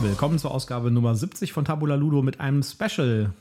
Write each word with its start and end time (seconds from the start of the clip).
Willkommen 0.00 0.38
zur 0.38 0.50
Ausgabe 0.50 0.90
Nummer 0.90 1.14
70 1.14 1.52
von 1.52 1.64
Tabula 1.64 1.94
Ludo 1.94 2.20
mit 2.20 2.38
einem 2.38 2.62
Special. 2.62 3.32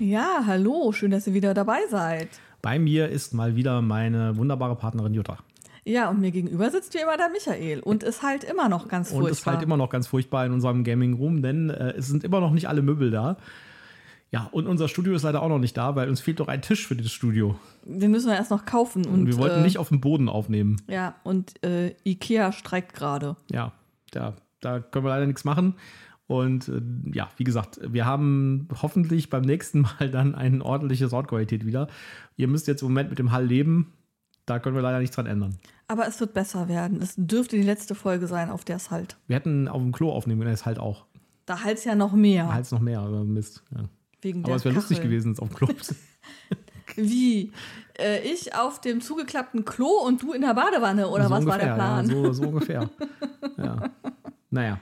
Ja, 0.00 0.42
hallo, 0.46 0.90
schön, 0.92 1.12
dass 1.12 1.26
ihr 1.26 1.34
wieder 1.34 1.54
dabei 1.54 1.78
seid. 1.90 2.28
Bei 2.60 2.78
mir 2.78 3.08
ist 3.08 3.34
mal 3.34 3.54
wieder 3.56 3.82
meine 3.82 4.36
wunderbare 4.36 4.74
Partnerin 4.74 5.14
Jutta. 5.14 5.38
Ja, 5.84 6.10
und 6.10 6.20
mir 6.20 6.30
gegenüber 6.30 6.70
sitzt 6.70 6.94
wie 6.94 6.98
immer 6.98 7.16
der 7.16 7.28
Michael 7.28 7.80
und 7.80 8.02
ist 8.02 8.22
halt 8.22 8.44
immer 8.44 8.68
noch 8.68 8.88
ganz 8.88 9.10
furchtbar. 9.10 9.24
Und 9.24 9.32
ist 9.32 9.46
halt 9.46 9.62
immer 9.62 9.76
noch 9.76 9.90
ganz 9.90 10.06
furchtbar 10.06 10.46
in 10.46 10.52
unserem 10.52 10.84
Gaming 10.84 11.14
Room, 11.14 11.42
denn 11.42 11.70
äh, 11.70 11.94
es 11.96 12.06
sind 12.06 12.24
immer 12.24 12.40
noch 12.40 12.52
nicht 12.52 12.68
alle 12.68 12.82
Möbel 12.82 13.10
da. 13.10 13.36
Ja, 14.32 14.48
und 14.50 14.66
unser 14.66 14.88
Studio 14.88 15.14
ist 15.14 15.24
leider 15.24 15.42
auch 15.42 15.48
noch 15.50 15.58
nicht 15.58 15.76
da, 15.76 15.94
weil 15.94 16.08
uns 16.08 16.22
fehlt 16.22 16.40
doch 16.40 16.48
ein 16.48 16.62
Tisch 16.62 16.86
für 16.86 16.96
dieses 16.96 17.12
Studio. 17.12 17.54
Den 17.84 18.10
müssen 18.10 18.28
wir 18.28 18.34
erst 18.34 18.50
noch 18.50 18.64
kaufen. 18.64 19.04
Und, 19.04 19.12
Und 19.12 19.26
wir 19.26 19.36
wollten 19.36 19.60
äh, 19.60 19.62
nicht 19.62 19.76
auf 19.76 19.88
dem 19.88 20.00
Boden 20.00 20.30
aufnehmen. 20.30 20.80
Ja, 20.88 21.16
und 21.22 21.62
äh, 21.62 21.94
Ikea 22.04 22.52
streikt 22.52 22.94
gerade. 22.94 23.36
Ja, 23.50 23.72
da, 24.10 24.34
da 24.60 24.80
können 24.80 25.04
wir 25.04 25.10
leider 25.10 25.26
nichts 25.26 25.44
machen. 25.44 25.74
Und 26.26 26.68
äh, 26.68 26.80
ja, 27.12 27.28
wie 27.36 27.44
gesagt, 27.44 27.78
wir 27.86 28.06
haben 28.06 28.68
hoffentlich 28.80 29.28
beim 29.28 29.42
nächsten 29.42 29.80
Mal 30.00 30.10
dann 30.10 30.34
eine 30.34 30.64
ordentliche 30.64 31.10
Soundqualität 31.10 31.66
wieder. 31.66 31.88
Ihr 32.36 32.48
müsst 32.48 32.66
jetzt 32.68 32.80
im 32.80 32.88
Moment 32.88 33.10
mit 33.10 33.18
dem 33.18 33.32
Hall 33.32 33.44
leben. 33.44 33.92
Da 34.46 34.58
können 34.58 34.74
wir 34.74 34.82
leider 34.82 34.98
nichts 34.98 35.14
dran 35.14 35.26
ändern. 35.26 35.58
Aber 35.88 36.06
es 36.08 36.18
wird 36.20 36.32
besser 36.32 36.68
werden. 36.68 37.02
Es 37.02 37.14
dürfte 37.18 37.56
die 37.56 37.62
letzte 37.62 37.94
Folge 37.94 38.26
sein, 38.26 38.48
auf 38.48 38.64
der 38.64 38.76
es 38.76 38.90
halt. 38.90 39.18
Wir 39.26 39.36
hätten 39.36 39.68
auf 39.68 39.82
dem 39.82 39.92
Klo 39.92 40.10
aufnehmen 40.10 40.40
können, 40.40 40.52
das 40.52 40.64
halt 40.64 40.78
auch. 40.78 41.04
Da 41.44 41.62
halt 41.62 41.76
es 41.76 41.84
ja 41.84 41.94
noch 41.94 42.14
mehr. 42.14 42.50
Hals 42.50 42.70
noch 42.70 42.80
mehr, 42.80 43.00
aber 43.00 43.24
Mist. 43.24 43.62
Ja. 43.76 43.84
Wegen 44.22 44.44
Aber 44.44 44.54
es 44.54 44.64
wäre 44.64 44.74
lustig 44.74 45.02
gewesen, 45.02 45.32
es 45.32 45.38
auf 45.40 45.48
dem 45.48 45.56
Klo. 45.56 45.68
Wie? 46.96 47.52
Äh, 47.98 48.20
ich 48.20 48.54
auf 48.54 48.80
dem 48.80 49.00
zugeklappten 49.00 49.64
Klo 49.64 49.88
und 50.06 50.22
du 50.22 50.32
in 50.32 50.42
der 50.42 50.54
Badewanne, 50.54 51.08
oder 51.08 51.24
so 51.24 51.30
was 51.30 51.40
ungefähr, 51.40 51.60
war 51.60 51.66
der 51.66 51.74
Plan? 51.74 52.08
Ja, 52.08 52.14
so, 52.14 52.32
so 52.32 52.42
ungefähr. 52.44 52.90
ja. 53.58 53.90
Naja. 54.50 54.78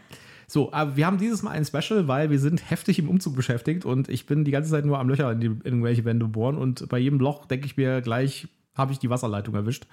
So, 0.47 0.73
aber 0.73 0.97
wir 0.97 1.07
haben 1.07 1.19
dieses 1.19 1.43
Mal 1.43 1.53
ein 1.53 1.65
Special, 1.65 2.09
weil 2.09 2.31
wir 2.31 2.41
sind 2.41 2.71
heftig 2.71 2.99
im 2.99 3.09
Umzug 3.09 3.37
beschäftigt 3.37 3.85
und 3.85 4.09
ich 4.09 4.27
bin 4.27 4.45
die 4.45 4.51
ganze 4.51 4.71
Zeit 4.71 4.85
nur 4.85 4.99
am 4.99 5.09
Löcher 5.09 5.31
in, 5.31 5.41
die, 5.41 5.47
in 5.47 5.61
irgendwelche 5.63 6.05
Wände 6.05 6.27
bohren 6.27 6.57
und 6.57 6.89
bei 6.89 6.99
jedem 6.99 7.21
Loch 7.21 7.47
denke 7.47 7.67
ich 7.67 7.77
mir 7.77 8.01
gleich, 8.01 8.49
habe 8.75 8.93
ich 8.93 8.99
die 8.99 9.11
Wasserleitung 9.11 9.55
erwischt. 9.55 9.87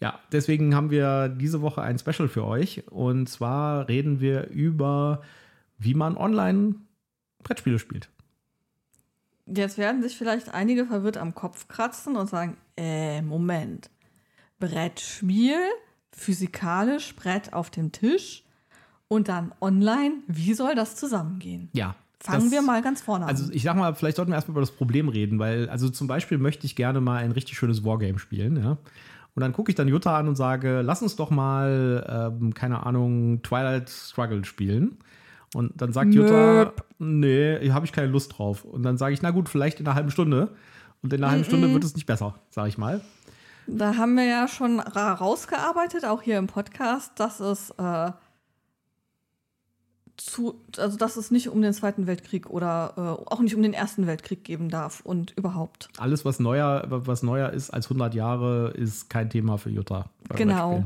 Ja, 0.00 0.20
deswegen 0.30 0.76
haben 0.76 0.90
wir 0.90 1.28
diese 1.28 1.62
Woche 1.62 1.82
ein 1.82 1.98
Special 1.98 2.28
für 2.28 2.44
euch 2.44 2.84
und 2.90 3.28
zwar 3.28 3.88
reden 3.88 4.20
wir 4.20 4.50
über, 4.50 5.22
wie 5.78 5.94
man 5.94 6.16
online 6.16 6.76
Brettspiele 7.42 7.80
spielt. 7.80 8.08
Jetzt 9.46 9.76
werden 9.78 10.02
sich 10.02 10.16
vielleicht 10.16 10.54
einige 10.54 10.86
verwirrt 10.86 11.16
am 11.16 11.34
Kopf 11.34 11.68
kratzen 11.68 12.16
und 12.16 12.28
sagen, 12.28 12.56
äh, 12.76 13.20
Moment. 13.22 13.90
Brettspiel, 14.60 15.56
physikalisch, 16.12 17.14
Brett 17.16 17.52
auf 17.52 17.70
dem 17.70 17.90
Tisch 17.92 18.44
und 19.08 19.28
dann 19.28 19.52
online. 19.60 20.14
Wie 20.28 20.54
soll 20.54 20.74
das 20.74 20.96
zusammengehen? 20.96 21.68
Ja. 21.72 21.96
Fangen 22.20 22.42
das- 22.44 22.52
wir 22.52 22.62
mal 22.62 22.80
ganz 22.82 23.02
vorne 23.02 23.24
an. 23.24 23.30
Also 23.30 23.52
ich 23.52 23.64
sag 23.64 23.76
mal, 23.76 23.94
vielleicht 23.96 24.16
sollten 24.16 24.30
wir 24.30 24.36
erstmal 24.36 24.52
über 24.52 24.60
das 24.60 24.70
Problem 24.70 25.08
reden, 25.08 25.40
weil, 25.40 25.68
also 25.68 25.88
zum 25.90 26.06
Beispiel 26.06 26.38
möchte 26.38 26.64
ich 26.66 26.76
gerne 26.76 27.00
mal 27.00 27.16
ein 27.24 27.32
richtig 27.32 27.58
schönes 27.58 27.84
Wargame 27.84 28.18
spielen, 28.20 28.56
ja. 28.62 28.78
Und 29.34 29.40
dann 29.40 29.52
gucke 29.54 29.70
ich 29.72 29.74
dann 29.74 29.88
Jutta 29.88 30.16
an 30.16 30.28
und 30.28 30.36
sage, 30.36 30.82
lass 30.82 31.02
uns 31.02 31.16
doch 31.16 31.30
mal, 31.30 32.32
ähm, 32.40 32.54
keine 32.54 32.84
Ahnung, 32.86 33.42
Twilight 33.42 33.88
Struggle 33.90 34.44
spielen. 34.44 34.98
Und 35.54 35.72
dann 35.80 35.92
sagt 35.92 36.14
Jutta, 36.14 36.64
Nöp. 36.64 36.84
nee, 36.98 37.70
habe 37.70 37.84
ich 37.84 37.92
keine 37.92 38.08
Lust 38.08 38.38
drauf. 38.38 38.64
Und 38.64 38.82
dann 38.84 38.96
sage 38.96 39.12
ich, 39.14 39.20
na 39.22 39.30
gut, 39.30 39.48
vielleicht 39.48 39.80
in 39.80 39.86
einer 39.86 39.94
halben 39.94 40.10
Stunde. 40.10 40.48
Und 41.02 41.12
in 41.12 41.22
einer 41.22 41.30
halben 41.32 41.44
Stunde 41.44 41.72
wird 41.72 41.84
es 41.84 41.94
nicht 41.94 42.06
besser, 42.06 42.34
sage 42.50 42.68
ich 42.68 42.78
mal. 42.78 43.00
Da 43.66 43.96
haben 43.96 44.14
wir 44.16 44.24
ja 44.24 44.48
schon 44.48 44.80
ra- 44.80 45.12
rausgearbeitet, 45.14 46.04
auch 46.04 46.22
hier 46.22 46.38
im 46.38 46.46
Podcast, 46.46 47.12
dass 47.20 47.38
es 47.40 47.70
äh, 47.78 48.10
zu, 50.16 50.60
also 50.78 50.96
dass 50.96 51.16
es 51.16 51.30
nicht 51.30 51.48
um 51.48 51.62
den 51.62 51.72
Zweiten 51.72 52.06
Weltkrieg 52.06 52.48
oder 52.50 52.92
äh, 52.96 53.00
auch 53.32 53.40
nicht 53.40 53.54
um 53.56 53.62
den 53.62 53.72
Ersten 53.72 54.06
Weltkrieg 54.06 54.44
geben 54.44 54.68
darf 54.68 55.00
und 55.00 55.32
überhaupt. 55.36 55.88
Alles, 55.98 56.24
was 56.24 56.38
neuer, 56.38 56.84
was 56.88 57.22
neuer 57.22 57.50
ist 57.50 57.70
als 57.70 57.86
100 57.86 58.14
Jahre, 58.14 58.70
ist 58.76 59.10
kein 59.10 59.30
Thema 59.30 59.58
für 59.58 59.70
Jutta. 59.70 60.06
Genau. 60.36 60.84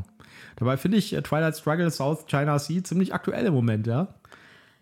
Dabei 0.56 0.76
finde 0.76 0.96
ich 0.98 1.12
äh, 1.12 1.22
Twilight 1.22 1.56
Struggle 1.56 1.90
South 1.90 2.26
China 2.26 2.58
Sea 2.58 2.82
ziemlich 2.82 3.12
aktuell 3.14 3.46
im 3.46 3.54
Moment, 3.54 3.86
ja. 3.86 4.08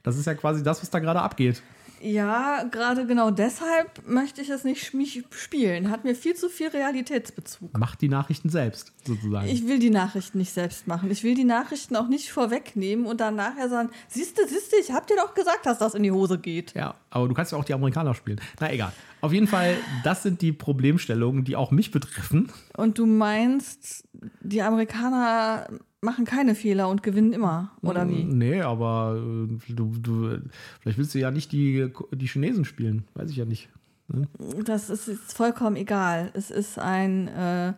Das 0.05 0.17
ist 0.17 0.27
ja 0.27 0.35
quasi 0.35 0.63
das, 0.63 0.81
was 0.81 0.91
da 0.91 1.01
gerade 1.01 1.21
abgeht. 1.21 1.63
Ja, 2.05 2.65
gerade 2.65 3.07
genau 3.07 3.31
deshalb 3.31 4.07
möchte 4.07 4.43
ich 4.43 4.51
es 4.51 4.63
nicht 4.63 4.93
spielen. 5.31 5.91
Hat 5.91 6.05
mir 6.05 6.15
viel 6.15 6.35
zu 6.35 6.51
viel 6.51 6.69
Realitätsbezug. 6.69 7.79
Macht 7.79 8.03
die 8.03 8.11
Nachrichten 8.11 8.51
selbst, 8.51 8.93
sozusagen. 9.07 9.49
Ich 9.49 9.67
will 9.67 9.79
die 9.79 9.89
Nachrichten 9.89 10.37
nicht 10.37 10.53
selbst 10.53 10.87
machen. 10.87 11.11
Ich 11.11 11.25
will 11.25 11.35
die 11.35 11.45
Nachrichten 11.45 11.97
auch 11.97 12.09
nicht 12.09 12.31
vorwegnehmen 12.31 13.07
und 13.07 13.23
dann 13.23 13.37
nachher 13.37 13.71
sagen, 13.71 13.89
siehste, 14.09 14.47
siehste, 14.47 14.77
ich 14.77 14.93
hab 14.93 15.07
dir 15.07 15.17
doch 15.17 15.33
gesagt, 15.33 15.65
dass 15.65 15.79
das 15.79 15.95
in 15.95 16.03
die 16.03 16.13
Hose 16.13 16.39
geht. 16.39 16.75
ja, 16.75 16.95
aber 17.09 17.27
du 17.27 17.33
kannst 17.33 17.53
ja 17.53 17.59
auch 17.59 17.65
die 17.65 17.73
Amerikaner 17.73 18.15
spielen. 18.15 18.39
Na 18.61 18.71
egal. 18.71 18.93
Auf 19.23 19.33
jeden 19.33 19.47
Fall, 19.47 19.79
das 20.03 20.23
sind 20.23 20.43
die 20.43 20.53
Problemstellungen, 20.53 21.45
die 21.45 21.57
auch 21.57 21.71
mich 21.71 21.91
betreffen. 21.91 22.53
Und 22.77 22.99
du 22.99 23.07
meinst, 23.07 24.05
die 24.41 24.63
Amerikaner 24.63 25.69
machen 26.01 26.25
keine 26.25 26.55
Fehler 26.55 26.89
und 26.89 27.03
gewinnen 27.03 27.33
immer, 27.33 27.73
oder 27.83 28.09
wie? 28.09 28.25
Nee, 28.25 28.61
aber 28.61 29.17
äh, 29.17 29.73
du, 29.73 29.93
du, 29.99 30.39
vielleicht 30.81 30.99
willst 30.99 31.15
du 31.15 31.19
ja 31.19 31.31
nicht 31.31 31.51
die, 31.53 31.91
die 32.13 32.27
Chinesen 32.27 32.65
spielen. 32.65 33.05
Weiß 33.15 33.31
ich 33.31 33.37
ja 33.37 33.45
nicht. 33.45 33.69
Das 34.65 34.91
ist 34.91 35.09
jetzt 35.09 35.35
vollkommen 35.35 35.77
egal. 35.77 36.31
Es 36.35 36.51
ist 36.51 36.79
ein 36.79 37.29
äh, 37.29 37.73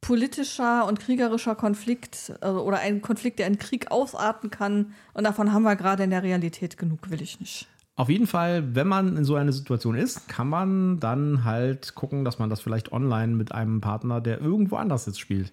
politischer 0.00 0.86
und 0.86 0.98
kriegerischer 0.98 1.54
Konflikt 1.54 2.32
äh, 2.40 2.48
oder 2.48 2.78
ein 2.80 3.02
Konflikt, 3.02 3.38
der 3.38 3.46
in 3.46 3.58
Krieg 3.58 3.90
ausarten 3.90 4.50
kann. 4.50 4.92
Und 5.14 5.24
davon 5.24 5.52
haben 5.52 5.62
wir 5.62 5.76
gerade 5.76 6.02
in 6.02 6.10
der 6.10 6.22
Realität 6.22 6.76
genug, 6.76 7.10
will 7.10 7.22
ich 7.22 7.38
nicht. 7.40 7.68
Auf 7.96 8.08
jeden 8.08 8.26
Fall, 8.26 8.74
wenn 8.74 8.88
man 8.88 9.16
in 9.16 9.24
so 9.24 9.34
einer 9.34 9.52
Situation 9.52 9.94
ist, 9.94 10.28
kann 10.28 10.48
man 10.48 11.00
dann 11.00 11.44
halt 11.44 11.94
gucken, 11.94 12.24
dass 12.24 12.38
man 12.38 12.48
das 12.48 12.60
vielleicht 12.60 12.92
online 12.92 13.34
mit 13.34 13.52
einem 13.52 13.80
Partner, 13.80 14.20
der 14.20 14.40
irgendwo 14.40 14.76
anders 14.76 15.06
jetzt 15.06 15.20
spielt. 15.20 15.52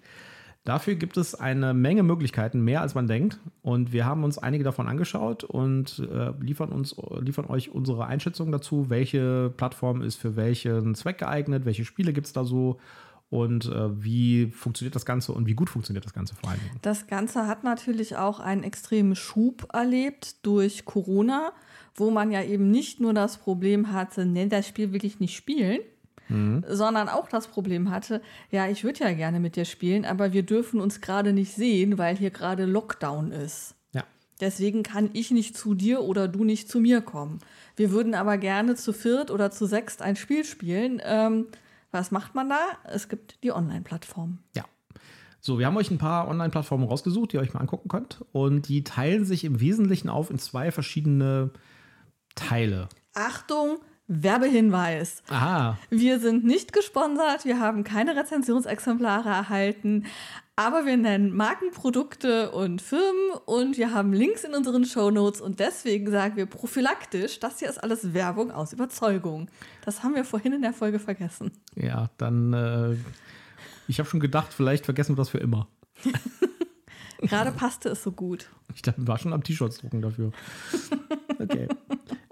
Dafür 0.64 0.96
gibt 0.96 1.16
es 1.16 1.34
eine 1.34 1.72
Menge 1.72 2.02
Möglichkeiten, 2.02 2.60
mehr 2.60 2.82
als 2.82 2.94
man 2.94 3.06
denkt. 3.06 3.38
Und 3.62 3.92
wir 3.92 4.04
haben 4.04 4.22
uns 4.22 4.36
einige 4.36 4.64
davon 4.64 4.86
angeschaut 4.86 5.42
und 5.42 6.06
äh, 6.12 6.32
liefern, 6.40 6.70
uns, 6.70 6.94
liefern 7.20 7.46
euch 7.46 7.70
unsere 7.70 8.04
Einschätzung 8.04 8.52
dazu, 8.52 8.90
welche 8.90 9.50
Plattform 9.56 10.02
ist 10.02 10.16
für 10.16 10.36
welchen 10.36 10.94
Zweck 10.94 11.18
geeignet, 11.18 11.64
welche 11.64 11.86
Spiele 11.86 12.12
gibt 12.12 12.26
es 12.26 12.34
da 12.34 12.44
so 12.44 12.78
und 13.30 13.66
äh, 13.66 14.02
wie 14.02 14.46
funktioniert 14.50 14.94
das 14.94 15.04
Ganze 15.04 15.32
und 15.32 15.46
wie 15.46 15.54
gut 15.54 15.70
funktioniert 15.70 16.04
das 16.04 16.14
Ganze 16.14 16.34
vor 16.34 16.50
allem. 16.50 16.60
Das 16.82 17.06
Ganze 17.06 17.46
hat 17.46 17.64
natürlich 17.64 18.16
auch 18.16 18.40
einen 18.40 18.62
extremen 18.62 19.16
Schub 19.16 19.68
erlebt 19.72 20.44
durch 20.46 20.84
Corona, 20.84 21.52
wo 21.94 22.10
man 22.10 22.30
ja 22.30 22.42
eben 22.42 22.70
nicht 22.70 23.00
nur 23.00 23.12
das 23.12 23.38
Problem 23.38 23.92
hatte, 23.92 24.24
ne, 24.24 24.48
das 24.48 24.66
Spiel 24.66 24.92
will 24.92 25.04
ich 25.04 25.20
nicht 25.20 25.36
spielen, 25.36 25.80
sondern 26.30 27.08
auch 27.08 27.28
das 27.28 27.46
Problem 27.46 27.90
hatte, 27.90 28.20
ja, 28.50 28.68
ich 28.68 28.84
würde 28.84 29.00
ja 29.00 29.12
gerne 29.12 29.40
mit 29.40 29.56
dir 29.56 29.64
spielen, 29.64 30.04
aber 30.04 30.32
wir 30.34 30.42
dürfen 30.42 30.78
uns 30.78 31.00
gerade 31.00 31.32
nicht 31.32 31.54
sehen, 31.54 31.96
weil 31.96 32.16
hier 32.16 32.30
gerade 32.30 32.66
Lockdown 32.66 33.32
ist. 33.32 33.74
Ja. 33.92 34.04
Deswegen 34.38 34.82
kann 34.82 35.08
ich 35.14 35.30
nicht 35.30 35.56
zu 35.56 35.74
dir 35.74 36.02
oder 36.02 36.28
du 36.28 36.44
nicht 36.44 36.70
zu 36.70 36.80
mir 36.80 37.00
kommen. 37.00 37.38
Wir 37.76 37.92
würden 37.92 38.14
aber 38.14 38.36
gerne 38.36 38.74
zu 38.74 38.92
viert 38.92 39.30
oder 39.30 39.50
zu 39.50 39.64
sechst 39.64 40.02
ein 40.02 40.16
Spiel 40.16 40.44
spielen. 40.44 41.00
Ähm, 41.02 41.46
was 41.90 42.10
macht 42.10 42.34
man 42.34 42.48
da? 42.48 42.60
Es 42.84 43.08
gibt 43.08 43.42
die 43.42 43.52
Online-Plattform. 43.52 44.38
Ja. 44.54 44.64
So, 45.40 45.58
wir 45.58 45.66
haben 45.66 45.76
euch 45.76 45.90
ein 45.90 45.98
paar 45.98 46.28
Online-Plattformen 46.28 46.86
rausgesucht, 46.88 47.32
die 47.32 47.36
ihr 47.36 47.40
euch 47.40 47.54
mal 47.54 47.60
angucken 47.60 47.88
könnt. 47.88 48.24
Und 48.32 48.68
die 48.68 48.84
teilen 48.84 49.24
sich 49.24 49.44
im 49.44 49.60
Wesentlichen 49.60 50.08
auf 50.08 50.30
in 50.30 50.38
zwei 50.38 50.70
verschiedene 50.72 51.50
Teile. 52.34 52.88
Achtung, 53.14 53.78
Werbehinweis. 54.08 55.22
Aha. 55.28 55.78
Wir 55.90 56.18
sind 56.18 56.44
nicht 56.44 56.72
gesponsert, 56.72 57.44
wir 57.44 57.60
haben 57.60 57.84
keine 57.84 58.16
Rezensionsexemplare 58.16 59.28
erhalten, 59.28 60.06
aber 60.56 60.86
wir 60.86 60.96
nennen 60.96 61.36
Markenprodukte 61.36 62.50
und 62.50 62.82
Firmen 62.82 63.30
und 63.44 63.76
wir 63.76 63.92
haben 63.92 64.12
Links 64.12 64.42
in 64.44 64.54
unseren 64.54 64.84
Shownotes 64.84 65.40
und 65.40 65.60
deswegen 65.60 66.10
sagen 66.10 66.36
wir 66.36 66.46
prophylaktisch, 66.46 67.38
das 67.38 67.60
hier 67.60 67.68
ist 67.68 67.78
alles 67.78 68.14
Werbung 68.14 68.50
aus 68.50 68.72
Überzeugung. 68.72 69.48
Das 69.84 70.02
haben 70.02 70.14
wir 70.14 70.24
vorhin 70.24 70.54
in 70.54 70.62
der 70.62 70.72
Folge 70.72 70.98
vergessen. 70.98 71.52
Ja, 71.76 72.10
dann. 72.16 72.52
Äh, 72.54 72.96
ich 73.86 73.98
habe 73.98 74.08
schon 74.08 74.20
gedacht, 74.20 74.52
vielleicht 74.52 74.84
vergessen 74.84 75.12
wir 75.12 75.16
das 75.16 75.28
für 75.28 75.38
immer. 75.38 75.68
Gerade 77.20 77.52
passte 77.52 77.90
es 77.90 78.02
so 78.02 78.12
gut. 78.12 78.48
Ich 78.74 78.82
dachte, 78.82 79.06
war 79.06 79.18
schon 79.18 79.32
am 79.32 79.42
T-Shirts 79.42 79.78
drucken 79.78 80.02
dafür. 80.02 80.32
Okay. 81.40 81.68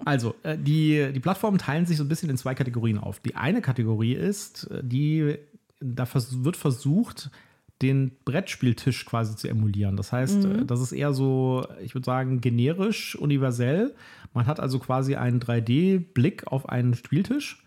Also, 0.07 0.35
äh, 0.43 0.57
die, 0.57 1.11
die 1.11 1.19
Plattformen 1.19 1.57
teilen 1.57 1.85
sich 1.85 1.97
so 1.97 2.03
ein 2.05 2.07
bisschen 2.07 2.29
in 2.29 2.37
zwei 2.37 2.55
Kategorien 2.55 2.97
auf. 2.97 3.19
Die 3.19 3.35
eine 3.35 3.59
Kategorie 3.59 4.13
ist, 4.13 4.63
äh, 4.71 4.81
die, 4.81 5.35
da 5.81 6.07
wird 6.13 6.55
versucht, 6.55 7.29
den 7.81 8.13
Brettspieltisch 8.23 9.05
quasi 9.05 9.35
zu 9.35 9.49
emulieren. 9.49 9.97
Das 9.97 10.13
heißt, 10.13 10.45
äh, 10.45 10.65
das 10.65 10.79
ist 10.79 10.93
eher 10.93 11.11
so, 11.11 11.67
ich 11.83 11.93
würde 11.93 12.05
sagen, 12.05 12.39
generisch, 12.39 13.17
universell. 13.17 13.95
Man 14.33 14.45
hat 14.45 14.61
also 14.61 14.79
quasi 14.79 15.15
einen 15.15 15.41
3D-Blick 15.41 16.47
auf 16.47 16.69
einen 16.69 16.93
Spieltisch 16.93 17.61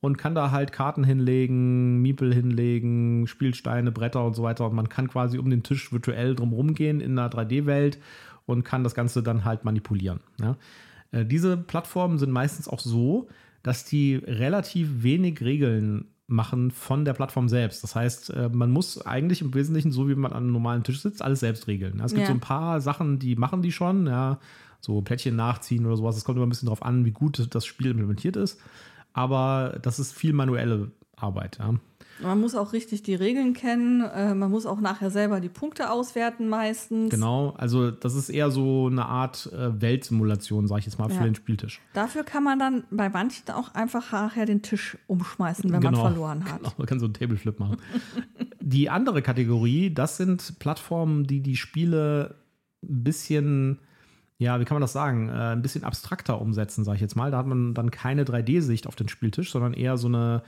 und 0.00 0.16
kann 0.16 0.34
da 0.34 0.50
halt 0.50 0.72
Karten 0.72 1.04
hinlegen, 1.04 2.00
Miepel 2.00 2.32
hinlegen, 2.32 3.26
Spielsteine, 3.26 3.92
Bretter 3.92 4.24
und 4.24 4.34
so 4.34 4.42
weiter. 4.42 4.66
Und 4.66 4.74
man 4.74 4.88
kann 4.88 5.08
quasi 5.08 5.36
um 5.36 5.50
den 5.50 5.62
Tisch 5.62 5.92
virtuell 5.92 6.36
drumherum 6.36 6.72
gehen 6.72 7.02
in 7.02 7.18
einer 7.18 7.30
3D-Welt 7.30 7.98
und 8.46 8.64
kann 8.64 8.82
das 8.82 8.94
Ganze 8.94 9.22
dann 9.22 9.44
halt 9.44 9.66
manipulieren. 9.66 10.20
Ja. 10.40 10.56
Äh, 11.12 11.24
diese 11.24 11.56
Plattformen 11.56 12.18
sind 12.18 12.32
meistens 12.32 12.68
auch 12.68 12.80
so, 12.80 13.28
dass 13.62 13.84
die 13.84 14.16
relativ 14.16 15.02
wenig 15.02 15.40
Regeln 15.40 16.06
machen 16.26 16.70
von 16.70 17.04
der 17.04 17.12
Plattform 17.12 17.48
selbst. 17.48 17.82
Das 17.84 17.94
heißt, 17.94 18.30
äh, 18.30 18.48
man 18.48 18.70
muss 18.70 19.00
eigentlich 19.06 19.42
im 19.42 19.54
Wesentlichen, 19.54 19.92
so 19.92 20.08
wie 20.08 20.14
man 20.14 20.32
an 20.32 20.44
einem 20.44 20.52
normalen 20.52 20.82
Tisch 20.82 21.00
sitzt, 21.00 21.22
alles 21.22 21.40
selbst 21.40 21.68
regeln. 21.68 22.00
Es 22.00 22.12
gibt 22.12 22.22
ja. 22.22 22.26
so 22.26 22.32
ein 22.32 22.40
paar 22.40 22.80
Sachen, 22.80 23.18
die 23.18 23.36
machen 23.36 23.62
die 23.62 23.72
schon, 23.72 24.06
ja, 24.06 24.40
so 24.80 25.00
Plättchen 25.02 25.36
nachziehen 25.36 25.86
oder 25.86 25.96
sowas. 25.96 26.16
Es 26.16 26.24
kommt 26.24 26.36
immer 26.36 26.46
ein 26.46 26.48
bisschen 26.48 26.66
darauf 26.66 26.82
an, 26.82 27.04
wie 27.04 27.12
gut 27.12 27.46
das 27.54 27.66
Spiel 27.66 27.90
implementiert 27.90 28.36
ist 28.36 28.58
aber 29.12 29.78
das 29.82 29.98
ist 29.98 30.12
viel 30.12 30.32
manuelle 30.32 30.90
Arbeit. 31.16 31.58
Ja. 31.58 31.74
Man 32.20 32.40
muss 32.40 32.54
auch 32.54 32.72
richtig 32.72 33.02
die 33.02 33.14
Regeln 33.14 33.54
kennen. 33.54 34.02
Äh, 34.02 34.34
man 34.34 34.50
muss 34.50 34.66
auch 34.66 34.80
nachher 34.80 35.10
selber 35.10 35.40
die 35.40 35.48
Punkte 35.48 35.90
auswerten 35.90 36.48
meistens. 36.48 37.10
Genau, 37.10 37.54
also 37.56 37.90
das 37.90 38.14
ist 38.14 38.28
eher 38.28 38.50
so 38.50 38.88
eine 38.90 39.06
Art 39.06 39.50
äh, 39.52 39.80
Weltsimulation, 39.80 40.68
sage 40.68 40.80
ich 40.80 40.86
jetzt 40.86 40.98
mal, 40.98 41.10
ja. 41.10 41.16
für 41.16 41.24
den 41.24 41.34
Spieltisch. 41.34 41.80
Dafür 41.94 42.24
kann 42.24 42.44
man 42.44 42.58
dann 42.58 42.84
bei 42.90 43.08
manchen 43.08 43.50
auch 43.50 43.74
einfach 43.74 44.12
nachher 44.12 44.46
den 44.46 44.62
Tisch 44.62 44.96
umschmeißen, 45.06 45.72
wenn 45.72 45.80
genau. 45.80 46.02
man 46.02 46.12
verloren 46.12 46.44
hat. 46.50 46.58
Genau, 46.58 46.72
man 46.76 46.86
kann 46.86 47.00
so 47.00 47.06
einen 47.06 47.14
Tableflip 47.14 47.58
machen. 47.58 47.76
die 48.60 48.90
andere 48.90 49.22
Kategorie, 49.22 49.92
das 49.92 50.16
sind 50.16 50.58
Plattformen, 50.58 51.26
die 51.26 51.40
die 51.40 51.56
Spiele 51.56 52.36
ein 52.82 53.04
bisschen 53.04 53.78
ja, 54.38 54.58
wie 54.58 54.64
kann 54.64 54.74
man 54.74 54.80
das 54.80 54.92
sagen, 54.92 55.28
äh, 55.28 55.52
ein 55.52 55.62
bisschen 55.62 55.84
abstrakter 55.84 56.40
umsetzen, 56.40 56.84
sage 56.84 56.96
ich 56.96 57.00
jetzt 57.00 57.14
mal. 57.14 57.30
Da 57.30 57.38
hat 57.38 57.46
man 57.46 57.74
dann 57.74 57.92
keine 57.92 58.24
3D-Sicht 58.24 58.88
auf 58.88 58.96
den 58.96 59.08
Spieltisch, 59.08 59.52
sondern 59.52 59.72
eher 59.72 59.96
so 59.96 60.08
eine 60.08 60.42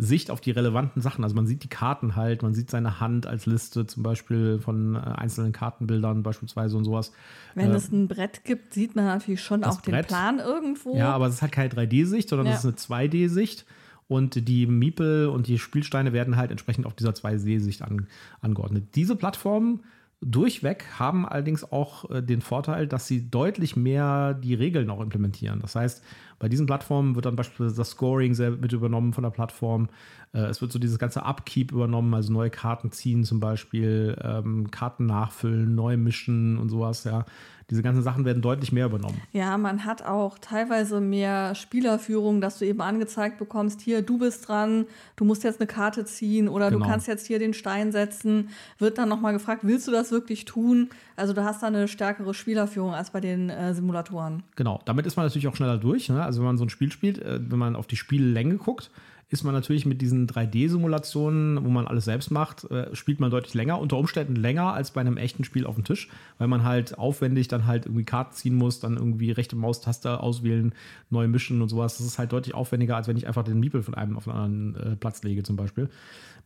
Sicht 0.00 0.30
auf 0.30 0.40
die 0.40 0.52
relevanten 0.52 1.02
Sachen. 1.02 1.24
Also 1.24 1.34
man 1.34 1.48
sieht 1.48 1.64
die 1.64 1.68
Karten 1.68 2.14
halt, 2.14 2.42
man 2.42 2.54
sieht 2.54 2.70
seine 2.70 3.00
Hand 3.00 3.26
als 3.26 3.46
Liste 3.46 3.84
zum 3.84 4.04
Beispiel 4.04 4.60
von 4.60 4.94
äh, 4.94 4.98
einzelnen 4.98 5.52
Kartenbildern 5.52 6.22
beispielsweise 6.22 6.76
und 6.76 6.84
sowas. 6.84 7.12
Wenn 7.56 7.72
äh, 7.72 7.74
es 7.74 7.90
ein 7.90 8.06
Brett 8.06 8.44
gibt, 8.44 8.72
sieht 8.72 8.94
man 8.94 9.06
natürlich 9.06 9.42
schon 9.42 9.64
auch 9.64 9.82
Brett, 9.82 10.04
den 10.04 10.06
Plan 10.06 10.38
irgendwo. 10.38 10.96
Ja, 10.96 11.10
aber 11.10 11.26
es 11.26 11.34
ist 11.34 11.42
halt 11.42 11.50
keine 11.50 11.70
3D-Sicht, 11.70 12.28
sondern 12.28 12.46
es 12.46 12.62
ja. 12.62 12.70
ist 12.70 12.90
eine 12.90 13.08
2D-Sicht. 13.08 13.66
Und 14.06 14.48
die 14.48 14.66
Miepel 14.66 15.26
und 15.26 15.48
die 15.48 15.58
Spielsteine 15.58 16.12
werden 16.12 16.36
halt 16.36 16.52
entsprechend 16.52 16.86
auf 16.86 16.94
dieser 16.94 17.10
2D-Sicht 17.10 17.82
an, 17.82 18.06
angeordnet. 18.40 18.94
Diese 18.94 19.16
Plattformen 19.16 19.80
durchweg 20.20 20.84
haben 20.98 21.26
allerdings 21.26 21.70
auch 21.70 22.10
äh, 22.10 22.22
den 22.22 22.40
Vorteil, 22.40 22.86
dass 22.86 23.06
sie 23.06 23.30
deutlich 23.30 23.76
mehr 23.76 24.34
die 24.34 24.54
Regeln 24.54 24.90
auch 24.90 25.00
implementieren. 25.00 25.60
Das 25.60 25.74
heißt, 25.74 26.02
bei 26.38 26.48
diesen 26.48 26.66
Plattformen 26.66 27.14
wird 27.14 27.26
dann 27.26 27.36
beispielsweise 27.36 27.76
das 27.76 27.90
Scoring 27.90 28.34
sehr 28.34 28.50
mit 28.50 28.72
übernommen 28.72 29.12
von 29.12 29.22
der 29.22 29.30
Plattform. 29.30 29.88
Äh, 30.32 30.40
es 30.46 30.60
wird 30.60 30.72
so 30.72 30.78
dieses 30.78 30.98
ganze 30.98 31.22
Upkeep 31.22 31.72
übernommen, 31.72 32.12
also 32.14 32.32
neue 32.32 32.50
Karten 32.50 32.92
ziehen 32.92 33.24
zum 33.24 33.40
Beispiel, 33.40 34.16
ähm, 34.22 34.70
Karten 34.70 35.06
nachfüllen, 35.06 35.74
neu 35.74 35.96
mischen 35.96 36.58
und 36.58 36.68
sowas, 36.68 37.04
ja. 37.04 37.24
Diese 37.70 37.82
ganzen 37.82 38.02
Sachen 38.02 38.24
werden 38.24 38.40
deutlich 38.40 38.72
mehr 38.72 38.86
übernommen. 38.86 39.20
Ja, 39.32 39.58
man 39.58 39.84
hat 39.84 40.02
auch 40.02 40.38
teilweise 40.38 41.02
mehr 41.02 41.54
Spielerführung, 41.54 42.40
dass 42.40 42.58
du 42.58 42.64
eben 42.64 42.80
angezeigt 42.80 43.36
bekommst, 43.38 43.82
hier, 43.82 44.00
du 44.00 44.16
bist 44.16 44.48
dran, 44.48 44.86
du 45.16 45.26
musst 45.26 45.44
jetzt 45.44 45.60
eine 45.60 45.66
Karte 45.66 46.06
ziehen 46.06 46.48
oder 46.48 46.70
genau. 46.70 46.86
du 46.86 46.90
kannst 46.90 47.08
jetzt 47.08 47.26
hier 47.26 47.38
den 47.38 47.52
Stein 47.52 47.92
setzen. 47.92 48.48
Wird 48.78 48.96
dann 48.96 49.10
nochmal 49.10 49.34
gefragt, 49.34 49.64
willst 49.64 49.86
du 49.86 49.92
das 49.92 50.10
wirklich 50.10 50.46
tun? 50.46 50.88
Also 51.14 51.34
du 51.34 51.44
hast 51.44 51.62
da 51.62 51.66
eine 51.66 51.88
stärkere 51.88 52.32
Spielerführung 52.32 52.94
als 52.94 53.10
bei 53.10 53.20
den 53.20 53.50
äh, 53.50 53.74
Simulatoren. 53.74 54.44
Genau, 54.56 54.80
damit 54.86 55.04
ist 55.04 55.16
man 55.16 55.26
natürlich 55.26 55.46
auch 55.46 55.56
schneller 55.56 55.76
durch. 55.76 56.08
Ne? 56.08 56.22
Also 56.22 56.40
wenn 56.40 56.46
man 56.46 56.56
so 56.56 56.64
ein 56.64 56.70
Spiel 56.70 56.90
spielt, 56.90 57.18
äh, 57.18 57.38
wenn 57.50 57.58
man 57.58 57.76
auf 57.76 57.86
die 57.86 57.96
Spiellänge 57.96 58.56
guckt, 58.56 58.90
ist 59.30 59.44
man 59.44 59.52
natürlich 59.52 59.84
mit 59.84 60.00
diesen 60.00 60.26
3D-Simulationen, 60.26 61.62
wo 61.62 61.68
man 61.68 61.86
alles 61.86 62.06
selbst 62.06 62.30
macht, 62.30 62.64
äh, 62.70 62.94
spielt 62.96 63.20
man 63.20 63.30
deutlich 63.30 63.52
länger, 63.52 63.78
unter 63.78 63.98
Umständen 63.98 64.36
länger 64.36 64.72
als 64.72 64.90
bei 64.90 65.02
einem 65.02 65.18
echten 65.18 65.44
Spiel 65.44 65.66
auf 65.66 65.74
dem 65.74 65.84
Tisch, 65.84 66.08
weil 66.38 66.48
man 66.48 66.64
halt 66.64 66.98
aufwendig 66.98 67.46
dann 67.48 67.66
halt 67.66 67.84
irgendwie 67.84 68.04
Karten 68.04 68.32
ziehen 68.32 68.54
muss, 68.54 68.80
dann 68.80 68.96
irgendwie 68.96 69.30
rechte 69.30 69.54
Maustaste 69.54 70.20
auswählen, 70.20 70.72
neu 71.10 71.28
mischen 71.28 71.60
und 71.60 71.68
sowas. 71.68 71.98
Das 71.98 72.06
ist 72.06 72.18
halt 72.18 72.32
deutlich 72.32 72.54
aufwendiger, 72.54 72.96
als 72.96 73.06
wenn 73.06 73.18
ich 73.18 73.26
einfach 73.26 73.44
den 73.44 73.60
Miepel 73.60 73.82
von 73.82 73.94
einem 73.94 74.16
auf 74.16 74.26
einen 74.26 74.38
anderen 74.38 74.92
äh, 74.92 74.96
Platz 74.96 75.22
lege 75.22 75.42
zum 75.42 75.56
Beispiel. 75.56 75.90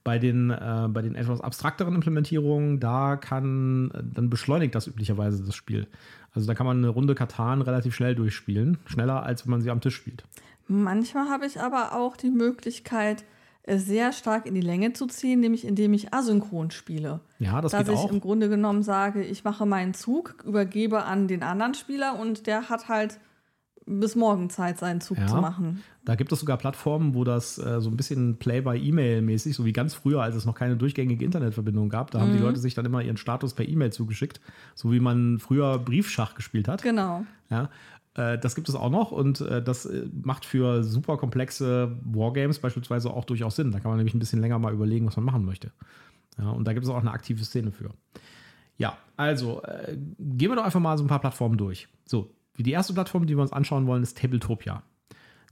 Bei 0.03 0.19
den, 0.19 0.51
äh, 0.51 0.89
bei 0.91 1.03
den 1.03 1.15
etwas 1.15 1.41
abstrakteren 1.41 1.95
Implementierungen, 1.95 2.81
da 2.81 3.15
kann, 3.15 3.93
dann 4.13 4.29
beschleunigt 4.29 4.75
das 4.75 4.89
üblicherweise 4.89 5.45
das 5.45 5.55
Spiel. 5.55 5.87
Also 6.35 6.49
da 6.49 6.55
kann 6.55 6.67
man 6.67 6.79
eine 6.79 6.89
Runde 6.89 7.15
Katan 7.15 7.63
relativ 7.63 7.95
schnell 7.95 8.17
durchspielen, 8.17 8.79
schneller 8.87 9.23
als 9.23 9.47
wenn 9.47 9.53
man 9.53 9.61
sie 9.61 9.71
am 9.71 9.81
Tisch 9.81 9.95
spielt. 9.95 10.25
Manchmal 10.67 11.29
habe 11.29 11.47
ich 11.47 11.61
aber 11.61 11.95
auch 11.95 12.17
die 12.17 12.31
Möglichkeit, 12.31 13.25
sehr 13.67 14.13
stark 14.13 14.47
in 14.47 14.55
die 14.55 14.61
Länge 14.61 14.93
zu 14.93 15.07
ziehen, 15.07 15.41
nämlich 15.41 15.65
indem 15.65 15.93
ich 15.93 16.13
asynchron 16.13 16.71
spiele. 16.71 17.21
Ja, 17.39 17.61
das 17.61 17.73
Dass 17.73 17.87
geht 17.87 17.97
ich 17.97 18.11
im 18.11 18.21
Grunde 18.21 18.49
genommen 18.49 18.83
sage, 18.83 19.23
ich 19.23 19.45
mache 19.45 19.67
meinen 19.67 19.95
Zug, 19.95 20.43
übergebe 20.45 21.05
an 21.05 21.29
den 21.29 21.43
anderen 21.43 21.75
Spieler 21.75 22.19
und 22.19 22.47
der 22.47 22.69
hat 22.69 22.89
halt 22.89 23.21
bis 23.87 24.15
morgen 24.15 24.51
Zeit, 24.51 24.79
seinen 24.79 25.01
Zug 25.01 25.19
ja, 25.19 25.27
zu 25.27 25.37
machen. 25.37 25.83
Da 26.05 26.15
gibt 26.15 26.33
es 26.33 26.41
sogar 26.41 26.57
Plattformen, 26.57 27.15
wo 27.15 27.25
das 27.25 27.59
äh, 27.59 27.81
so 27.81 27.91
ein 27.91 27.97
bisschen 27.97 28.37
Play-by-E-Mail-mäßig, 28.39 29.55
so 29.55 29.65
wie 29.65 29.73
ganz 29.73 29.95
früher, 29.95 30.23
als 30.23 30.37
es 30.37 30.45
noch 30.45 30.55
keine 30.55 30.77
durchgängige 30.77 31.25
Internetverbindung 31.25 31.89
gab, 31.89 32.11
da 32.11 32.19
mhm. 32.19 32.23
haben 32.23 32.33
die 32.33 32.39
mhm. 32.39 32.45
Leute 32.45 32.61
sich 32.61 32.75
dann 32.75 32.85
immer 32.85 33.03
ihren 33.03 33.17
Status 33.17 33.55
per 33.55 33.69
E-Mail 33.69 33.93
zugeschickt, 33.93 34.41
so 34.75 34.93
wie 34.93 35.01
man 35.01 35.39
früher 35.39 35.79
Briefschach 35.79 36.35
gespielt 36.35 36.69
hat. 36.69 36.83
Genau. 36.83 37.25
Ja, 37.51 37.65
äh, 37.65 37.69
das 38.15 38.55
gibt 38.55 38.69
es 38.69 38.75
auch 38.75 38.91
noch 38.91 39.11
und 39.11 39.41
äh, 39.41 39.63
das 39.63 39.87
äh, 39.87 40.07
macht 40.23 40.45
für 40.45 40.85
super 40.85 41.17
komplexe 41.17 41.97
Wargames 42.05 42.59
beispielsweise 42.59 43.11
auch 43.11 43.25
durchaus 43.25 43.57
Sinn. 43.57 43.73
Da 43.73 43.81
kann 43.81 43.91
man 43.91 43.99
nämlich 43.99 44.15
ein 44.15 44.19
bisschen 44.19 44.41
länger 44.41 44.59
mal 44.59 44.73
überlegen, 44.73 45.07
was 45.07 45.17
man 45.17 45.25
machen 45.25 45.45
möchte. 45.45 45.73
Ja, 46.39 46.51
und 46.51 46.67
da 46.67 46.73
gibt 46.73 46.85
es 46.85 46.91
auch 46.91 47.01
eine 47.01 47.11
aktive 47.11 47.45
Szene 47.45 47.73
für. 47.73 47.91
Ja, 48.77 48.99
also 49.17 49.63
äh, 49.63 49.97
gehen 50.19 50.51
wir 50.51 50.57
doch 50.57 50.65
einfach 50.65 50.81
mal 50.81 50.99
so 50.99 51.05
ein 51.05 51.09
paar 51.09 51.21
Plattformen 51.21 51.57
durch. 51.57 51.89
So, 52.05 52.35
die 52.59 52.73
erste 52.73 52.93
Plattform, 52.93 53.27
die 53.27 53.37
wir 53.37 53.43
uns 53.43 53.53
anschauen 53.53 53.87
wollen, 53.87 54.03
ist 54.03 54.19
Tabletopia. 54.19 54.83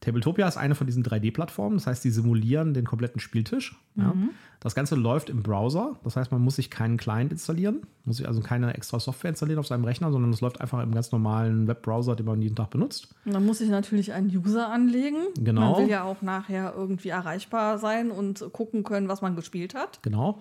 Tabletopia 0.00 0.48
ist 0.48 0.56
eine 0.56 0.74
von 0.74 0.86
diesen 0.86 1.04
3D-Plattformen, 1.04 1.76
das 1.76 1.86
heißt, 1.86 2.02
die 2.04 2.10
simulieren 2.10 2.72
den 2.72 2.86
kompletten 2.86 3.20
Spieltisch. 3.20 3.78
Mhm. 3.94 4.02
Ja. 4.02 4.14
Das 4.60 4.74
Ganze 4.74 4.94
läuft 4.94 5.28
im 5.28 5.42
Browser, 5.42 5.96
das 6.04 6.16
heißt, 6.16 6.32
man 6.32 6.40
muss 6.40 6.56
sich 6.56 6.70
keinen 6.70 6.96
Client 6.96 7.32
installieren, 7.32 7.82
muss 8.04 8.16
sich 8.16 8.26
also 8.26 8.40
keine 8.40 8.74
extra 8.74 8.98
Software 8.98 9.30
installieren 9.30 9.58
auf 9.58 9.66
seinem 9.66 9.84
Rechner, 9.84 10.10
sondern 10.10 10.32
es 10.32 10.40
läuft 10.40 10.60
einfach 10.60 10.82
im 10.82 10.94
ganz 10.94 11.12
normalen 11.12 11.66
Webbrowser, 11.66 12.16
den 12.16 12.26
man 12.26 12.40
jeden 12.40 12.56
Tag 12.56 12.70
benutzt. 12.70 13.14
Und 13.26 13.34
dann 13.34 13.44
muss 13.44 13.60
ich 13.60 13.68
natürlich 13.68 14.12
einen 14.12 14.34
User 14.34 14.70
anlegen. 14.70 15.18
Genau. 15.38 15.72
Man 15.72 15.82
will 15.82 15.90
ja 15.90 16.04
auch 16.04 16.22
nachher 16.22 16.74
irgendwie 16.76 17.10
erreichbar 17.10 17.78
sein 17.78 18.10
und 18.10 18.44
gucken 18.52 18.84
können, 18.84 19.08
was 19.08 19.20
man 19.20 19.36
gespielt 19.36 19.74
hat. 19.74 20.02
Genau. 20.02 20.40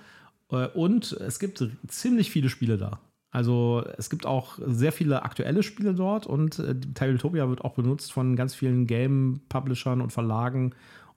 Äh, 0.51 0.67
und 0.67 1.12
es 1.13 1.39
gibt 1.39 1.65
ziemlich 1.88 2.31
viele 2.31 2.50
Spiele 2.50 2.77
da. 2.77 3.00
Also 3.31 3.83
es 3.98 4.09
gibt 4.09 4.25
auch 4.25 4.57
sehr 4.65 4.91
viele 4.91 5.24
aktuelle 5.24 5.62
Spiele 5.62 5.93
dort 5.93 6.25
und 6.25 6.57
äh, 6.59 6.75
Tabletopia 6.93 7.48
wird 7.48 7.62
auch 7.62 7.75
benutzt 7.75 8.12
von 8.12 8.36
ganz 8.36 8.55
vielen 8.55 8.88
Game-Publishern 8.88 10.01
und 10.01 10.12
Verlagen, 10.12 10.74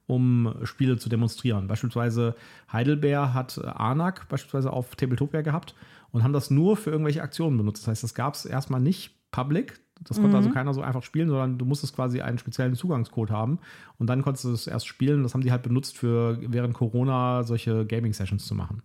um 0.06 0.54
Spiele 0.64 0.98
zu 0.98 1.08
demonstrieren. 1.08 1.68
Beispielsweise 1.68 2.34
Heidelberg 2.70 3.32
hat 3.32 3.58
Anak 3.64 4.28
beispielsweise 4.28 4.72
auf 4.72 4.94
Tabletopia 4.94 5.40
gehabt 5.40 5.74
und 6.10 6.22
haben 6.22 6.34
das 6.34 6.50
nur 6.50 6.76
für 6.76 6.90
irgendwelche 6.90 7.22
Aktionen 7.22 7.56
benutzt. 7.56 7.82
Das 7.84 7.88
heißt, 7.88 8.02
das 8.02 8.14
gab 8.14 8.34
es 8.34 8.44
erstmal 8.44 8.80
nicht 8.80 9.16
public. 9.30 9.80
Das 10.04 10.20
konnte 10.20 10.36
also 10.36 10.48
mhm. 10.48 10.54
also 10.56 10.58
keiner 10.58 10.74
so 10.74 10.82
einfach 10.82 11.02
spielen, 11.02 11.28
sondern 11.28 11.58
du 11.58 11.64
musstest 11.64 11.94
quasi 11.94 12.20
einen 12.20 12.36
speziellen 12.36 12.74
Zugangscode 12.74 13.30
haben 13.30 13.60
und 13.98 14.08
dann 14.08 14.22
konntest 14.22 14.44
du 14.44 14.52
es 14.52 14.66
erst 14.66 14.86
spielen. 14.86 15.22
Das 15.22 15.32
haben 15.32 15.42
die 15.42 15.52
halt 15.52 15.62
benutzt, 15.62 15.96
für 15.96 16.38
während 16.40 16.74
Corona 16.74 17.44
solche 17.44 17.86
Gaming-Sessions 17.86 18.44
zu 18.44 18.54
machen. 18.54 18.82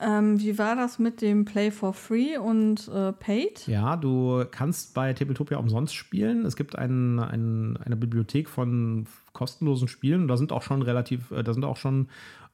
Ähm, 0.00 0.38
wie 0.38 0.58
war 0.58 0.76
das 0.76 0.98
mit 0.98 1.20
dem 1.22 1.44
Play 1.44 1.70
for 1.70 1.92
Free 1.92 2.38
und 2.38 2.88
äh, 2.88 3.12
Paid? 3.12 3.66
Ja, 3.66 3.96
du 3.96 4.44
kannst 4.50 4.94
bei 4.94 5.12
Tabletopia 5.12 5.58
umsonst 5.58 5.94
spielen. 5.94 6.46
Es 6.46 6.54
gibt 6.54 6.76
ein, 6.76 7.18
ein, 7.18 7.76
eine 7.78 7.96
Bibliothek 7.96 8.48
von 8.48 9.06
kostenlosen 9.32 9.88
Spielen. 9.88 10.28
Da 10.28 10.36
sind 10.36 10.52
auch 10.52 10.62
schon 10.62 10.82
relativ, 10.82 11.32
äh, 11.32 11.42
da 11.42 11.52
sind 11.52 11.64
auch 11.64 11.76
schon 11.76 12.08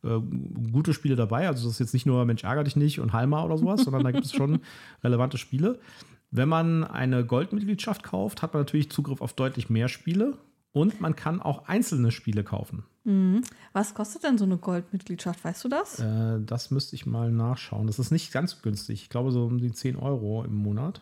äh, 0.04 0.20
gute 0.72 0.94
Spiele 0.94 1.16
dabei. 1.16 1.46
Also 1.46 1.64
das 1.64 1.74
ist 1.74 1.80
jetzt 1.80 1.94
nicht 1.94 2.06
nur 2.06 2.24
Mensch 2.24 2.44
ärger 2.44 2.64
dich 2.64 2.76
nicht 2.76 3.00
und 3.00 3.12
Halma 3.12 3.44
oder 3.44 3.58
sowas, 3.58 3.84
sondern 3.84 4.04
da 4.04 4.10
gibt 4.10 4.24
es 4.24 4.32
schon 4.32 4.60
relevante 5.04 5.36
Spiele. 5.36 5.78
Wenn 6.30 6.48
man 6.48 6.82
eine 6.82 7.24
Goldmitgliedschaft 7.24 8.02
kauft, 8.02 8.42
hat 8.42 8.54
man 8.54 8.62
natürlich 8.62 8.90
Zugriff 8.90 9.20
auf 9.20 9.34
deutlich 9.34 9.70
mehr 9.70 9.88
Spiele. 9.88 10.38
Und 10.74 11.00
man 11.00 11.14
kann 11.14 11.40
auch 11.40 11.68
einzelne 11.68 12.10
Spiele 12.10 12.42
kaufen. 12.42 12.82
Mhm. 13.04 13.42
Was 13.72 13.94
kostet 13.94 14.24
denn 14.24 14.38
so 14.38 14.44
eine 14.44 14.58
Goldmitgliedschaft? 14.58 15.44
Weißt 15.44 15.62
du 15.62 15.68
das? 15.68 16.00
Äh, 16.00 16.40
das 16.44 16.72
müsste 16.72 16.96
ich 16.96 17.06
mal 17.06 17.30
nachschauen. 17.30 17.86
Das 17.86 18.00
ist 18.00 18.10
nicht 18.10 18.32
ganz 18.32 18.60
günstig. 18.60 19.02
Ich 19.02 19.08
glaube 19.08 19.30
so 19.30 19.44
um 19.44 19.58
die 19.58 19.70
10 19.70 19.94
Euro 19.94 20.42
im 20.42 20.56
Monat. 20.56 21.00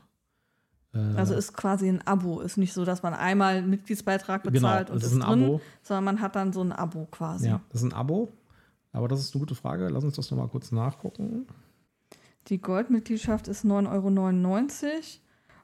Äh, 0.93 0.99
also 0.99 1.35
ist 1.35 1.55
quasi 1.55 1.88
ein 1.88 2.07
Abo. 2.07 2.41
Ist 2.41 2.59
nicht 2.59 2.75
so, 2.75 2.85
dass 2.85 3.02
man 3.02 3.14
einmal 3.14 3.57
einen 3.57 3.71
Mitgliedsbeitrag 3.71 4.43
genau, 4.43 4.52
bezahlt 4.52 4.88
genau, 4.88 4.95
und 4.95 5.02
ist, 5.02 5.11
ist 5.11 5.14
ein 5.14 5.21
drin, 5.21 5.45
Abo. 5.45 5.61
sondern 5.83 6.05
man 6.05 6.21
hat 6.21 6.37
dann 6.37 6.52
so 6.52 6.61
ein 6.61 6.73
Abo 6.73 7.07
quasi. 7.11 7.49
Ja, 7.49 7.62
das 7.71 7.81
ist 7.81 7.91
ein 7.91 7.95
Abo. 7.95 8.31
Aber 8.93 9.09
das 9.09 9.21
ist 9.21 9.35
eine 9.35 9.41
gute 9.41 9.55
Frage. 9.55 9.88
Lass 9.88 10.05
uns 10.05 10.17
das 10.17 10.31
nochmal 10.31 10.49
kurz 10.49 10.71
nachgucken. 10.71 11.47
Die 12.49 12.61
Goldmitgliedschaft 12.61 13.49
ist 13.49 13.64
9,99 13.64 14.85
Euro 14.85 14.93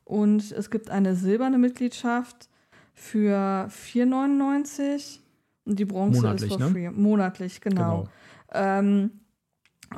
und 0.04 0.50
es 0.50 0.70
gibt 0.70 0.88
eine 0.88 1.14
silberne 1.14 1.58
Mitgliedschaft 1.58 2.48
für 2.98 3.68
4,99 3.70 5.20
Euro 5.66 5.74
Die 5.74 5.84
Bronze 5.84 6.20
Monatlich, 6.22 6.50
ist 6.50 6.56
for 6.56 6.66
ne? 6.66 6.70
free. 6.70 6.90
Monatlich, 6.90 7.60
genau. 7.60 8.08
Ähm, 8.52 9.20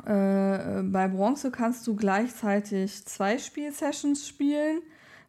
äh, 0.05 0.83
bei 0.83 1.07
Bronze 1.07 1.51
kannst 1.51 1.87
du 1.87 1.95
gleichzeitig 1.95 3.05
zwei 3.05 3.37
Spielsessions 3.37 4.27
spielen. 4.27 4.81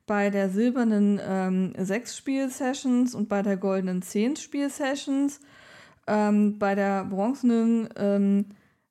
Bei 0.06 0.30
der 0.30 0.50
silbernen 0.50 1.20
ähm, 1.26 1.72
sechs 1.78 2.16
Spielsessions 2.16 3.14
und 3.14 3.28
bei 3.28 3.42
der 3.42 3.56
goldenen 3.56 4.02
zehn 4.02 4.36
Spielsessions. 4.36 5.40
Ähm, 6.06 6.58
bei 6.58 6.74
der 6.74 7.04
bronzenen 7.04 7.88
ähm, 7.96 8.46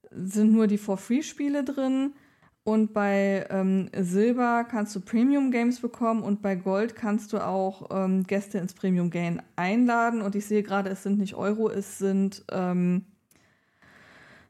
sind 0.09 0.53
nur 0.53 0.67
die 0.67 0.77
For-Free-Spiele 0.77 1.63
drin. 1.63 2.13
Und 2.63 2.93
bei 2.93 3.47
ähm, 3.49 3.89
Silber 3.97 4.65
kannst 4.69 4.95
du 4.95 4.99
Premium-Games 4.99 5.79
bekommen 5.79 6.21
und 6.21 6.43
bei 6.43 6.55
Gold 6.55 6.95
kannst 6.95 7.33
du 7.33 7.39
auch 7.39 7.89
ähm, 7.91 8.23
Gäste 8.27 8.59
ins 8.59 8.75
Premium-Game 8.75 9.41
einladen. 9.55 10.21
Und 10.21 10.35
ich 10.35 10.45
sehe 10.45 10.61
gerade, 10.61 10.91
es 10.91 11.01
sind 11.01 11.17
nicht 11.17 11.33
Euro, 11.33 11.69
es 11.69 11.97
sind 11.97 12.43
ähm, 12.51 13.05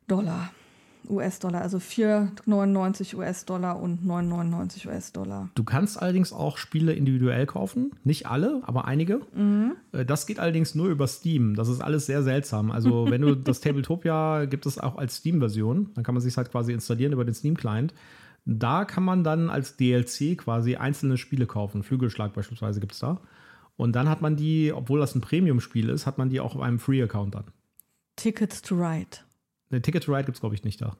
Dollar. 0.07 0.51
US-Dollar, 1.11 1.61
also 1.61 1.77
4,99 1.77 3.15
US-Dollar 3.15 3.79
und 3.79 4.03
9,99 4.05 4.87
US-Dollar. 4.87 5.49
Du 5.55 5.63
kannst 5.63 6.01
allerdings 6.01 6.33
auch 6.33 6.57
Spiele 6.57 6.93
individuell 6.93 7.45
kaufen. 7.45 7.91
Nicht 8.03 8.27
alle, 8.27 8.61
aber 8.65 8.85
einige. 8.85 9.21
Äh, 9.91 10.05
Das 10.05 10.25
geht 10.25 10.39
allerdings 10.39 10.75
nur 10.75 10.87
über 10.87 11.07
Steam. 11.07 11.55
Das 11.55 11.67
ist 11.67 11.81
alles 11.81 12.05
sehr 12.05 12.23
seltsam. 12.23 12.71
Also, 12.71 13.05
wenn 13.09 13.21
du 13.21 13.35
das 13.35 13.61
Tabletopia 13.61 14.45
gibt 14.45 14.65
es 14.65 14.77
auch 14.79 14.97
als 14.97 15.17
Steam-Version. 15.17 15.89
Dann 15.93 16.03
kann 16.03 16.15
man 16.15 16.21
sich 16.21 16.35
halt 16.37 16.51
quasi 16.51 16.71
installieren 16.73 17.13
über 17.13 17.25
den 17.25 17.33
Steam-Client. 17.33 17.93
Da 18.45 18.85
kann 18.85 19.03
man 19.03 19.23
dann 19.23 19.49
als 19.49 19.77
DLC 19.77 20.37
quasi 20.37 20.75
einzelne 20.75 21.17
Spiele 21.17 21.45
kaufen. 21.45 21.83
Flügelschlag 21.83 22.33
beispielsweise 22.33 22.79
gibt 22.79 22.93
es 22.93 22.99
da. 22.99 23.21
Und 23.77 23.95
dann 23.95 24.09
hat 24.09 24.21
man 24.21 24.35
die, 24.35 24.73
obwohl 24.73 24.99
das 24.99 25.15
ein 25.15 25.21
Premium-Spiel 25.21 25.89
ist, 25.89 26.05
hat 26.05 26.17
man 26.17 26.29
die 26.29 26.39
auch 26.39 26.55
auf 26.55 26.61
einem 26.61 26.79
Free-Account 26.79 27.35
dann. 27.35 27.45
Tickets 28.15 28.61
to 28.61 28.75
Ride. 28.75 29.17
Ne, 29.71 29.81
Ticket 29.81 30.03
to 30.03 30.11
Ride 30.13 30.25
gibt 30.25 30.37
es, 30.37 30.41
glaube 30.41 30.55
ich, 30.55 30.63
nicht 30.63 30.81
da. 30.81 30.97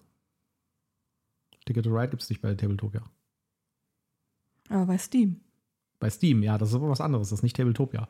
Ticket 1.66 1.86
to 1.86 1.92
Ride 1.92 2.10
gibt 2.10 2.24
es 2.24 2.30
nicht 2.30 2.42
bei 2.42 2.54
Tabletopia. 2.56 3.04
Aber 4.70 4.86
bei 4.86 4.98
Steam. 4.98 5.42
Bei 6.00 6.10
Steam, 6.10 6.42
ja, 6.42 6.58
das 6.58 6.70
ist 6.70 6.76
aber 6.76 6.90
was 6.90 7.02
anderes. 7.02 7.30
Das 7.30 7.40
ist 7.40 7.44
nicht 7.44 7.56
Tabletopia. 7.56 8.08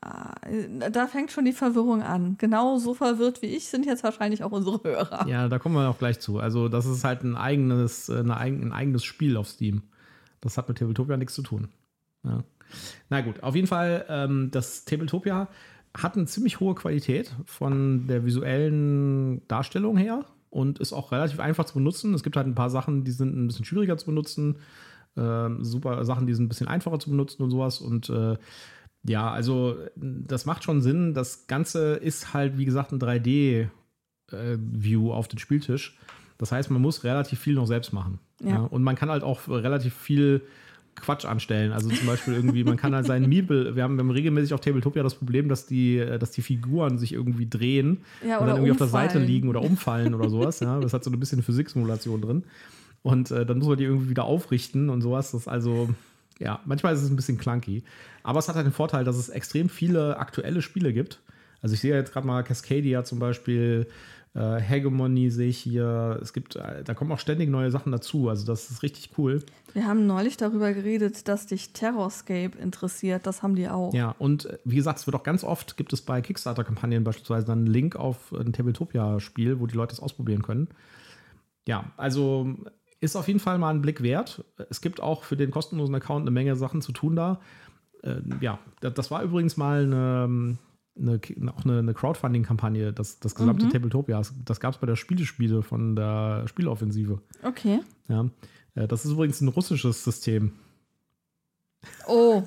Ah, 0.00 0.34
Da 0.90 1.06
fängt 1.08 1.32
schon 1.32 1.44
die 1.44 1.52
Verwirrung 1.52 2.02
an. 2.02 2.36
Genau 2.38 2.78
so 2.78 2.94
verwirrt 2.94 3.42
wie 3.42 3.46
ich 3.46 3.68
sind 3.68 3.84
jetzt 3.84 4.04
wahrscheinlich 4.04 4.44
auch 4.44 4.52
unsere 4.52 4.82
Hörer. 4.82 5.26
Ja, 5.26 5.48
da 5.48 5.58
kommen 5.58 5.74
wir 5.74 5.88
auch 5.90 5.98
gleich 5.98 6.20
zu. 6.20 6.38
Also, 6.38 6.68
das 6.68 6.86
ist 6.86 7.04
halt 7.04 7.24
ein 7.24 7.36
eigenes, 7.36 8.08
äh, 8.08 8.20
eine 8.20 8.36
ein 8.36 8.72
eigenes 8.72 9.04
Spiel 9.04 9.36
auf 9.36 9.48
Steam. 9.48 9.82
Das 10.40 10.56
hat 10.56 10.68
mit 10.68 10.78
Tabletopia 10.78 11.16
nichts 11.16 11.34
zu 11.34 11.42
tun. 11.42 11.68
Ja. 12.22 12.44
Na 13.08 13.20
gut, 13.22 13.42
auf 13.42 13.56
jeden 13.56 13.66
Fall, 13.66 14.06
ähm, 14.08 14.50
das 14.52 14.84
Tabletopia 14.84 15.48
hat 15.96 16.16
eine 16.16 16.26
ziemlich 16.26 16.60
hohe 16.60 16.74
Qualität 16.74 17.34
von 17.46 18.06
der 18.06 18.24
visuellen 18.24 19.46
Darstellung 19.48 19.96
her 19.96 20.24
und 20.50 20.78
ist 20.78 20.92
auch 20.92 21.12
relativ 21.12 21.40
einfach 21.40 21.64
zu 21.64 21.74
benutzen. 21.74 22.14
Es 22.14 22.22
gibt 22.22 22.36
halt 22.36 22.46
ein 22.46 22.54
paar 22.54 22.70
Sachen, 22.70 23.04
die 23.04 23.10
sind 23.10 23.36
ein 23.36 23.48
bisschen 23.48 23.64
schwieriger 23.64 23.96
zu 23.96 24.06
benutzen. 24.06 24.56
Ähm, 25.16 25.64
super 25.64 26.04
Sachen, 26.04 26.26
die 26.26 26.34
sind 26.34 26.44
ein 26.44 26.48
bisschen 26.48 26.68
einfacher 26.68 26.98
zu 26.98 27.10
benutzen 27.10 27.42
und 27.42 27.50
sowas. 27.50 27.80
Und 27.80 28.08
äh, 28.10 28.36
ja, 29.04 29.30
also 29.30 29.76
das 29.96 30.46
macht 30.46 30.64
schon 30.64 30.82
Sinn. 30.82 31.14
Das 31.14 31.46
Ganze 31.46 31.94
ist 31.94 32.34
halt, 32.34 32.58
wie 32.58 32.64
gesagt, 32.64 32.92
ein 32.92 33.00
3D-View 33.00 35.12
auf 35.12 35.28
den 35.28 35.38
Spieltisch. 35.38 35.98
Das 36.38 36.52
heißt, 36.52 36.70
man 36.70 36.82
muss 36.82 37.04
relativ 37.04 37.40
viel 37.40 37.54
noch 37.54 37.66
selbst 37.66 37.92
machen. 37.92 38.18
Ja. 38.40 38.50
Ja. 38.50 38.60
Und 38.60 38.82
man 38.82 38.96
kann 38.96 39.10
halt 39.10 39.22
auch 39.22 39.48
relativ 39.48 39.94
viel 39.94 40.42
Quatsch 40.96 41.24
anstellen. 41.24 41.72
Also 41.72 41.88
zum 41.88 42.06
Beispiel 42.06 42.34
irgendwie, 42.34 42.62
man 42.64 42.76
kann 42.76 42.94
halt 42.94 43.06
seinen 43.06 43.28
Meeple, 43.28 43.74
wir 43.74 43.82
haben, 43.82 43.96
wir 43.96 44.00
haben 44.00 44.10
regelmäßig 44.10 44.52
auf 44.54 44.60
Tabletopia 44.60 45.02
das 45.02 45.14
Problem, 45.14 45.48
dass 45.48 45.66
die, 45.66 45.98
äh, 45.98 46.18
dass 46.18 46.30
die 46.30 46.42
Figuren 46.42 46.98
sich 46.98 47.12
irgendwie 47.12 47.48
drehen 47.48 48.02
Ja, 48.26 48.36
und 48.38 48.44
oder 48.44 48.46
dann 48.52 48.56
irgendwie 48.56 48.72
auf 48.72 48.76
der 48.78 48.86
Seite 48.88 49.14
umfallen. 49.18 49.26
liegen 49.26 49.48
oder 49.48 49.62
umfallen 49.62 50.14
oder 50.14 50.28
sowas. 50.28 50.60
Ja, 50.60 50.78
das 50.80 50.92
hat 50.92 51.04
so 51.04 51.10
ein 51.10 51.18
bisschen 51.20 51.42
Physiksimulation 51.42 52.20
drin. 52.20 52.44
Und 53.02 53.30
äh, 53.30 53.46
dann 53.46 53.58
muss 53.58 53.68
man 53.68 53.78
die 53.78 53.84
irgendwie 53.84 54.10
wieder 54.10 54.24
aufrichten 54.24 54.90
und 54.90 55.00
sowas. 55.00 55.32
Das 55.32 55.42
ist 55.42 55.48
also, 55.48 55.88
ja, 56.38 56.60
manchmal 56.66 56.94
ist 56.94 57.02
es 57.02 57.08
ein 57.08 57.16
bisschen 57.16 57.38
clunky. 57.38 57.82
Aber 58.22 58.38
es 58.38 58.48
hat 58.48 58.56
halt 58.56 58.66
den 58.66 58.72
Vorteil, 58.72 59.04
dass 59.04 59.16
es 59.16 59.30
extrem 59.30 59.70
viele 59.70 60.18
aktuelle 60.18 60.60
Spiele 60.60 60.92
gibt. 60.92 61.20
Also 61.62 61.74
ich 61.74 61.80
sehe 61.80 61.94
jetzt 61.94 62.12
gerade 62.12 62.26
mal 62.26 62.42
Cascadia 62.42 63.04
zum 63.04 63.18
Beispiel, 63.18 63.86
äh, 64.34 64.56
Hegemony 64.60 65.30
sehe 65.30 65.48
ich 65.48 65.58
hier. 65.58 66.18
Es 66.22 66.32
gibt, 66.32 66.56
äh, 66.56 66.84
da 66.84 66.94
kommen 66.94 67.10
auch 67.10 67.18
ständig 67.18 67.50
neue 67.50 67.70
Sachen 67.70 67.90
dazu. 67.90 68.28
Also 68.28 68.46
das 68.46 68.70
ist 68.70 68.82
richtig 68.82 69.10
cool. 69.18 69.42
Wir 69.72 69.86
haben 69.86 70.06
neulich 70.06 70.36
darüber 70.36 70.72
geredet, 70.72 71.26
dass 71.26 71.46
dich 71.46 71.72
Terrorscape 71.72 72.56
interessiert. 72.58 73.26
Das 73.26 73.42
haben 73.42 73.56
die 73.56 73.68
auch. 73.68 73.92
Ja, 73.92 74.14
und 74.18 74.46
äh, 74.46 74.58
wie 74.64 74.76
gesagt, 74.76 75.00
es 75.00 75.06
wird 75.06 75.16
auch 75.16 75.24
ganz 75.24 75.42
oft, 75.42 75.76
gibt 75.76 75.92
es 75.92 76.02
bei 76.02 76.20
Kickstarter-Kampagnen 76.20 77.02
beispielsweise 77.02 77.46
dann 77.46 77.58
einen 77.58 77.66
Link 77.66 77.96
auf 77.96 78.32
ein 78.32 78.52
Tabletopia-Spiel, 78.52 79.58
wo 79.58 79.66
die 79.66 79.76
Leute 79.76 79.94
es 79.94 80.00
ausprobieren 80.00 80.42
können. 80.42 80.68
Ja, 81.66 81.92
also 81.96 82.54
ist 83.00 83.16
auf 83.16 83.26
jeden 83.26 83.40
Fall 83.40 83.58
mal 83.58 83.70
ein 83.70 83.82
Blick 83.82 84.02
wert. 84.02 84.44
Es 84.68 84.80
gibt 84.80 85.00
auch 85.00 85.24
für 85.24 85.36
den 85.36 85.50
kostenlosen 85.50 85.94
Account 85.94 86.22
eine 86.22 86.30
Menge 86.30 86.54
Sachen 86.54 86.82
zu 86.82 86.92
tun 86.92 87.16
da. 87.16 87.40
Äh, 88.02 88.20
ja, 88.40 88.60
das, 88.80 88.94
das 88.94 89.10
war 89.10 89.22
übrigens 89.22 89.56
mal 89.56 89.84
eine, 89.84 90.56
eine, 91.00 91.20
auch 91.52 91.64
eine, 91.64 91.78
eine 91.78 91.94
Crowdfunding-Kampagne, 91.94 92.92
das, 92.92 93.18
das 93.20 93.34
gesamte 93.34 93.68
Tabletopia. 93.68 94.20
Das, 94.44 94.60
gab 94.60 94.74
es 94.74 94.80
bei 94.80 94.86
der 94.86 94.96
Spielespiele 94.96 95.62
von 95.62 95.96
der 95.96 96.44
Spieleoffensive. 96.46 97.20
Okay. 97.42 97.80
Ja, 98.08 98.26
äh, 98.74 98.86
das 98.86 99.04
ist 99.04 99.12
übrigens 99.12 99.40
ein 99.40 99.48
russisches 99.48 100.04
System. 100.04 100.52
Oh. 102.06 102.42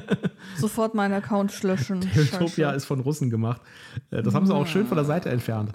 Sofort 0.58 0.94
meinen 0.94 1.14
Account 1.14 1.62
löschen. 1.62 2.02
Tabletopia 2.02 2.72
ist 2.72 2.84
von 2.84 3.00
Russen 3.00 3.30
gemacht. 3.30 3.62
Äh, 4.10 4.22
Das 4.22 4.34
haben 4.34 4.46
sie 4.46 4.54
auch 4.54 4.66
schön 4.66 4.86
von 4.86 4.96
der 4.96 5.06
Seite 5.06 5.30
entfernt. 5.30 5.72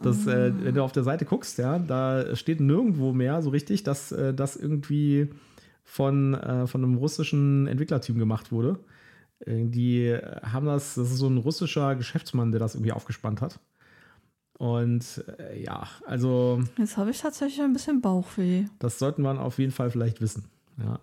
Das, 0.00 0.26
äh, 0.26 0.52
wenn 0.62 0.74
du 0.74 0.82
auf 0.82 0.92
der 0.92 1.02
Seite 1.02 1.24
guckst, 1.24 1.58
ja, 1.58 1.78
da 1.78 2.36
steht 2.36 2.60
nirgendwo 2.60 3.12
mehr 3.12 3.42
so 3.42 3.50
richtig, 3.50 3.82
dass 3.82 4.12
äh, 4.12 4.32
das 4.32 4.54
irgendwie 4.54 5.28
von, 5.82 6.34
äh, 6.34 6.66
von 6.66 6.84
einem 6.84 6.94
russischen 6.94 7.66
Entwicklerteam 7.66 8.18
gemacht 8.18 8.52
wurde. 8.52 8.78
Äh, 9.40 9.64
die 9.66 10.16
haben 10.42 10.66
das, 10.66 10.94
das 10.94 11.10
ist 11.10 11.18
so 11.18 11.28
ein 11.28 11.38
russischer 11.38 11.96
Geschäftsmann, 11.96 12.52
der 12.52 12.60
das 12.60 12.74
irgendwie 12.74 12.92
aufgespannt 12.92 13.40
hat. 13.40 13.60
Und 14.58 15.24
äh, 15.38 15.62
ja, 15.62 15.86
also 16.04 16.60
Jetzt 16.76 16.96
habe 16.96 17.10
ich 17.10 17.20
tatsächlich 17.20 17.60
ein 17.62 17.72
bisschen 17.72 18.00
Bauchweh. 18.00 18.64
das 18.80 18.98
sollten 18.98 19.22
wir 19.22 19.40
auf 19.40 19.58
jeden 19.58 19.72
Fall 19.72 19.90
vielleicht 19.90 20.20
wissen. 20.20 20.44
Ja. 20.82 20.98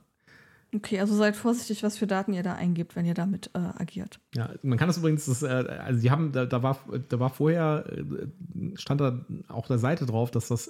Okay, 0.76 1.00
also 1.00 1.16
seid 1.16 1.38
vorsichtig, 1.38 1.84
was 1.84 1.98
für 1.98 2.08
Daten 2.08 2.34
ihr 2.34 2.44
da 2.44 2.54
eingebt, 2.54 2.98
wenn 2.98 3.06
ihr 3.06 3.14
damit 3.14 3.50
äh, 3.54 3.60
agiert. 3.60 4.20
Ja, 4.34 4.50
man 4.62 4.78
kann 4.78 4.88
das 4.88 4.98
übrigens, 4.98 5.26
das, 5.26 5.42
äh, 5.42 5.48
also 5.48 6.02
die 6.02 6.12
haben, 6.12 6.34
da, 6.34 6.46
da, 6.46 6.64
war, 6.64 6.80
da 7.08 7.20
war 7.20 7.30
vorher, 7.30 7.86
äh, 7.88 8.76
stand 8.76 9.00
da 9.00 9.26
auf 9.48 9.68
der 9.68 9.78
Seite 9.78 10.06
drauf, 10.06 10.32
dass 10.32 10.50
das 10.50 10.70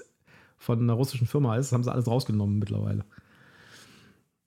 von 0.57 0.79
einer 0.79 0.93
russischen 0.93 1.25
Firma 1.25 1.57
ist. 1.57 1.67
Das 1.67 1.74
haben 1.74 1.84
sie 1.84 1.91
alles 1.91 2.07
rausgenommen 2.07 2.60
mittlerweile. 2.60 3.03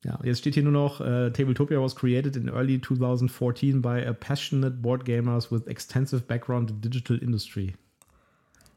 Ja, 0.04 0.18
jetzt 0.22 0.38
steht 0.38 0.54
hier 0.54 0.62
nur 0.62 0.72
noch, 0.72 1.00
äh, 1.00 1.30
Tabletopia 1.30 1.80
was 1.80 1.96
created 1.96 2.36
in 2.36 2.48
early 2.48 2.80
2014 2.80 3.82
by 3.82 4.04
a 4.06 4.12
passionate 4.12 4.76
board 4.80 5.04
gamers 5.04 5.50
with 5.50 5.66
extensive 5.66 6.22
background 6.22 6.70
in 6.70 6.80
digital 6.80 7.18
industry. 7.18 7.74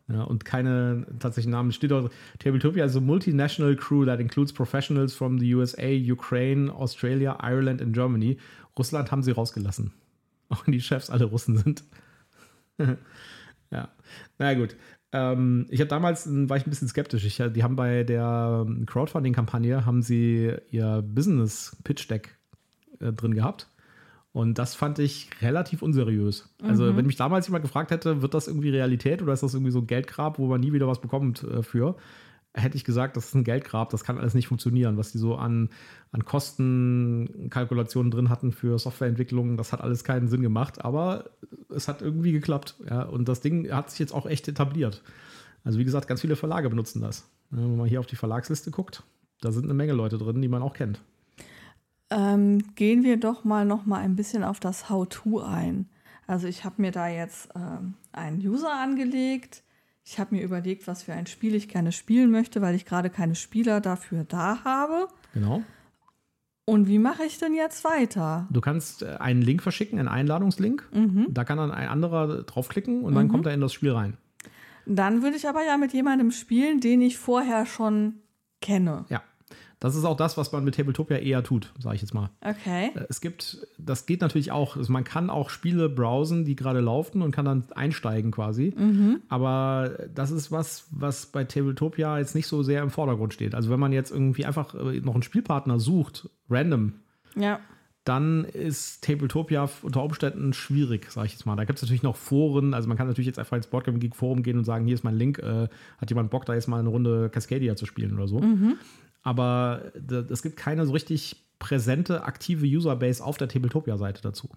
Ja, 0.07 0.23
und 0.23 0.45
keine 0.45 1.05
tatsächlichen 1.19 1.51
Namen. 1.51 1.71
Steht 1.71 1.93
auch, 1.93 2.09
Tabletopia 2.39 2.85
is 2.85 2.95
a 2.95 2.99
multinational 2.99 3.75
crew 3.75 4.03
that 4.05 4.19
includes 4.19 4.51
professionals 4.51 5.13
from 5.13 5.39
the 5.39 5.53
USA, 5.53 5.87
Ukraine, 5.87 6.71
Australia, 6.73 7.37
Ireland 7.41 7.81
and 7.81 7.93
Germany. 7.93 8.37
Russland 8.77 9.11
haben 9.11 9.23
sie 9.23 9.31
rausgelassen. 9.31 9.93
Auch 10.49 10.65
wenn 10.65 10.73
die 10.73 10.81
Chefs 10.81 11.09
alle 11.09 11.25
Russen 11.25 11.57
sind. 11.57 11.83
ja, 13.71 13.89
na 14.37 14.53
gut. 14.53 14.75
Ähm, 15.13 15.67
ich 15.69 15.79
habe 15.79 15.89
damals, 15.89 16.27
äh, 16.27 16.49
war 16.49 16.57
ich 16.57 16.65
ein 16.65 16.69
bisschen 16.69 16.87
skeptisch. 16.87 17.25
Ich, 17.25 17.37
die 17.37 17.63
haben 17.63 17.75
bei 17.75 18.03
der 18.03 18.65
ähm, 18.67 18.85
Crowdfunding-Kampagne, 18.85 19.85
haben 19.85 20.01
sie 20.01 20.53
ihr 20.69 21.01
Business-Pitch-Deck 21.01 22.37
äh, 22.99 23.11
drin 23.13 23.33
gehabt. 23.33 23.67
Und 24.33 24.59
das 24.59 24.75
fand 24.75 24.97
ich 24.99 25.29
relativ 25.41 25.81
unseriös. 25.81 26.47
Also, 26.63 26.95
wenn 26.95 27.05
mich 27.05 27.17
damals 27.17 27.47
jemand 27.47 27.63
gefragt 27.63 27.91
hätte, 27.91 28.21
wird 28.21 28.33
das 28.33 28.47
irgendwie 28.47 28.69
Realität 28.69 29.21
oder 29.21 29.33
ist 29.33 29.43
das 29.43 29.53
irgendwie 29.53 29.73
so 29.73 29.79
ein 29.79 29.87
Geldgrab, 29.87 30.39
wo 30.39 30.47
man 30.47 30.61
nie 30.61 30.71
wieder 30.71 30.87
was 30.87 31.01
bekommt 31.01 31.43
äh, 31.43 31.63
für, 31.63 31.97
hätte 32.53 32.77
ich 32.77 32.83
gesagt, 32.83 33.17
das 33.17 33.27
ist 33.27 33.35
ein 33.35 33.43
Geldgrab, 33.43 33.89
das 33.89 34.03
kann 34.03 34.17
alles 34.17 34.33
nicht 34.33 34.47
funktionieren. 34.47 34.97
Was 34.97 35.11
die 35.11 35.17
so 35.17 35.35
an, 35.35 35.69
an 36.11 36.25
Kostenkalkulationen 36.25 38.11
drin 38.11 38.29
hatten 38.29 38.51
für 38.51 38.77
Softwareentwicklung, 38.77 39.57
das 39.57 39.71
hat 39.73 39.81
alles 39.81 40.03
keinen 40.03 40.27
Sinn 40.27 40.41
gemacht, 40.41 40.83
aber 40.83 41.31
es 41.71 41.87
hat 41.87 42.01
irgendwie 42.01 42.31
geklappt. 42.31 42.75
Ja? 42.89 43.03
Und 43.03 43.27
das 43.27 43.41
Ding 43.41 43.71
hat 43.71 43.89
sich 43.89 43.99
jetzt 43.99 44.13
auch 44.13 44.25
echt 44.25 44.47
etabliert. 44.47 45.01
Also, 45.63 45.79
wie 45.79 45.85
gesagt, 45.85 46.07
ganz 46.07 46.21
viele 46.21 46.35
Verlage 46.35 46.69
benutzen 46.69 47.01
das. 47.01 47.27
Wenn 47.49 47.77
man 47.77 47.87
hier 47.87 47.99
auf 47.99 48.07
die 48.07 48.15
Verlagsliste 48.15 48.71
guckt, 48.71 49.03
da 49.41 49.51
sind 49.51 49.65
eine 49.65 49.73
Menge 49.73 49.93
Leute 49.93 50.17
drin, 50.17 50.41
die 50.41 50.47
man 50.47 50.61
auch 50.61 50.73
kennt. 50.73 51.01
Ähm, 52.09 52.75
gehen 52.75 53.03
wir 53.03 53.17
doch 53.17 53.43
mal 53.43 53.65
noch 53.65 53.85
mal 53.85 53.99
ein 53.99 54.15
bisschen 54.15 54.43
auf 54.43 54.59
das 54.59 54.89
How-To 54.89 55.39
ein. 55.39 55.87
Also 56.27 56.47
ich 56.47 56.63
habe 56.63 56.81
mir 56.81 56.91
da 56.91 57.07
jetzt 57.07 57.49
ähm, 57.55 57.95
einen 58.11 58.45
User 58.45 58.73
angelegt. 58.73 59.63
Ich 60.03 60.19
habe 60.19 60.35
mir 60.35 60.41
überlegt, 60.41 60.87
was 60.87 61.03
für 61.03 61.13
ein 61.13 61.27
Spiel 61.27 61.55
ich 61.55 61.69
gerne 61.69 61.91
spielen 61.91 62.31
möchte, 62.31 62.61
weil 62.61 62.75
ich 62.75 62.85
gerade 62.85 63.09
keine 63.09 63.35
Spieler 63.35 63.81
dafür 63.81 64.23
da 64.23 64.63
habe. 64.63 65.07
Genau. 65.33 65.63
Und 66.65 66.87
wie 66.87 66.99
mache 66.99 67.23
ich 67.23 67.37
denn 67.37 67.53
jetzt 67.53 67.83
weiter? 67.83 68.47
Du 68.51 68.61
kannst 68.61 69.01
äh, 69.01 69.17
einen 69.19 69.41
Link 69.41 69.63
verschicken, 69.63 69.99
einen 69.99 70.07
Einladungslink. 70.07 70.87
Mhm. 70.93 71.27
Da 71.29 71.43
kann 71.43 71.57
dann 71.57 71.71
ein 71.71 71.87
anderer 71.87 72.43
draufklicken 72.43 73.03
und 73.03 73.15
dann 73.15 73.27
kommt 73.27 73.45
er 73.45 73.53
in 73.53 73.61
das 73.61 73.73
Spiel 73.73 73.91
rein. 73.91 74.17
Dann 74.85 75.21
würde 75.21 75.37
ich 75.37 75.47
aber 75.47 75.63
ja 75.63 75.77
mit 75.77 75.93
jemandem 75.93 76.31
spielen, 76.31 76.79
den 76.79 77.01
ich 77.01 77.17
vorher 77.17 77.65
schon 77.65 78.15
kenne. 78.61 79.05
Ja. 79.09 79.21
Das 79.81 79.95
ist 79.95 80.05
auch 80.05 80.15
das, 80.15 80.37
was 80.37 80.51
man 80.53 80.63
mit 80.63 80.75
Tabletopia 80.75 81.17
eher 81.17 81.43
tut, 81.43 81.73
sage 81.79 81.95
ich 81.95 82.01
jetzt 82.01 82.13
mal. 82.13 82.29
Okay. 82.39 82.91
Äh, 82.95 83.05
Es 83.09 83.19
gibt, 83.19 83.67
das 83.77 84.05
geht 84.05 84.21
natürlich 84.21 84.51
auch. 84.51 84.77
Also 84.77 84.93
man 84.93 85.03
kann 85.03 85.29
auch 85.29 85.49
Spiele 85.49 85.89
browsen, 85.89 86.45
die 86.45 86.55
gerade 86.55 86.79
laufen 86.79 87.21
und 87.21 87.31
kann 87.31 87.45
dann 87.45 87.63
einsteigen 87.75 88.31
quasi. 88.31 88.73
Aber 89.27 89.91
das 90.13 90.31
ist 90.31 90.51
was, 90.51 90.85
was 90.91 91.25
bei 91.25 91.43
Tabletopia 91.43 92.19
jetzt 92.19 92.35
nicht 92.35 92.47
so 92.47 92.63
sehr 92.63 92.83
im 92.83 92.89
Vordergrund 92.91 93.33
steht. 93.33 93.55
Also 93.55 93.69
wenn 93.71 93.79
man 93.79 93.91
jetzt 93.91 94.11
irgendwie 94.11 94.45
einfach 94.45 94.75
äh, 94.75 94.99
noch 95.01 95.15
einen 95.15 95.23
Spielpartner 95.23 95.79
sucht, 95.79 96.29
random, 96.49 96.93
Ja. 97.35 97.59
dann 98.03 98.45
ist 98.45 99.03
Tabletopia 99.03 99.67
unter 99.81 100.03
Umständen 100.03 100.53
schwierig, 100.53 101.11
sage 101.11 101.25
ich 101.27 101.33
jetzt 101.33 101.45
mal. 101.45 101.55
Da 101.55 101.65
gibt 101.65 101.77
es 101.79 101.83
natürlich 101.83 102.03
noch 102.03 102.17
Foren. 102.17 102.73
Also 102.75 102.87
man 102.87 102.97
kann 102.97 103.07
natürlich 103.07 103.27
jetzt 103.27 103.39
einfach 103.39 103.57
ins 103.57 103.67
Boardgame 103.67 103.97
Geek 103.99 104.15
Forum 104.15 104.43
gehen 104.43 104.57
und 104.59 104.63
sagen, 104.63 104.85
hier 104.85 104.93
ist 104.93 105.03
mein 105.03 105.15
Link. 105.17 105.39
Äh, 105.39 105.69
hat 105.97 106.09
jemand 106.09 106.29
Bock, 106.29 106.45
da 106.45 106.53
jetzt 106.53 106.67
mal 106.67 106.79
eine 106.79 106.89
Runde 106.89 107.29
Cascadia 107.31 107.75
zu 107.75 107.87
spielen 107.87 108.13
oder 108.13 108.27
so. 108.27 108.43
Aber 109.23 109.91
es 110.29 110.41
gibt 110.41 110.57
keine 110.57 110.85
so 110.85 110.93
richtig 110.93 111.45
präsente, 111.59 112.23
aktive 112.23 112.65
Userbase 112.65 113.23
auf 113.23 113.37
der 113.37 113.47
Tabletopia-Seite 113.47 114.21
dazu. 114.21 114.49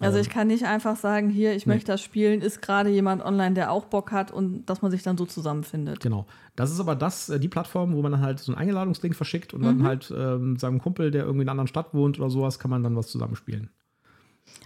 Also 0.00 0.18
ich 0.18 0.30
kann 0.30 0.46
nicht 0.48 0.64
einfach 0.64 0.96
sagen, 0.96 1.28
hier, 1.30 1.54
ich 1.54 1.66
Nee. 1.66 1.74
möchte 1.74 1.92
das 1.92 2.00
spielen, 2.02 2.40
ist 2.40 2.62
gerade 2.62 2.90
jemand 2.90 3.22
online, 3.24 3.54
der 3.54 3.70
auch 3.70 3.86
Bock 3.86 4.10
hat 4.10 4.30
und 4.32 4.66
dass 4.66 4.82
man 4.82 4.90
sich 4.90 5.02
dann 5.02 5.16
so 5.18 5.26
zusammenfindet. 5.26 6.00
Genau. 6.00 6.26
Das 6.56 6.70
ist 6.70 6.80
aber 6.80 6.94
das, 6.94 7.28
äh, 7.28 7.38
die 7.38 7.48
Plattform, 7.48 7.94
wo 7.94 8.02
man 8.02 8.12
dann 8.12 8.20
halt 8.22 8.38
so 8.40 8.52
einen 8.52 8.60
Einladungslink 8.60 9.14
verschickt 9.14 9.54
und 9.54 9.62
dann 9.62 9.82
halt 9.84 10.12
ähm, 10.16 10.56
seinem 10.56 10.80
Kumpel, 10.80 11.10
der 11.10 11.22
irgendwie 11.24 11.42
in 11.42 11.48
einer 11.48 11.52
anderen 11.52 11.68
Stadt 11.68 11.92
wohnt 11.94 12.18
oder 12.18 12.30
sowas, 12.30 12.58
kann 12.58 12.70
man 12.70 12.82
dann 12.82 12.96
was 12.96 13.08
zusammenspielen. 13.08 13.70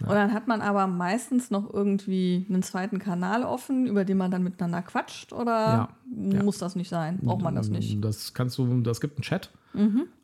Und 0.01 0.09
dann 0.09 0.33
hat 0.33 0.47
man 0.47 0.61
aber 0.61 0.85
meistens 0.87 1.49
noch 1.49 1.73
irgendwie 1.73 2.45
einen 2.49 2.61
zweiten 2.61 2.99
Kanal 2.99 3.43
offen, 3.43 3.87
über 3.87 4.05
den 4.05 4.17
man 4.17 4.29
dann 4.31 4.43
miteinander 4.43 4.81
quatscht 4.81 5.33
oder 5.33 5.51
Ja, 5.51 5.89
ja. 6.33 6.43
muss 6.43 6.57
das 6.57 6.75
nicht 6.75 6.89
sein? 6.89 7.19
Braucht 7.21 7.41
man 7.41 7.55
das 7.55 7.69
nicht? 7.69 8.03
Das 8.03 8.33
kannst 8.33 8.57
du, 8.57 8.81
das 8.81 9.01
gibt 9.01 9.17
einen 9.17 9.23
Chat. 9.23 9.51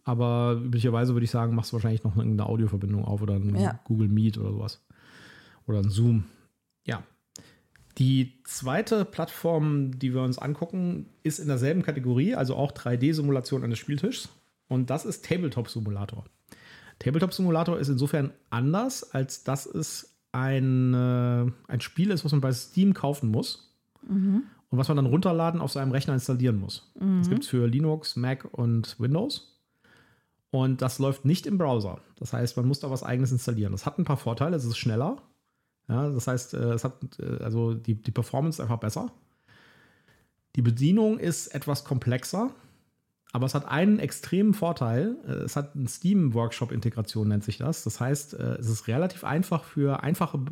Aber 0.03 0.59
üblicherweise 0.63 1.13
würde 1.13 1.25
ich 1.25 1.31
sagen, 1.31 1.53
machst 1.55 1.71
du 1.71 1.75
wahrscheinlich 1.75 2.03
noch 2.03 2.17
irgendeine 2.17 2.49
Audioverbindung 2.49 3.05
auf 3.05 3.21
oder 3.21 3.35
ein 3.35 3.55
Ja. 3.55 3.79
Google 3.83 4.07
Meet 4.09 4.37
oder 4.37 4.51
sowas. 4.51 4.81
Oder 5.67 5.79
ein 5.79 5.89
Zoom. 5.89 6.25
Ja. 6.85 7.03
Die 7.99 8.41
zweite 8.45 9.05
Plattform, 9.05 9.97
die 9.99 10.13
wir 10.13 10.23
uns 10.23 10.39
angucken, 10.39 11.05
ist 11.21 11.39
in 11.39 11.47
derselben 11.47 11.83
Kategorie, 11.83 12.33
also 12.33 12.55
auch 12.55 12.71
3D-Simulation 12.71 13.63
eines 13.63 13.77
Spieltischs. 13.77 14.29
Und 14.67 14.89
das 14.89 15.05
ist 15.05 15.23
Tabletop 15.25 15.69
Simulator. 15.69 16.25
Tabletop 17.03 17.33
Simulator 17.33 17.77
ist 17.79 17.89
insofern 17.89 18.31
anders, 18.49 19.13
als 19.13 19.43
dass 19.43 19.65
es 19.65 20.15
ein, 20.31 20.93
äh, 20.93 21.51
ein 21.67 21.81
Spiel 21.81 22.11
ist, 22.11 22.23
was 22.25 22.31
man 22.31 22.41
bei 22.41 22.51
Steam 22.51 22.93
kaufen 22.93 23.29
muss 23.29 23.73
und 24.71 24.77
was 24.77 24.87
man 24.87 24.97
dann 24.97 25.05
runterladen 25.05 25.61
auf 25.61 25.71
seinem 25.71 25.91
Rechner 25.91 26.13
installieren 26.13 26.57
muss. 26.59 26.91
Das 27.19 27.29
gibt 27.29 27.43
es 27.43 27.49
für 27.49 27.67
Linux, 27.67 28.15
Mac 28.15 28.47
und 28.51 28.99
Windows. 28.99 29.49
Und 30.49 30.81
das 30.81 30.99
läuft 30.99 31.25
nicht 31.25 31.45
im 31.45 31.57
Browser. 31.57 31.99
Das 32.17 32.31
heißt, 32.31 32.57
man 32.57 32.67
muss 32.67 32.79
da 32.79 32.89
was 32.89 33.03
eigenes 33.03 33.31
installieren. 33.31 33.71
Das 33.71 33.85
hat 33.85 33.97
ein 33.97 34.05
paar 34.05 34.17
Vorteile. 34.17 34.55
Es 34.55 34.65
ist 34.65 34.77
schneller. 34.77 35.17
Ja, 35.87 36.09
das 36.09 36.27
heißt, 36.27 36.53
äh, 36.53 36.73
es 36.73 36.83
hat 36.83 36.93
äh, 37.19 37.43
also 37.43 37.73
die, 37.73 37.95
die 37.95 38.11
Performance 38.11 38.57
ist 38.57 38.59
einfach 38.61 38.79
besser. 38.79 39.11
Die 40.55 40.61
Bedienung 40.61 41.17
ist 41.17 41.47
etwas 41.47 41.83
komplexer, 41.83 42.51
aber 43.33 43.45
es 43.47 43.55
hat 43.55 43.67
einen 43.67 43.99
extremen 43.99 44.53
Vorteil. 44.53 45.17
Äh, 45.27 45.31
Es 45.43 45.57
hat 45.57 45.75
eine 45.75 45.87
Steam-Workshop-Integration, 45.89 47.27
nennt 47.27 47.43
sich 47.43 47.57
das. 47.57 47.83
Das 47.83 47.99
heißt, 47.99 48.35
äh, 48.35 48.55
es 48.59 48.69
ist 48.69 48.87
relativ 48.87 49.23
einfach 49.25 49.63
für 49.65 50.01
einfache 50.03 50.37
B- 50.37 50.51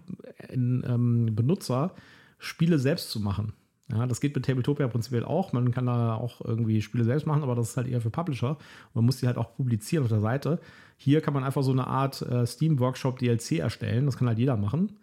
ähm, 0.54 1.30
Benutzer, 1.34 1.94
Spiele 2.40 2.80
selbst 2.80 3.10
zu 3.12 3.20
machen. 3.20 3.54
Ja, 3.92 4.08
das 4.08 4.22
geht 4.22 4.34
mit 4.36 4.46
Tabletopia 4.46 4.88
prinzipiell 4.88 5.26
auch. 5.26 5.52
Man 5.54 5.72
kann 5.72 5.86
da 5.86 6.16
auch 6.16 6.40
irgendwie 6.44 6.82
Spiele 6.82 7.04
selbst 7.04 7.28
machen, 7.28 7.44
aber 7.44 7.56
das 7.56 7.70
ist 7.72 7.78
halt 7.78 7.88
eher 7.88 8.02
für 8.02 8.10
Publisher. 8.10 8.58
Man 8.94 9.06
muss 9.06 9.17
die 9.17 9.28
halt 9.28 9.38
auch 9.38 9.54
publizieren 9.56 10.04
auf 10.04 10.10
der 10.10 10.22
Seite. 10.22 10.60
Hier 10.98 11.22
kann 11.22 11.34
man 11.34 11.44
einfach 11.44 11.62
so 11.63 11.72
eine 11.72 11.88
Art 11.88 12.22
äh, 12.22 12.46
Steam 12.48 12.80
Workshop 12.80 13.20
DLC 13.20 13.60
erstellen. 13.60 14.06
Das 14.06 14.17
kann 14.17 14.28
halt 14.28 14.39
jeder 14.39 14.56
machen 14.58 14.98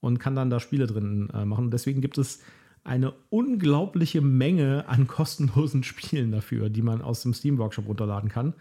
und 0.00 0.18
kann 0.20 0.36
dann 0.36 0.50
da 0.50 0.60
Spiele 0.60 0.86
drin 0.86 1.28
äh, 1.34 1.44
machen. 1.44 1.70
Deswegen 1.70 2.00
gibt 2.00 2.16
es 2.16 2.40
eine 2.88 3.12
unglaubliche 3.30 4.20
Menge 4.20 4.84
an 4.88 5.06
kostenlosen 5.06 5.82
Spielen 5.84 6.32
dafür, 6.32 6.70
die 6.70 6.82
man 6.82 7.02
aus 7.02 7.22
dem 7.22 7.34
Steam 7.34 7.58
Workshop 7.58 7.86
runterladen 7.86 8.30
kann. 8.30 8.54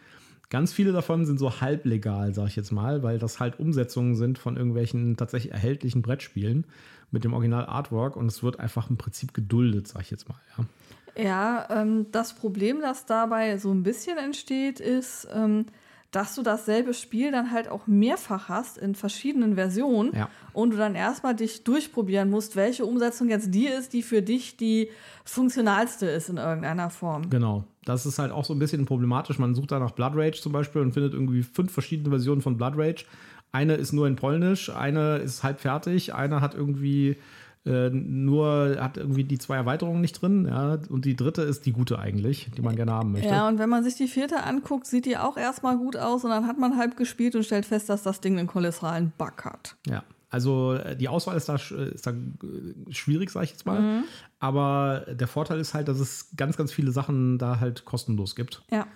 Ganz 0.50 0.72
viele 0.72 0.94
davon 0.94 1.26
sind 1.26 1.40
so 1.40 1.60
halblegal, 1.60 2.34
sage 2.34 2.50
ich 2.50 2.56
jetzt 2.56 2.72
mal, 2.72 3.04
weil 3.04 3.20
das 3.20 3.40
halt 3.40 3.60
Umsetzungen 3.60 4.16
sind 4.16 4.38
von 4.38 4.56
irgendwelchen 4.56 5.18
tatsächlich 5.18 5.52
erhältlichen 5.52 6.02
Brettspielen 6.02 6.66
mit 7.12 7.24
dem 7.24 7.34
Original 7.34 7.66
Artwork 7.66 8.16
und 8.16 8.28
es 8.28 8.44
wird 8.44 8.60
einfach 8.60 8.90
im 8.90 8.98
Prinzip 8.98 9.34
geduldet, 9.34 9.88
sage 9.88 10.04
ich 10.04 10.12
jetzt 10.12 10.30
mal. 10.30 10.38
Ja. 10.58 10.66
Ja, 11.20 11.68
ähm, 11.72 12.06
das 12.12 12.34
Problem, 12.34 12.80
das 12.80 13.08
dabei 13.08 13.58
so 13.58 13.72
ein 13.72 13.82
bisschen 13.82 14.20
entsteht, 14.20 14.80
ist, 14.80 15.28
ähm, 15.34 15.66
dass 16.12 16.36
du 16.36 16.42
dasselbe 16.42 16.94
Spiel 16.94 17.32
dann 17.32 17.52
halt 17.52 17.68
auch 17.68 17.86
mehrfach 17.86 18.48
hast 18.50 18.78
in 18.78 18.96
verschiedenen 18.96 19.56
Versionen 19.56 20.14
Ja. 20.16 20.30
und 20.54 20.72
du 20.72 20.78
dann 20.78 20.96
erstmal 20.96 21.36
dich 21.36 21.64
durchprobieren 21.66 22.30
musst, 22.30 22.56
welche 22.56 22.86
Umsetzung 22.86 23.30
jetzt 23.30 23.54
die 23.54 23.68
ist, 23.68 23.92
die 23.94 24.02
für 24.02 24.22
dich 24.22 24.56
die 24.58 24.90
funktionalste 25.26 26.06
ist 26.08 26.30
in 26.30 26.38
irgendeiner 26.38 26.90
Form. 26.90 27.30
Genau. 27.30 27.66
Das 27.86 28.06
ist 28.06 28.20
halt 28.20 28.32
auch 28.32 28.46
so 28.46 28.54
ein 28.54 28.60
bisschen 28.60 28.86
problematisch. 28.86 29.38
Man 29.40 29.54
sucht 29.56 29.72
da 29.72 29.80
nach 29.80 29.92
Blood 29.92 30.14
Rage 30.16 30.42
zum 30.42 30.52
Beispiel 30.52 30.82
und 30.82 30.94
findet 30.94 31.14
irgendwie 31.14 31.44
fünf 31.44 31.72
verschiedene 31.72 32.10
Versionen 32.10 32.42
von 32.42 32.58
Blood 32.58 32.74
Rage. 32.78 33.06
Eine 33.52 33.76
ist 33.76 33.94
nur 33.94 34.08
in 34.08 34.16
Polnisch, 34.16 34.70
eine 34.70 35.18
ist 35.18 35.44
halb 35.44 35.60
fertig, 35.60 36.14
eine 36.14 36.42
hat 36.42 36.54
irgendwie 36.54 37.18
äh, 37.68 37.90
nur, 37.92 38.78
hat 38.80 38.98
irgendwie 38.98 39.24
die 39.26 39.38
zwei 39.38 39.58
Erweiterungen 39.58 40.02
nicht 40.02 40.22
drin, 40.22 40.46
ja, 40.48 40.80
und 40.90 41.06
die 41.06 41.16
dritte 41.16 41.42
ist 41.44 41.66
die 41.66 41.74
gute 41.74 42.00
eigentlich, 42.00 42.50
die 42.58 42.62
man 42.62 42.76
gerne 42.76 42.94
haben 42.94 43.12
möchte. 43.12 43.28
Ja, 43.30 43.48
und 43.48 43.60
wenn 43.60 43.70
man 43.70 43.84
sich 43.84 43.96
die 43.96 44.08
vierte 44.08 44.44
anguckt, 44.44 44.88
sieht 44.88 45.06
die 45.06 45.18
auch 45.18 45.38
erstmal 45.38 45.78
gut 45.78 45.98
aus 45.98 46.24
und 46.24 46.30
dann 46.32 46.48
hat 46.48 46.58
man 46.58 46.78
halb 46.78 46.98
gespielt 46.98 47.36
und 47.36 47.44
stellt 47.44 47.66
fest, 47.66 47.90
dass 47.90 48.02
das 48.04 48.22
Ding 48.22 48.40
einen 48.40 48.48
kolossalen 48.48 49.12
Bug 49.18 49.46
hat. 49.46 49.76
Ja, 49.88 50.04
also 50.30 50.74
äh, 50.74 50.96
die 50.96 51.08
Auswahl 51.10 51.38
ist 51.38 51.48
da, 51.50 51.56
sch- 51.56 51.76
ist 51.76 52.08
da 52.08 52.12
äh, 52.12 52.16
schwierig, 52.92 53.30
sag 53.30 53.44
ich 53.44 53.52
jetzt 53.52 53.66
mal. 53.66 54.04
Aber 54.40 55.06
der 55.12 55.28
Vorteil 55.28 55.60
ist 55.60 55.74
halt, 55.74 55.88
dass 55.88 56.00
es 56.00 56.30
ganz, 56.36 56.58
ganz 56.58 56.72
viele 56.72 56.92
Sachen 56.92 57.38
da 57.38 57.60
halt 57.60 57.86
kostenlos 57.86 58.36
gibt. 58.36 58.64
Ja. 58.72 58.88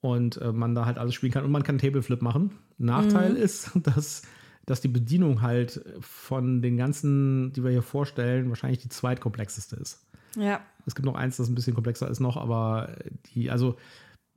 und 0.00 0.38
äh, 0.40 0.52
man 0.52 0.74
da 0.74 0.86
halt 0.86 0.96
alles 0.98 1.14
spielen 1.14 1.32
kann 1.32 1.44
und 1.44 1.50
man 1.52 1.62
kann 1.62 1.78
Tableflip 1.78 2.22
machen. 2.22 2.52
Nachteil 2.78 3.36
ist, 3.36 3.70
dass, 3.82 4.22
dass 4.66 4.80
die 4.80 4.88
Bedienung 4.88 5.42
halt 5.42 5.84
von 6.00 6.62
den 6.62 6.76
ganzen, 6.76 7.52
die 7.52 7.64
wir 7.64 7.70
hier 7.70 7.82
vorstellen, 7.82 8.48
wahrscheinlich 8.48 8.80
die 8.80 8.88
zweitkomplexeste 8.88 9.76
ist. 9.76 10.04
Ja. 10.36 10.60
Es 10.86 10.94
gibt 10.94 11.06
noch 11.06 11.14
eins, 11.14 11.36
das 11.36 11.48
ein 11.48 11.54
bisschen 11.54 11.74
komplexer 11.74 12.08
ist 12.08 12.20
noch, 12.20 12.36
aber 12.36 12.96
die, 13.34 13.50
also 13.50 13.76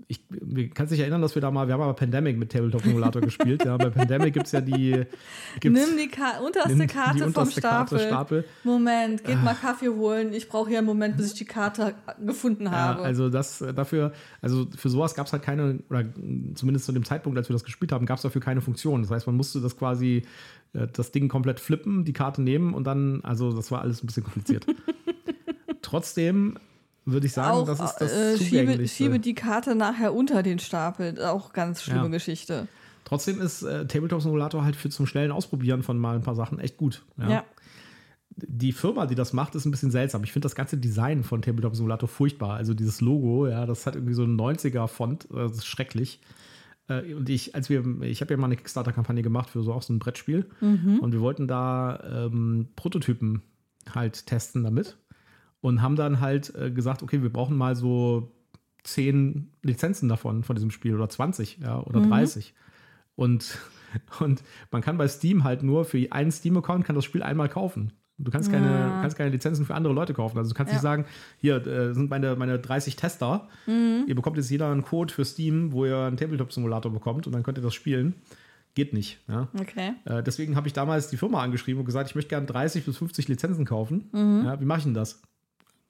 ich 0.07 0.21
kannst 0.73 0.91
dich 0.91 0.99
erinnern, 0.99 1.21
dass 1.21 1.35
wir 1.35 1.41
da 1.41 1.51
mal, 1.51 1.67
wir 1.67 1.73
haben 1.73 1.81
aber 1.81 1.93
Pandemic 1.93 2.37
mit 2.37 2.51
Tabletop 2.51 2.81
Simulator 2.81 3.21
gespielt. 3.21 3.63
Ja, 3.63 3.77
bei 3.77 3.89
Pandemic 3.89 4.33
gibt 4.33 4.47
es 4.47 4.51
ja 4.51 4.61
die 4.61 5.05
Nimm 5.63 5.97
die 5.97 6.07
Ka 6.07 6.39
unterste 6.39 6.75
nimm 6.75 6.87
Karte 6.87 7.17
die 7.17 7.23
unterste 7.23 7.51
vom 7.53 7.61
Stapel. 7.61 7.97
Karte, 7.97 8.07
Stapel. 8.07 8.45
Moment, 8.63 9.23
geht 9.23 9.41
mal 9.43 9.53
Kaffee 9.55 9.89
holen. 9.89 10.33
Ich 10.33 10.49
brauche 10.49 10.69
hier 10.69 10.79
einen 10.79 10.87
Moment, 10.87 11.17
bis 11.17 11.27
ich 11.27 11.33
die 11.35 11.45
Karte 11.45 11.95
gefunden 12.23 12.65
Ja, 12.65 12.71
habe. 12.71 13.01
also 13.03 13.29
das 13.29 13.63
dafür, 13.75 14.13
also 14.41 14.67
für 14.75 14.89
sowas 14.89 15.15
gab 15.15 15.27
es 15.27 15.33
halt 15.33 15.43
keine, 15.43 15.79
oder 15.89 16.05
zumindest 16.55 16.85
zu 16.85 16.91
dem 16.91 17.05
Zeitpunkt, 17.05 17.37
als 17.37 17.49
wir 17.49 17.53
das 17.53 17.63
gespielt 17.63 17.91
haben, 17.91 18.05
gab 18.05 18.17
es 18.17 18.23
dafür 18.23 18.41
keine 18.41 18.61
Funktion. 18.61 19.01
Das 19.01 19.11
heißt, 19.11 19.27
man 19.27 19.35
musste 19.35 19.61
das 19.61 19.77
quasi, 19.77 20.23
äh, 20.73 20.87
das 20.91 21.11
Ding 21.11 21.29
komplett 21.29 21.59
flippen, 21.59 22.03
die 22.03 22.13
Karte 22.13 22.41
nehmen 22.41 22.73
und 22.73 22.85
dann, 22.85 23.21
also 23.23 23.53
das 23.53 23.71
war 23.71 23.81
alles 23.81 24.03
ein 24.03 24.07
bisschen 24.07 24.23
kompliziert. 24.23 24.65
Trotzdem 25.81 26.57
würde 27.05 27.25
ich 27.27 27.33
sagen, 27.33 27.51
auch 27.57 27.65
das 27.65 27.79
ist 27.79 27.95
das 27.97 28.11
äh, 28.13 28.37
schiebe, 28.37 28.87
schiebe 28.87 29.19
die 29.19 29.33
Karte 29.33 29.75
nachher 29.75 30.13
unter 30.13 30.43
den 30.43 30.59
Stapel. 30.59 31.21
Auch 31.23 31.53
ganz 31.53 31.81
schlimme 31.83 32.03
Ja. 32.03 32.07
Geschichte. 32.07 32.67
Trotzdem 33.05 33.41
ist 33.41 33.63
äh, 33.63 33.85
Tabletop 33.85 34.21
Simulator 34.21 34.63
halt 34.63 34.75
für 34.75 34.89
zum 34.89 35.05
schnellen 35.05 35.31
Ausprobieren 35.31 35.83
von 35.83 35.97
mal 35.99 36.15
ein 36.15 36.23
paar 36.23 36.35
Sachen 36.35 36.59
echt 36.59 36.77
gut. 36.77 37.03
Ja. 37.17 37.43
die 38.35 38.71
Firma, 38.71 39.05
die 39.05 39.15
das 39.15 39.33
macht, 39.33 39.53
ist 39.55 39.65
ein 39.65 39.71
bisschen 39.71 39.91
seltsam. 39.91 40.23
Ich 40.23 40.31
finde 40.31 40.45
das 40.45 40.55
ganze 40.55 40.77
Design 40.77 41.23
von 41.23 41.41
Tabletop 41.41 41.75
Simulator 41.75 42.07
furchtbar. 42.09 42.55
Also 42.55 42.73
dieses 42.73 43.01
Logo, 43.01 43.47
ja, 43.47 43.65
das 43.65 43.85
hat 43.85 43.95
irgendwie 43.95 44.13
so 44.15 44.23
einen 44.23 44.39
90er-Font. 44.39 45.27
Das 45.31 45.51
ist 45.57 45.65
schrecklich. 45.67 46.19
Äh, 46.87 47.13
Und 47.13 47.29
ich, 47.29 47.53
als 47.53 47.69
wir, 47.69 47.83
ich 48.01 48.21
habe 48.21 48.33
ja 48.33 48.37
mal 48.39 48.45
eine 48.47 48.55
Kickstarter-Kampagne 48.55 49.21
gemacht 49.21 49.49
für 49.49 49.61
so 49.61 49.73
auch 49.73 49.83
so 49.83 49.93
ein 49.93 49.99
Brettspiel. 49.99 50.45
Und 50.61 51.11
wir 51.11 51.19
wollten 51.21 51.47
da 51.47 52.25
ähm, 52.25 52.69
Prototypen 52.75 53.41
halt 53.93 54.25
testen 54.25 54.63
damit. 54.63 54.97
Und 55.63 55.81
haben 55.81 55.95
dann 55.95 56.19
halt 56.19 56.53
äh, 56.55 56.71
gesagt, 56.71 57.03
okay, 57.03 57.21
wir 57.21 57.31
brauchen 57.31 57.55
mal 57.55 57.73
so 57.77 58.33
10 58.83 59.49
Lizenzen 59.61 60.09
davon, 60.09 60.43
von 60.43 60.57
diesem 60.57 60.71
Spiel, 60.71 60.93
oder 60.93 61.07
20, 61.07 61.59
ja, 61.63 61.79
oder 61.79 62.01
30. 62.01 62.53
Und, 63.15 63.57
und 64.19 64.43
man 64.71 64.81
kann 64.81 64.97
bei 64.97 65.07
Steam 65.07 65.45
halt 65.45 65.63
nur 65.63 65.85
für 65.85 66.05
einen 66.11 66.33
Steam-Account 66.33 66.83
kann 66.83 66.97
das 66.97 67.05
Spiel 67.05 67.23
einmal 67.23 67.47
kaufen. 67.47 67.93
Du 68.17 68.29
kannst 68.29 68.51
keine, 68.51 68.67
ja. 68.67 69.01
kannst 69.01 69.17
keine 69.17 69.29
Lizenzen 69.29 69.65
für 69.65 69.73
andere 69.73 69.93
Leute 69.93 70.13
kaufen. 70.13 70.37
Also 70.37 70.51
du 70.51 70.55
kannst 70.55 70.71
ja. 70.71 70.75
nicht 70.75 70.83
sagen, 70.83 71.05
hier 71.37 71.65
äh, 71.65 71.93
sind 71.93 72.09
meine, 72.09 72.35
meine 72.35 72.59
30 72.59 72.97
Tester. 72.97 73.47
Mhm. 73.65 74.03
Ihr 74.05 74.15
bekommt 74.15 74.35
jetzt 74.35 74.49
jeder 74.49 74.69
einen 74.69 74.83
Code 74.83 75.13
für 75.13 75.23
Steam, 75.23 75.71
wo 75.71 75.85
ihr 75.85 75.97
einen 75.97 76.17
Tabletop-Simulator 76.17 76.91
bekommt 76.91 77.25
und 77.25 77.31
dann 77.31 77.43
könnt 77.43 77.57
ihr 77.57 77.63
das 77.63 77.73
spielen. 77.73 78.15
Geht 78.75 78.91
nicht. 78.91 79.19
Ja? 79.29 79.47
Okay. 79.57 79.93
Äh, 80.03 80.21
deswegen 80.23 80.57
habe 80.57 80.67
ich 80.67 80.73
damals 80.73 81.07
die 81.07 81.17
Firma 81.17 81.41
angeschrieben 81.41 81.79
und 81.79 81.85
gesagt, 81.85 82.09
ich 82.09 82.15
möchte 82.15 82.29
gerne 82.29 82.47
30 82.47 82.83
bis 82.83 82.97
50 82.97 83.29
Lizenzen 83.29 83.63
kaufen. 83.63 84.09
Mhm. 84.11 84.59
Wie 84.59 84.65
mache 84.65 84.79
ich 84.79 84.83
denn 84.83 84.93
das? 84.93 85.21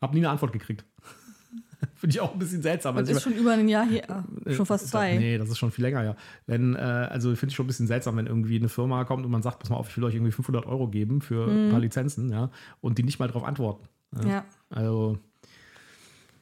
Hab 0.03 0.13
nie 0.13 0.19
eine 0.19 0.29
Antwort 0.29 0.51
gekriegt. 0.51 0.83
Finde 1.95 2.15
ich 2.15 2.19
auch 2.19 2.33
ein 2.33 2.39
bisschen 2.39 2.61
seltsam. 2.61 2.95
Das 2.95 3.07
also 3.07 3.17
ist 3.17 3.23
schon 3.23 3.33
über 3.33 3.53
ein 3.53 3.69
Jahr 3.69 3.85
her. 3.85 4.25
Äh, 4.45 4.53
schon 4.53 4.65
fast 4.65 4.89
zwei. 4.89 5.17
Nee, 5.17 5.37
das 5.37 5.49
ist 5.49 5.57
schon 5.57 5.71
viel 5.71 5.83
länger, 5.83 6.03
ja. 6.03 6.15
Wenn, 6.45 6.75
äh, 6.75 6.79
also 6.79 7.33
finde 7.35 7.51
ich 7.51 7.55
schon 7.55 7.65
ein 7.65 7.67
bisschen 7.67 7.87
seltsam, 7.87 8.17
wenn 8.17 8.27
irgendwie 8.27 8.57
eine 8.57 8.67
Firma 8.67 9.05
kommt 9.05 9.23
und 9.23 9.31
man 9.31 9.41
sagt, 9.41 9.59
pass 9.59 9.69
mal 9.69 9.77
auf, 9.77 9.89
ich 9.89 9.95
will 9.95 10.03
euch 10.03 10.13
irgendwie 10.13 10.33
500 10.33 10.65
Euro 10.65 10.89
geben 10.89 11.21
für 11.21 11.47
mhm. 11.47 11.67
ein 11.67 11.71
paar 11.71 11.79
Lizenzen, 11.79 12.29
ja, 12.29 12.49
und 12.81 12.97
die 12.97 13.03
nicht 13.03 13.19
mal 13.19 13.27
darauf 13.27 13.45
antworten. 13.45 13.87
Ja. 14.21 14.29
ja. 14.29 14.45
Also, 14.69 15.17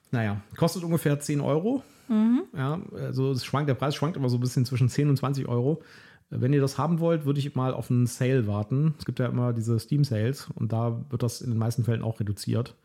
naja, 0.09 0.41
kostet 0.57 0.83
ungefähr 0.83 1.19
10 1.19 1.39
Euro. 1.41 1.83
Mhm. 2.07 2.41
Ja, 2.57 2.81
also 2.93 3.31
es 3.31 3.45
schwankt, 3.45 3.69
der 3.69 3.75
Preis 3.75 3.93
schwankt 3.93 4.17
immer 4.17 4.29
so 4.29 4.37
ein 4.37 4.41
bisschen 4.41 4.65
zwischen 4.65 4.89
10 4.89 5.09
und 5.09 5.17
20 5.17 5.47
Euro. 5.47 5.83
Wenn 6.31 6.53
ihr 6.53 6.61
das 6.61 6.77
haben 6.77 6.99
wollt, 6.99 7.25
würde 7.25 7.39
ich 7.39 7.55
mal 7.55 7.73
auf 7.73 7.91
einen 7.91 8.07
Sale 8.07 8.47
warten. 8.47 8.95
Es 8.97 9.05
gibt 9.05 9.19
ja 9.19 9.27
immer 9.27 9.53
diese 9.53 9.79
Steam 9.79 10.03
Sales 10.03 10.49
und 10.55 10.71
da 10.71 11.03
wird 11.09 11.23
das 11.23 11.41
in 11.41 11.51
den 11.51 11.59
meisten 11.59 11.83
Fällen 11.83 12.01
auch 12.01 12.19
reduziert. 12.19 12.75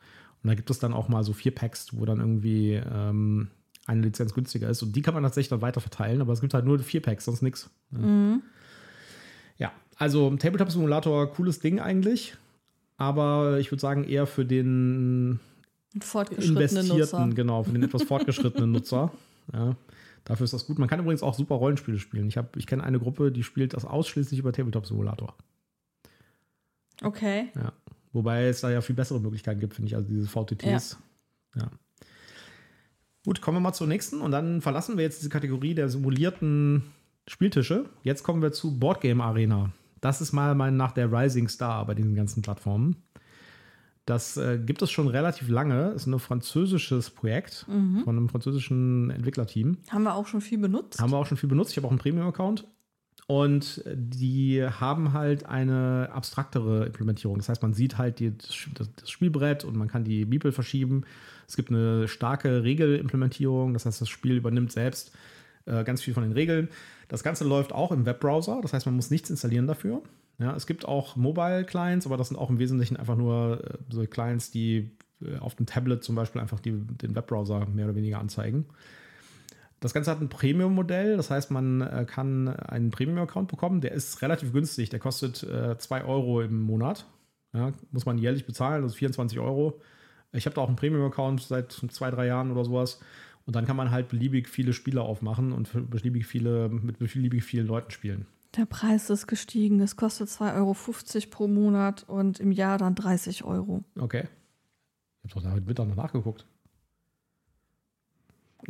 Und 0.47 0.51
da 0.51 0.55
gibt 0.55 0.71
es 0.71 0.79
dann 0.79 0.93
auch 0.93 1.09
mal 1.09 1.25
so 1.25 1.33
vier 1.33 1.53
Packs, 1.53 1.89
wo 1.91 2.05
dann 2.05 2.21
irgendwie 2.21 2.75
ähm, 2.75 3.49
eine 3.85 4.03
Lizenz 4.03 4.33
günstiger 4.33 4.71
ist. 4.71 4.81
Und 4.81 4.95
die 4.95 5.03
kann 5.03 5.13
man 5.13 5.25
tatsächlich 5.25 5.49
dann 5.49 5.61
weiter 5.61 5.81
verteilen, 5.81 6.21
aber 6.21 6.33
es 6.33 6.41
gibt 6.41 6.55
halt 6.55 6.65
nur 6.65 6.79
vier 6.79 7.03
Packs, 7.03 7.25
sonst 7.25 7.43
nichts. 7.43 7.69
Ja. 7.91 7.99
Mhm. 7.99 8.43
ja, 9.59 9.73
also 9.97 10.31
Tabletop 10.37 10.71
Simulator, 10.71 11.33
cooles 11.33 11.59
Ding 11.59 11.81
eigentlich. 11.81 12.37
Aber 12.97 13.59
ich 13.59 13.73
würde 13.73 13.81
sagen, 13.81 14.05
eher 14.05 14.29
für 14.29 14.45
den 14.45 15.41
investierten, 16.39 16.89
Nutzer. 16.97 17.29
genau, 17.35 17.65
für 17.65 17.73
den 17.73 17.83
etwas 17.83 18.03
fortgeschrittenen 18.05 18.71
Nutzer. 18.71 19.11
Ja, 19.53 19.75
dafür 20.23 20.45
ist 20.45 20.53
das 20.53 20.65
gut. 20.69 20.79
Man 20.79 20.89
kann 20.89 21.01
übrigens 21.01 21.25
auch 21.25 21.35
super 21.35 21.57
Rollenspiele 21.57 21.99
spielen. 21.99 22.29
Ich, 22.29 22.39
ich 22.55 22.69
kenne 22.69 22.85
eine 22.85 23.01
Gruppe, 23.01 23.33
die 23.33 23.43
spielt 23.43 23.75
das 23.75 23.85
ausschließlich 23.85 24.39
über 24.39 24.53
Tabletop 24.53 24.87
Simulator. 24.87 25.35
Okay. 27.03 27.49
Ja. 27.57 27.73
Wobei 28.17 28.47
es 28.47 28.63
da 28.63 28.71
ja 28.71 28.81
viel 28.81 28.97
bessere 28.97 29.21
Möglichkeiten 29.21 29.61
gibt, 29.61 29.75
finde 29.75 29.89
ich, 29.89 29.95
also 29.95 30.09
diese 30.09 30.27
VTTs. 30.27 30.97
Ja. 31.55 31.65
ja. 31.65 31.71
Gut, 33.27 33.43
kommen 33.43 33.59
wir 33.59 33.61
mal 33.61 33.75
zur 33.75 33.87
nächsten 33.87 34.23
und 34.23 34.31
dann 34.31 34.63
verlassen 34.63 34.97
wir 34.97 35.05
jetzt 35.05 35.19
diese 35.19 35.29
Kategorie 35.29 35.75
der 35.75 35.91
simulierten 35.91 36.85
Spieltische. 37.27 37.91
Jetzt 38.05 38.23
kommen 38.23 38.41
wir 38.41 38.53
zu 38.53 38.79
Boardgame 38.79 39.23
Arena. 39.23 39.71
Das 40.01 40.23
ist 40.23 40.33
mal 40.33 40.55
mein 40.55 40.79
nach 40.79 40.93
der 40.93 41.13
Rising 41.13 41.49
Star 41.49 41.85
bei 41.85 41.93
diesen 41.93 42.15
ganzen 42.15 42.41
Plattformen. 42.41 42.97
Das 44.07 44.39
äh, 44.39 44.59
gibt 44.65 44.81
es 44.81 44.91
schon 44.91 45.09
relativ 45.09 45.51
lange. 45.51 45.91
Ist 45.91 46.07
ein 46.07 46.19
französisches 46.19 47.11
Projekt 47.11 47.67
mhm. 47.69 48.01
von 48.05 48.17
einem 48.17 48.29
französischen 48.31 49.11
Entwicklerteam. 49.11 49.77
Haben 49.91 50.05
wir 50.05 50.15
auch 50.15 50.27
schon 50.27 50.41
viel 50.41 50.59
benutzt. 50.59 51.03
Haben 51.03 51.11
wir 51.11 51.19
auch 51.19 51.27
schon 51.27 51.37
viel 51.37 51.51
benutzt. 51.51 51.73
Ich 51.73 51.77
habe 51.77 51.87
auch 51.87 51.93
einen 51.93 51.99
Premium-Account. 51.99 52.67
Und 53.29 53.83
die 53.87 54.65
haben 54.65 55.13
halt 55.13 55.47
eine 55.47 56.11
abstraktere 56.13 56.87
Implementierung. 56.87 57.39
Das 57.39 57.49
heißt, 57.49 57.61
man 57.61 57.75
sieht 57.75 57.99
halt 57.99 58.21
die, 58.21 58.37
das, 58.37 58.55
das, 58.75 59.11
Spielbrett 59.11 59.65
und 59.65 59.77
man 59.77 59.89
kann 59.89 60.05
die 60.05 60.25
Bibel 60.25 60.53
verschieben. 60.53 61.05
Es 61.49 61.57
gibt 61.57 61.71
eine 61.71 62.07
starke 62.07 62.63
Regelimplementierung. 62.63 63.73
Das 63.73 63.85
heißt, 63.85 64.01
das 64.01 64.09
Spiel 64.09 64.37
übernimmt 64.37 64.71
selbst 64.71 65.13
äh, 65.65 65.83
ganz 65.83 66.03
viel 66.03 66.15
von 66.15 66.23
den 66.23 66.33
Regeln. 66.33 66.69
Das 67.09 67.25
Ganze 67.25 67.45
läuft 67.45 67.73
auch 67.73 67.91
im 67.91 68.07
Webbrowser. 68.07 68.61
Das 68.63 68.73
heißt, 68.73 68.87
man 68.87 68.95
muss 68.95 69.11
nichts 69.11 69.29
installieren 69.29 69.67
dafür. 69.67 70.03
Ja, 70.39 70.55
es 70.55 70.67
gibt 70.67 70.85
auch 70.85 71.17
Mobile-Clients, 71.17 72.07
aber 72.07 72.17
das 72.17 72.29
sind 72.29 72.37
auch 72.37 72.51
im 72.51 72.61
Wesentlichen 72.61 72.97
einfach 72.97 73.17
nur 73.17 73.65
äh, 73.65 73.79
so 73.89 74.07
Clients, 74.07 74.53
die 74.53 74.91
äh, 75.21 75.39
auf 75.39 75.57
dem 75.57 75.67
Tablet 75.67 76.05
zum 76.05 76.15
Beispiel 76.15 76.41
einfach 76.41 76.61
die, 76.61 76.73
den 76.73 77.17
Webbrowser 77.17 77.67
mehr 77.67 77.87
oder 77.87 77.97
weniger 77.97 78.21
anzeigen. 78.21 78.67
Das 79.81 79.93
Ganze 79.93 80.11
hat 80.11 80.21
ein 80.21 80.29
Premium-Modell, 80.29 81.17
das 81.17 81.31
heißt, 81.31 81.51
man 81.51 81.83
äh, 81.83 82.07
kann 82.09 82.49
einen 82.49 82.91
Premium-Account 82.91 83.49
bekommen. 83.49 83.81
Der 83.81 83.93
ist 83.93 84.23
relativ 84.23 84.53
günstig, 84.53 84.89
der 84.89 85.01
kostet 85.01 85.37
2 85.37 85.99
äh, 85.99 86.03
Euro 86.05 86.41
im 86.41 86.63
Monat. 86.63 87.07
Ja, 87.53 87.73
muss 87.91 88.07
man 88.07 88.19
jährlich 88.19 88.47
bezahlen, 88.47 88.85
ist 88.85 88.97
24 88.97 89.39
Euro. 89.39 89.81
Ich 90.33 90.47
habe 90.47 90.55
da 90.55 90.61
auch 90.63 90.69
einen 90.69 90.77
Premium-Account 90.77 91.43
seit 91.43 91.73
zwei, 91.73 92.11
drei 92.11 92.27
Jahren 92.27 92.51
oder 92.51 92.65
sowas. 92.65 93.01
Und 93.47 93.55
dann 93.55 93.65
kann 93.65 93.77
man 93.77 93.91
halt 93.91 94.09
beliebig 94.09 94.49
viele 94.49 94.73
Spiele 94.73 95.03
aufmachen 95.03 95.53
und 95.53 95.71
beliebig 95.91 96.27
viele, 96.27 96.69
mit 96.69 96.99
beliebig 96.99 97.45
vielen 97.45 97.67
Leuten 97.67 97.91
spielen. 97.91 98.27
Der 98.57 98.67
Preis 98.67 99.09
ist 99.11 99.27
gestiegen. 99.27 99.81
Es 99.81 99.97
kostet 99.97 100.29
2,50 100.29 100.55
Euro 100.57 100.75
pro 101.31 101.49
Monat 101.49 102.05
und 102.09 102.41
im 102.41 102.51
Jahr 102.53 102.79
dann 102.79 102.95
30 102.95 103.45
Euro. 103.45 103.85
Okay. 103.99 104.25
Ich 105.23 105.35
habe 105.35 105.45
doch 105.45 105.53
heute 105.53 105.67
Mittag 105.67 105.89
noch 105.89 105.97
nachgeguckt. 105.97 106.47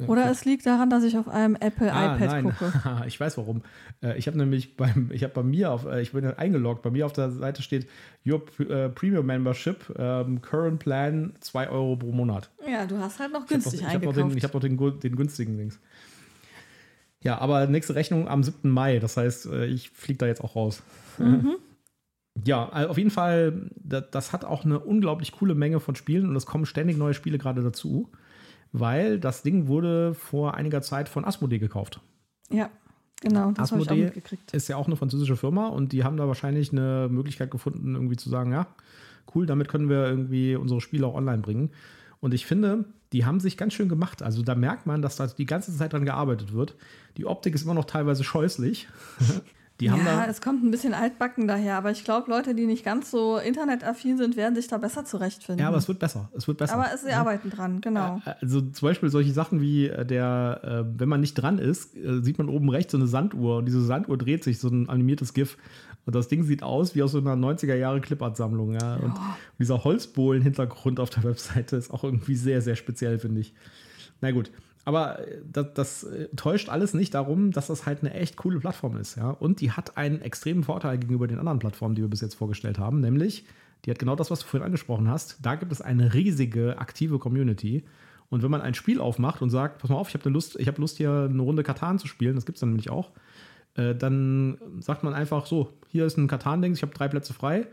Oder 0.07 0.31
es 0.31 0.45
liegt 0.45 0.67
daran, 0.67 0.91
dass 0.91 1.05
ich 1.05 1.17
auf 1.17 1.29
einem 1.29 1.55
Apple 1.57 1.93
ah, 1.93 2.17
iPad 2.17 2.29
nein. 2.29 2.45
gucke. 2.45 2.73
ich 3.07 3.19
weiß 3.19 3.39
warum. 3.39 3.63
Äh, 4.03 4.19
ich 4.19 4.27
habe 4.27 4.37
nämlich 4.37 4.77
beim, 4.77 5.11
ich 5.13 5.23
habe 5.23 5.33
bei 5.33 5.43
mir 5.43 5.73
auf, 5.73 5.87
äh, 5.87 6.03
ich 6.03 6.13
bin 6.13 6.27
eingeloggt, 6.27 6.83
bei 6.83 6.91
mir 6.91 7.07
auf 7.07 7.13
der 7.13 7.31
Seite 7.31 7.63
steht 7.63 7.89
Your 8.27 8.43
äh, 8.59 8.89
Premium 8.91 9.25
Membership, 9.27 9.89
um, 9.99 10.43
Current 10.43 10.81
Plan 10.81 11.33
2 11.41 11.71
Euro 11.71 11.97
pro 11.97 12.13
Monat. 12.13 12.51
Ja, 12.69 12.87
du 12.87 12.99
hast 12.99 13.21
halt 13.21 13.33
noch 13.33 13.47
günstig 13.47 13.81
ich 13.81 13.87
hab 13.87 14.03
noch, 14.03 14.13
eingekauft. 14.15 14.37
Ich 14.37 14.45
habe 14.45 14.55
noch, 14.55 14.61
den, 14.61 14.73
hab 14.73 14.81
noch 14.81 14.93
den, 14.93 15.01
den 15.01 15.17
günstigen 15.17 15.57
Links. 15.57 15.81
Ja, 17.23 17.39
aber 17.39 17.67
nächste 17.67 17.95
Rechnung 17.95 18.29
am 18.29 18.43
7. 18.43 18.69
Mai, 18.69 18.99
das 18.99 19.17
heißt, 19.17 19.47
ich 19.47 19.91
fliege 19.91 20.19
da 20.19 20.27
jetzt 20.27 20.43
auch 20.45 20.57
raus. 20.57 20.83
Mhm. 21.19 21.57
Ja, 22.45 22.69
auf 22.69 22.99
jeden 22.99 23.09
Fall, 23.09 23.71
das, 23.77 24.11
das 24.11 24.33
hat 24.35 24.45
auch 24.45 24.67
eine 24.67 24.79
unglaublich 24.79 25.33
coole 25.33 25.55
Menge 25.55 25.81
von 25.81 25.97
Spielen 25.97 26.29
und 26.29 26.37
es 26.37 26.45
kommen 26.45 26.67
ständig 26.67 26.99
neue 26.99 27.15
Spiele 27.15 27.39
gerade 27.39 27.63
dazu 27.63 28.13
weil 28.73 29.19
das 29.19 29.43
Ding 29.43 29.69
wurde 29.69 30.15
vor 30.15 30.55
einiger 30.55 30.83
Zeit 30.83 31.09
von 31.09 31.25
Asmodee 31.25 31.59
gekauft. 31.59 32.01
Ja, 32.51 32.71
genau. 33.21 33.53
Das 33.53 33.73
Asmodee 33.73 34.13
ist 34.53 34.69
ja 34.69 34.77
auch 34.77 34.87
eine 34.87 34.97
französische 34.97 35.37
Firma 35.37 35.69
und 35.69 35.93
die 35.93 36.05
haben 36.05 36.17
da 36.17 36.27
wahrscheinlich 36.29 36.73
eine 36.73 37.09
Möglichkeit 37.11 37.51
gefunden, 37.51 37.95
irgendwie 37.95 38.17
zu 38.17 38.29
sagen, 38.29 38.53
ja, 38.53 38.67
cool, 39.35 39.47
damit 39.47 39.69
können 39.69 39.89
wir 39.89 40.07
irgendwie 40.07 40.57
unsere 40.57 40.81
Spiele 40.81 41.07
auch 41.07 41.15
online 41.15 41.43
bringen. 41.43 41.71
Und 42.21 42.35
ich 42.35 42.47
finde, 42.47 42.85
die 43.13 43.25
haben 43.25 43.41
sich 43.41 43.57
ganz 43.57 43.75
schön 43.75 43.89
gemacht. 43.89 44.23
Also 44.23 44.43
da 44.43 44.55
merkt 44.55 44.87
man, 44.87 45.03
dass 45.03 45.17
da 45.17 45.27
die 45.27 45.47
ganze 45.47 45.77
Zeit 45.77 45.93
dran 45.93 46.05
gearbeitet 46.05 46.53
wird. 46.53 46.77
Die 47.17 47.27
Optik 47.27 47.55
ist 47.55 47.63
immer 47.65 47.75
noch 47.75 47.85
teilweise 47.85 48.25
scheußlich. 48.25 48.89
Die 49.81 49.91
haben 49.91 50.07
ja, 50.07 50.25
es 50.25 50.41
kommt 50.41 50.65
ein 50.65 50.71
bisschen 50.71 50.95
altbacken 50.95 51.47
daher, 51.47 51.77
aber 51.77 51.91
ich 51.91 52.03
glaube, 52.03 52.31
Leute, 52.31 52.55
die 52.55 52.65
nicht 52.65 52.83
ganz 52.83 53.11
so 53.11 53.37
internetaffin 53.37 54.17
sind, 54.17 54.37
werden 54.37 54.55
sich 54.55 54.69
da 54.69 54.79
besser 54.79 55.05
zurechtfinden. 55.05 55.61
Ja, 55.61 55.69
aber 55.69 55.77
es 55.77 55.87
wird 55.87 55.99
besser. 55.99 56.31
Es 56.35 56.49
wird 56.49 56.57
besser. 56.57 56.75
Aber 56.75 56.97
sie 56.97 57.11
ja. 57.11 57.21
arbeiten 57.21 57.51
dran, 57.51 57.83
genau. 57.83 58.23
Also 58.41 58.63
zum 58.63 58.89
Beispiel 58.89 59.11
solche 59.11 59.33
Sachen 59.33 59.61
wie 59.61 59.89
äh, 59.89 60.07
der, 60.07 60.61
äh, 60.65 60.99
wenn 60.99 61.11
man 61.11 61.21
nicht 61.21 61.35
dran 61.35 61.59
ist, 61.59 61.95
äh, 61.95 62.23
sieht 62.23 62.39
man 62.39 62.49
oben 62.49 62.71
rechts 62.71 62.93
so 62.93 62.99
eine 62.99 63.07
Sanduhr 63.07 63.59
und 63.59 63.67
diese 63.67 63.85
Sanduhr 63.85 64.17
dreht 64.17 64.45
sich, 64.45 64.59
so 64.59 64.69
ein 64.69 64.89
animiertes 64.89 65.35
GIF. 65.35 65.59
Und 66.07 66.15
das 66.15 66.29
Ding 66.29 66.45
sieht 66.45 66.63
aus 66.63 66.95
wie 66.95 67.03
aus 67.03 67.13
so 67.13 67.19
einer 67.19 67.35
90er 67.35 67.75
Jahre 67.75 68.01
Clipart-Sammlung, 68.01 68.75
ja. 68.75 68.97
Und 68.97 69.13
dieser 69.59 69.83
Holzbohlen-Hintergrund 69.85 71.01
auf 71.01 71.11
der 71.11 71.25
Webseite 71.25 71.77
ist 71.77 71.91
auch 71.91 72.05
irgendwie 72.05 72.37
sehr, 72.37 72.63
sehr 72.63 72.77
speziell, 72.77 73.19
finde 73.19 73.41
ich. 73.41 73.53
Na 74.21 74.31
gut. 74.31 74.51
Aber 74.87 75.19
äh, 75.19 75.43
das, 75.45 75.67
das, 75.75 76.05
äh, 76.05 76.29
täuscht 76.37 76.71
alles 76.71 76.95
nicht 76.95 77.13
darum, 77.13 77.51
dass 77.51 77.67
das 77.67 77.85
halt 77.85 78.01
eine 78.01 78.15
echt 78.15 78.37
coole 78.37 78.61
Plattform 78.61 78.97
ist. 78.97 79.17
Ja? 79.17 79.31
Und 79.31 79.61
die 79.61 79.73
hat 79.73 79.99
einen 79.99 80.23
extremen 80.23 80.65
Vorteil 80.65 80.97
gegenüber 80.97 81.27
den 81.27 81.39
anderen 81.39 81.59
Plattformen, 81.59 81.95
die 81.95 82.03
wir 82.03 82.09
bis 82.09 82.23
jetzt 82.23 82.37
vorgestellt 82.37 82.79
haben, 82.79 83.01
nämlich 83.01 83.45
die 83.85 83.91
hat 83.91 83.99
genau 83.99 84.17
das, 84.17 84.31
was 84.31 84.41
du 84.41 84.47
vorhin 84.47 84.65
angesprochen 84.65 85.09
hast. 85.09 85.39
Da 85.43 85.55
gibt 85.55 85.71
es 85.71 85.83
eine 85.83 86.15
riesige 86.15 86.79
aktive 86.79 87.19
Community. 87.19 87.85
Und 88.31 88.43
wenn 88.43 88.51
man 88.51 88.63
ein 88.63 88.75
Spiel 88.75 89.01
aufmacht 89.01 89.43
und 89.43 89.51
sagt, 89.51 89.79
pass 89.79 89.91
mal 89.91 89.97
auf, 89.97 90.09
ich 90.09 90.15
habe 90.15 90.29
Lust, 90.31 90.59
ich 90.59 90.67
habe 90.67 90.81
Lust 90.81 90.97
hier 90.97 91.29
eine 91.31 91.43
Runde 91.43 91.63
Katan 91.63 91.99
zu 91.99 92.09
spielen, 92.09 92.35
das 92.35 92.47
gibt 92.47 92.57
es 92.57 92.61
dann 92.61 92.71
nämlich 92.71 92.91
auch, 92.91 93.11
äh, 93.75 93.95
dann 93.95 94.59
sagt 94.81 95.05
man 95.05 95.15
einfach 95.15 95.47
so, 95.47 95.73
hier 95.89 96.07
ist 96.07 96.17
ein 96.17 96.27
Katan-Ding, 96.27 96.73
ich 96.73 96.83
habe 96.83 96.95
drei 96.95 97.07
Plätze 97.07 97.35
frei, 97.35 97.67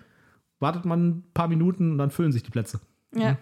wartet 0.60 0.86
man 0.86 1.08
ein 1.08 1.24
paar 1.34 1.48
Minuten 1.48 1.94
und 1.94 1.98
dann 1.98 2.12
füllen 2.12 2.32
sich 2.32 2.44
die 2.44 2.52
Plätze. 2.52 2.80
Ja. 3.16 3.30
Hm? 3.30 3.38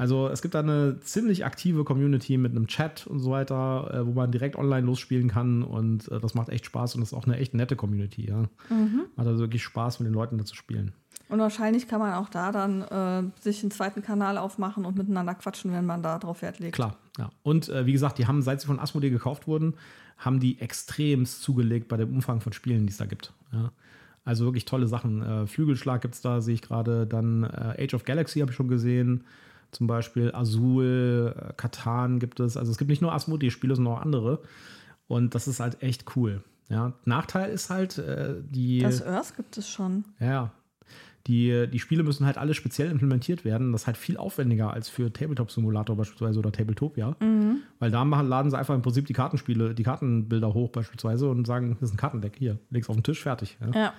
Also 0.00 0.28
es 0.28 0.40
gibt 0.40 0.54
da 0.54 0.60
eine 0.60 0.98
ziemlich 1.00 1.44
aktive 1.44 1.84
Community 1.84 2.38
mit 2.38 2.52
einem 2.52 2.66
Chat 2.68 3.06
und 3.06 3.18
so 3.18 3.32
weiter, 3.32 3.90
äh, 3.92 4.06
wo 4.06 4.12
man 4.12 4.32
direkt 4.32 4.56
online 4.56 4.86
losspielen 4.86 5.28
kann 5.28 5.62
und 5.62 6.10
äh, 6.10 6.18
das 6.18 6.32
macht 6.32 6.48
echt 6.48 6.64
Spaß 6.64 6.94
und 6.94 7.02
das 7.02 7.12
ist 7.12 7.18
auch 7.18 7.26
eine 7.26 7.36
echt 7.36 7.52
nette 7.52 7.76
Community. 7.76 8.26
Ja. 8.26 8.48
Mhm. 8.70 9.02
Macht 9.14 9.26
also 9.26 9.40
wirklich 9.40 9.62
Spaß, 9.62 10.00
mit 10.00 10.06
den 10.06 10.14
Leuten 10.14 10.38
da 10.38 10.46
zu 10.46 10.56
spielen. 10.56 10.92
Und 11.28 11.40
wahrscheinlich 11.40 11.86
kann 11.86 12.00
man 12.00 12.14
auch 12.14 12.30
da 12.30 12.50
dann 12.50 12.80
äh, 12.80 13.42
sich 13.42 13.62
einen 13.62 13.72
zweiten 13.72 14.00
Kanal 14.00 14.38
aufmachen 14.38 14.86
und 14.86 14.96
miteinander 14.96 15.34
quatschen, 15.34 15.70
wenn 15.70 15.84
man 15.84 16.02
da 16.02 16.18
drauf 16.18 16.40
Wert 16.40 16.60
legt. 16.60 16.76
Klar, 16.76 16.96
ja. 17.18 17.28
Und 17.42 17.68
äh, 17.68 17.84
wie 17.84 17.92
gesagt, 17.92 18.16
die 18.16 18.26
haben, 18.26 18.40
seit 18.40 18.62
sie 18.62 18.68
von 18.68 18.80
Asmodee 18.80 19.10
gekauft 19.10 19.46
wurden, 19.46 19.74
haben 20.16 20.40
die 20.40 20.58
extremst 20.60 21.42
zugelegt 21.42 21.88
bei 21.88 21.98
dem 21.98 22.08
Umfang 22.10 22.40
von 22.40 22.54
Spielen, 22.54 22.86
die 22.86 22.92
es 22.92 22.96
da 22.96 23.04
gibt. 23.04 23.34
Ja. 23.52 23.70
Also 24.24 24.46
wirklich 24.46 24.64
tolle 24.64 24.86
Sachen. 24.86 25.20
Äh, 25.20 25.46
Flügelschlag 25.46 26.00
gibt 26.00 26.14
es 26.14 26.22
da, 26.22 26.40
sehe 26.40 26.54
ich 26.54 26.62
gerade. 26.62 27.06
Dann 27.06 27.44
äh, 27.44 27.84
Age 27.84 27.92
of 27.92 28.04
Galaxy 28.04 28.40
habe 28.40 28.50
ich 28.50 28.56
schon 28.56 28.68
gesehen 28.68 29.24
zum 29.72 29.86
Beispiel 29.86 30.34
Azul, 30.34 31.34
äh, 31.36 31.52
Katan 31.56 32.18
gibt 32.18 32.40
es. 32.40 32.56
Also 32.56 32.70
es 32.72 32.78
gibt 32.78 32.90
nicht 32.90 33.02
nur 33.02 33.12
Asmodee-Spiele, 33.12 33.74
sondern 33.74 33.94
auch 33.94 34.02
andere. 34.02 34.40
Und 35.08 35.34
das 35.34 35.48
ist 35.48 35.60
halt 35.60 35.82
echt 35.82 36.16
cool. 36.16 36.42
Ja, 36.68 36.92
Nachteil 37.04 37.50
ist 37.50 37.68
halt 37.68 37.98
äh, 37.98 38.36
die. 38.48 38.80
Das 38.80 39.04
Earth 39.04 39.36
gibt 39.36 39.58
es 39.58 39.68
schon. 39.68 40.04
Ja. 40.20 40.52
Die, 41.26 41.68
die 41.70 41.78
Spiele 41.78 42.02
müssen 42.02 42.24
halt 42.24 42.38
alle 42.38 42.54
speziell 42.54 42.90
implementiert 42.90 43.44
werden. 43.44 43.72
Das 43.72 43.82
ist 43.82 43.86
halt 43.86 43.98
viel 43.98 44.16
aufwendiger 44.16 44.72
als 44.72 44.88
für 44.88 45.12
Tabletop 45.12 45.50
Simulator 45.50 45.94
beispielsweise 45.94 46.38
oder 46.38 46.50
Tabletopia. 46.50 47.14
Mhm. 47.20 47.58
Weil 47.78 47.90
da 47.90 48.04
machen, 48.04 48.26
laden 48.26 48.50
sie 48.50 48.58
einfach 48.58 48.74
im 48.74 48.82
Prinzip 48.82 49.06
die 49.06 49.12
Kartenspiele, 49.12 49.74
die 49.74 49.82
Kartenbilder 49.82 50.54
hoch 50.54 50.70
beispielsweise 50.70 51.28
und 51.28 51.46
sagen, 51.46 51.76
das 51.78 51.90
ist 51.90 51.94
ein 51.94 51.98
Kartendeck. 51.98 52.36
Hier, 52.38 52.58
leg's 52.70 52.88
auf 52.88 52.96
den 52.96 53.02
Tisch, 53.02 53.22
fertig. 53.22 53.58
Ja. 53.60 53.80
ja. 53.80 53.94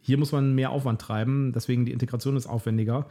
Hier 0.00 0.18
muss 0.18 0.32
man 0.32 0.54
mehr 0.54 0.70
Aufwand 0.70 1.00
treiben, 1.00 1.52
deswegen 1.52 1.86
die 1.86 1.92
Integration 1.92 2.36
ist 2.36 2.46
aufwendiger. 2.46 3.06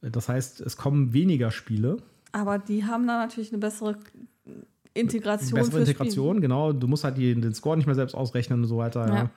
Das 0.00 0.28
heißt, 0.28 0.60
es 0.60 0.76
kommen 0.76 1.12
weniger 1.12 1.50
Spiele. 1.50 1.98
Aber 2.32 2.58
die 2.58 2.84
haben 2.84 3.06
da 3.06 3.18
natürlich 3.18 3.50
eine 3.52 3.58
bessere 3.58 3.96
Integration. 4.94 5.58
Bessere 5.58 5.80
Integration, 5.80 6.36
Spiel. 6.36 6.42
genau. 6.42 6.72
Du 6.72 6.86
musst 6.86 7.04
halt 7.04 7.16
die, 7.16 7.34
den 7.34 7.54
Score 7.54 7.76
nicht 7.76 7.86
mehr 7.86 7.94
selbst 7.94 8.14
ausrechnen 8.14 8.60
und 8.60 8.66
so 8.66 8.78
weiter. 8.78 9.06
Ja. 9.08 9.14
ja. 9.14 9.30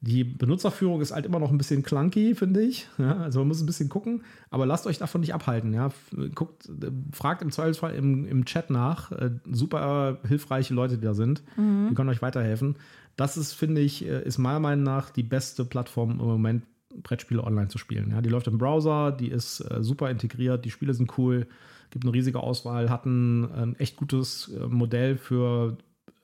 Die 0.00 0.22
Benutzerführung 0.22 1.00
ist 1.00 1.10
halt 1.10 1.26
immer 1.26 1.40
noch 1.40 1.50
ein 1.50 1.58
bisschen 1.58 1.82
clunky, 1.82 2.36
finde 2.36 2.62
ich. 2.62 2.88
Ja, 2.98 3.16
also 3.16 3.40
man 3.40 3.48
muss 3.48 3.60
ein 3.60 3.66
bisschen 3.66 3.88
gucken, 3.88 4.22
aber 4.48 4.64
lasst 4.64 4.86
euch 4.86 4.98
davon 4.98 5.22
nicht 5.22 5.34
abhalten. 5.34 5.74
Ja. 5.74 5.90
Guckt, 6.36 6.70
fragt 7.12 7.42
im 7.42 7.50
Zweifelsfall 7.50 7.94
im, 7.94 8.24
im 8.24 8.44
Chat 8.44 8.70
nach. 8.70 9.10
Äh, 9.10 9.32
super 9.50 10.18
hilfreiche 10.26 10.72
Leute, 10.72 10.98
die 10.98 11.04
da 11.04 11.14
sind. 11.14 11.42
Mhm. 11.56 11.88
Die 11.90 11.94
können 11.96 12.10
euch 12.10 12.22
weiterhelfen. 12.22 12.76
Das 13.16 13.36
ist, 13.36 13.54
finde 13.54 13.80
ich, 13.80 14.06
äh, 14.06 14.22
ist 14.22 14.38
meiner 14.38 14.60
Meinung 14.60 14.84
nach 14.84 15.10
die 15.10 15.24
beste 15.24 15.64
Plattform 15.64 16.12
im 16.12 16.18
Moment, 16.18 16.62
Brettspiele 17.02 17.42
online 17.42 17.68
zu 17.68 17.78
spielen. 17.78 18.10
Ja, 18.10 18.20
die 18.20 18.28
läuft 18.28 18.46
im 18.46 18.58
Browser, 18.58 19.12
die 19.12 19.28
ist 19.28 19.60
äh, 19.60 19.82
super 19.82 20.10
integriert, 20.10 20.64
die 20.64 20.70
Spiele 20.70 20.94
sind 20.94 21.16
cool, 21.18 21.46
gibt 21.90 22.04
eine 22.04 22.12
riesige 22.12 22.40
Auswahl, 22.40 22.90
hat 22.90 23.06
ein, 23.06 23.50
ein 23.52 23.76
echt 23.76 23.96
gutes 23.96 24.48
äh, 24.48 24.66
Modell 24.66 25.16
für 25.16 25.76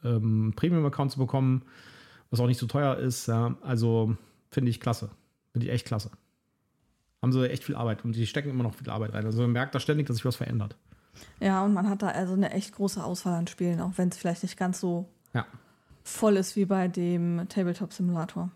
ähm, 0.05 0.53
Premium-Account 0.57 1.13
zu 1.13 1.19
bekommen, 1.19 1.63
was 2.31 2.41
auch 2.41 2.47
nicht 2.47 2.59
so 2.59 2.67
teuer 2.67 2.97
ist. 2.97 3.27
Ja. 3.27 3.57
Also 3.63 4.17
finde 4.51 4.71
ich 4.71 4.81
klasse. 4.81 5.11
Finde 5.53 5.67
ich 5.67 5.73
echt 5.73 5.87
klasse. 5.87 6.11
Haben 7.23 7.33
sie 7.33 7.49
echt 7.49 7.65
viel 7.65 7.75
Arbeit 7.77 8.05
und 8.05 8.15
die 8.15 8.27
stecken 8.27 8.51
immer 8.51 8.65
noch 8.65 8.75
viel 8.75 8.91
Arbeit 8.91 9.15
rein. 9.15 9.25
Also 9.25 9.41
man 9.43 9.53
merkt 9.53 9.75
da 9.75 9.81
ständig, 9.81 10.07
dass 10.07 10.17
sich 10.17 10.25
was 10.25 10.37
verändert. 10.37 10.77
Ja, 11.41 11.65
und 11.65 11.73
man 11.73 11.89
hat 11.89 12.03
da 12.03 12.09
also 12.09 12.35
eine 12.35 12.51
echt 12.51 12.75
große 12.75 13.03
Auswahl 13.03 13.35
an 13.35 13.47
Spielen, 13.47 13.81
auch 13.81 13.93
wenn 13.97 14.09
es 14.09 14.17
vielleicht 14.17 14.43
nicht 14.43 14.57
ganz 14.57 14.81
so 14.81 15.09
ja. 15.33 15.47
voll 16.03 16.37
ist 16.37 16.57
wie 16.57 16.65
bei 16.65 16.89
dem 16.89 17.47
Tabletop 17.49 17.93
Simulator. 17.93 18.51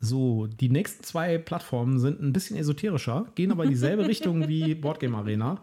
So, 0.00 0.46
die 0.46 0.70
nächsten 0.70 1.04
zwei 1.04 1.36
Plattformen 1.36 1.98
sind 1.98 2.22
ein 2.22 2.32
bisschen 2.32 2.56
esoterischer, 2.56 3.26
gehen 3.34 3.52
aber 3.52 3.64
in 3.64 3.70
dieselbe 3.70 4.06
Richtung 4.08 4.48
wie 4.48 4.74
Boardgame 4.74 5.16
Arena. 5.16 5.60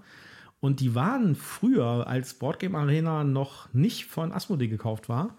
Und 0.59 0.79
die 0.79 0.95
waren 0.95 1.35
früher, 1.35 2.07
als 2.07 2.35
Boardgame 2.35 2.77
Arena 2.77 3.23
noch 3.23 3.71
nicht 3.73 4.05
von 4.05 4.31
Asmodee 4.31 4.67
gekauft 4.67 5.09
war, 5.09 5.35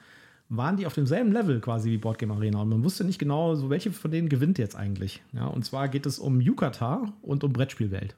waren 0.49 0.77
die 0.77 0.87
auf 0.87 0.95
demselben 0.95 1.33
Level 1.33 1.61
quasi 1.61 1.91
wie 1.91 1.99
Boardgame 1.99 2.35
Arena. 2.35 2.63
Und 2.63 2.71
man 2.71 2.85
wusste 2.85 3.05
nicht 3.05 3.19
genau, 3.19 3.55
so 3.55 3.71
welche 3.71 3.93
von 3.93 4.11
denen 4.11 4.29
gewinnt 4.29 4.59
jetzt 4.59 4.77
eigentlich. 4.77 5.23
Ja, 5.33 5.47
und 5.47 5.65
zwar 5.65 5.89
geht 5.89 6.07
es 6.07 6.19
um 6.19 6.41
Yukata 6.41 7.13
und 7.23 7.45
um 7.45 7.53
Brettspielwelt. 7.53 8.17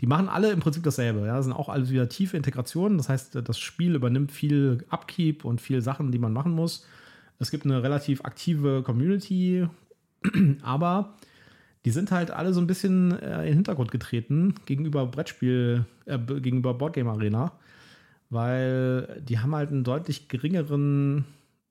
Die 0.00 0.06
machen 0.06 0.28
alle 0.28 0.50
im 0.50 0.60
Prinzip 0.60 0.82
dasselbe. 0.82 1.20
Ja, 1.26 1.36
das 1.36 1.44
sind 1.44 1.54
auch 1.54 1.68
alles 1.68 1.90
wieder 1.90 2.08
tiefe 2.08 2.36
Integrationen. 2.36 2.98
Das 2.98 3.08
heißt, 3.08 3.36
das 3.44 3.58
Spiel 3.58 3.94
übernimmt 3.94 4.32
viel 4.32 4.84
Upkeep 4.90 5.44
und 5.44 5.60
viel 5.60 5.80
Sachen, 5.80 6.10
die 6.10 6.18
man 6.18 6.32
machen 6.32 6.52
muss. 6.52 6.86
Es 7.38 7.50
gibt 7.50 7.64
eine 7.64 7.82
relativ 7.82 8.24
aktive 8.24 8.82
Community, 8.82 9.68
aber 10.62 11.14
die 11.84 11.90
sind 11.90 12.10
halt 12.12 12.30
alle 12.30 12.52
so 12.52 12.60
ein 12.60 12.66
bisschen 12.66 13.18
äh, 13.18 13.40
in 13.40 13.46
den 13.46 13.54
Hintergrund 13.54 13.90
getreten 13.90 14.54
gegenüber 14.66 15.06
Brettspiel, 15.06 15.84
äh, 16.06 16.18
gegenüber 16.18 16.74
Boardgame 16.74 17.10
Arena, 17.10 17.52
weil 18.30 19.22
die 19.26 19.38
haben 19.38 19.54
halt 19.54 19.70
einen 19.70 19.84
deutlich 19.84 20.28
geringeren, 20.28 21.24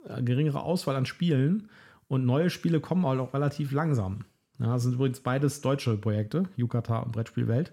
äh, 0.05 0.21
geringere 0.21 0.61
Auswahl 0.61 0.95
an 0.95 1.05
Spielen 1.05 1.69
und 2.07 2.25
neue 2.25 2.49
Spiele 2.49 2.81
kommen 2.81 3.05
halt 3.05 3.19
auch 3.19 3.33
relativ 3.33 3.71
langsam. 3.71 4.25
Ja, 4.59 4.73
das 4.73 4.83
sind 4.83 4.93
übrigens 4.93 5.21
beides 5.21 5.61
deutsche 5.61 5.97
Projekte, 5.97 6.43
Yukata 6.55 6.99
und 6.99 7.13
Brettspielwelt. 7.13 7.71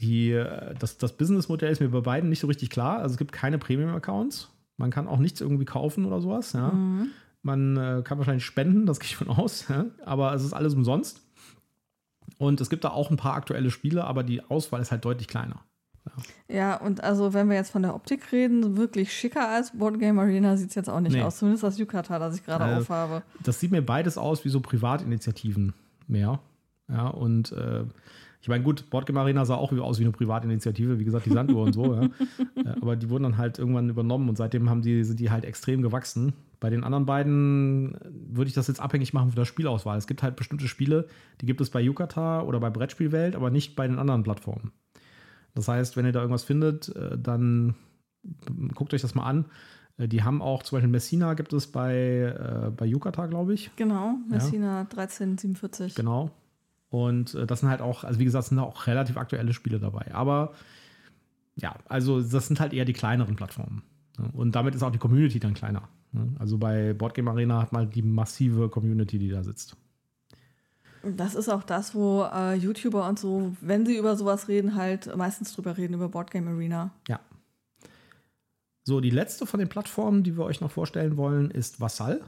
Die, 0.00 0.32
äh, 0.32 0.74
das, 0.78 0.98
das 0.98 1.16
Businessmodell 1.16 1.70
ist 1.70 1.80
mir 1.80 1.88
bei 1.88 2.00
beiden 2.00 2.28
nicht 2.30 2.40
so 2.40 2.48
richtig 2.48 2.70
klar. 2.70 2.98
Also 2.98 3.14
es 3.14 3.18
gibt 3.18 3.32
keine 3.32 3.58
Premium-Accounts. 3.58 4.50
Man 4.76 4.90
kann 4.90 5.06
auch 5.06 5.18
nichts 5.18 5.40
irgendwie 5.40 5.64
kaufen 5.64 6.04
oder 6.04 6.20
sowas. 6.20 6.52
Ja. 6.52 6.72
Mhm. 6.72 7.10
Man 7.44 7.76
äh, 7.76 8.02
kann 8.02 8.16
wahrscheinlich 8.18 8.44
spenden, 8.44 8.86
das 8.86 8.98
gehe 8.98 9.06
ich 9.06 9.16
von 9.16 9.28
aus, 9.28 9.66
aber 10.04 10.32
es 10.34 10.42
ist 10.42 10.54
alles 10.54 10.74
umsonst. 10.74 11.20
Und 12.38 12.60
es 12.60 12.70
gibt 12.70 12.84
da 12.84 12.90
auch 12.90 13.10
ein 13.10 13.16
paar 13.16 13.34
aktuelle 13.34 13.70
Spiele, 13.70 14.04
aber 14.04 14.22
die 14.22 14.42
Auswahl 14.42 14.80
ist 14.80 14.90
halt 14.90 15.04
deutlich 15.04 15.28
kleiner. 15.28 15.60
Ja. 16.48 16.56
ja, 16.56 16.76
und 16.76 17.02
also 17.02 17.32
wenn 17.32 17.48
wir 17.48 17.56
jetzt 17.56 17.70
von 17.70 17.82
der 17.82 17.94
Optik 17.94 18.32
reden, 18.32 18.76
wirklich 18.76 19.12
schicker 19.12 19.48
als 19.48 19.76
Boardgame 19.76 20.20
Arena 20.20 20.56
sieht 20.56 20.70
es 20.70 20.74
jetzt 20.74 20.90
auch 20.90 21.00
nicht 21.00 21.12
nee. 21.12 21.22
aus. 21.22 21.38
Zumindest 21.38 21.64
das 21.64 21.78
Yukata, 21.78 22.18
das 22.18 22.36
ich 22.36 22.44
gerade 22.44 22.64
äh, 22.64 22.76
aufhabe. 22.76 23.22
Das 23.42 23.60
sieht 23.60 23.70
mir 23.70 23.82
beides 23.82 24.18
aus 24.18 24.44
wie 24.44 24.50
so 24.50 24.60
Privatinitiativen 24.60 25.74
mehr. 26.06 26.40
Ja, 26.88 27.08
und 27.08 27.52
äh, 27.52 27.84
ich 28.42 28.48
meine, 28.48 28.62
gut, 28.62 28.90
Boardgame 28.90 29.20
Arena 29.20 29.46
sah 29.46 29.54
auch 29.54 29.72
aus 29.72 29.98
wie 29.98 30.04
eine 30.04 30.12
Privatinitiative, 30.12 30.98
wie 30.98 31.04
gesagt, 31.04 31.24
die 31.24 31.30
Sanduhr 31.30 31.62
und 31.62 31.72
so, 31.72 31.94
ja. 31.94 32.08
Äh, 32.56 32.74
aber 32.80 32.96
die 32.96 33.08
wurden 33.08 33.24
dann 33.24 33.38
halt 33.38 33.58
irgendwann 33.58 33.88
übernommen 33.88 34.28
und 34.28 34.36
seitdem 34.36 34.68
haben 34.68 34.82
die, 34.82 35.04
sind 35.04 35.20
die 35.20 35.30
halt 35.30 35.44
extrem 35.44 35.80
gewachsen. 35.80 36.34
Bei 36.64 36.70
den 36.70 36.82
anderen 36.82 37.04
beiden 37.04 37.94
würde 38.10 38.48
ich 38.48 38.54
das 38.54 38.68
jetzt 38.68 38.80
abhängig 38.80 39.12
machen 39.12 39.28
von 39.28 39.36
der 39.36 39.44
Spielauswahl. 39.44 39.98
Es 39.98 40.06
gibt 40.06 40.22
halt 40.22 40.34
bestimmte 40.34 40.66
Spiele, 40.66 41.08
die 41.42 41.44
gibt 41.44 41.60
es 41.60 41.68
bei 41.68 41.78
Yukata 41.78 42.40
oder 42.40 42.58
bei 42.58 42.70
Brettspielwelt, 42.70 43.36
aber 43.36 43.50
nicht 43.50 43.76
bei 43.76 43.86
den 43.86 43.98
anderen 43.98 44.22
Plattformen. 44.22 44.72
Das 45.54 45.68
heißt, 45.68 45.94
wenn 45.94 46.06
ihr 46.06 46.12
da 46.12 46.20
irgendwas 46.20 46.42
findet, 46.42 46.88
äh, 46.96 47.18
dann 47.18 47.74
guckt 48.74 48.94
euch 48.94 49.02
das 49.02 49.14
mal 49.14 49.26
an. 49.26 49.44
Äh, 49.98 50.08
die 50.08 50.22
haben 50.22 50.40
auch 50.40 50.62
zum 50.62 50.76
Beispiel 50.76 50.90
Messina 50.90 51.34
gibt 51.34 51.52
es 51.52 51.66
bei, 51.66 52.72
bei 52.74 52.86
Yukata, 52.86 53.26
glaube 53.26 53.52
ich. 53.52 53.70
Genau, 53.76 54.14
Messina 54.30 54.66
ja. 54.66 54.80
1347. 54.84 55.94
Genau. 55.94 56.30
Und 56.88 57.34
äh, 57.34 57.46
das 57.46 57.60
sind 57.60 57.68
halt 57.68 57.82
auch, 57.82 58.04
also 58.04 58.18
wie 58.18 58.24
gesagt, 58.24 58.46
sind 58.46 58.58
auch 58.58 58.86
relativ 58.86 59.18
aktuelle 59.18 59.52
Spiele 59.52 59.80
dabei. 59.80 60.14
Aber 60.14 60.54
ja, 61.56 61.76
also 61.90 62.22
das 62.22 62.46
sind 62.46 62.58
halt 62.58 62.72
eher 62.72 62.86
die 62.86 62.94
kleineren 62.94 63.36
Plattformen. 63.36 63.82
Und 64.32 64.54
damit 64.54 64.74
ist 64.74 64.82
auch 64.82 64.92
die 64.92 64.98
Community 64.98 65.40
dann 65.40 65.52
kleiner. 65.52 65.90
Ne? 66.14 66.34
Also 66.38 66.58
bei 66.58 66.94
Boardgame 66.94 67.30
Arena 67.30 67.60
hat 67.60 67.72
man 67.72 67.90
die 67.90 68.02
massive 68.02 68.68
Community, 68.68 69.18
die 69.18 69.28
da 69.28 69.42
sitzt. 69.42 69.76
Das 71.02 71.34
ist 71.34 71.50
auch 71.50 71.62
das, 71.62 71.94
wo 71.94 72.22
äh, 72.22 72.54
YouTuber 72.54 73.06
und 73.06 73.18
so, 73.18 73.54
wenn 73.60 73.84
sie 73.84 73.98
über 73.98 74.16
sowas 74.16 74.48
reden, 74.48 74.74
halt 74.74 75.14
meistens 75.16 75.52
drüber 75.54 75.76
reden, 75.76 75.94
über 75.94 76.08
Boardgame 76.08 76.50
Arena. 76.50 76.92
Ja. 77.08 77.20
So, 78.84 79.00
die 79.00 79.10
letzte 79.10 79.46
von 79.46 79.60
den 79.60 79.68
Plattformen, 79.68 80.22
die 80.22 80.36
wir 80.36 80.44
euch 80.44 80.60
noch 80.60 80.70
vorstellen 80.70 81.16
wollen, 81.16 81.50
ist 81.50 81.80
Vassal. 81.80 82.22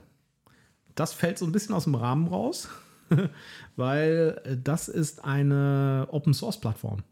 Das 0.95 1.13
fällt 1.13 1.39
so 1.39 1.47
ein 1.47 1.53
bisschen 1.53 1.75
aus 1.75 1.85
dem 1.85 1.95
Rahmen 1.95 2.29
raus. 2.29 2.69
weil 3.77 4.41
äh, 4.45 4.57
das 4.63 4.89
ist 4.89 5.25
eine 5.25 6.09
Open 6.11 6.35
Source 6.35 6.59
Plattform. 6.59 7.03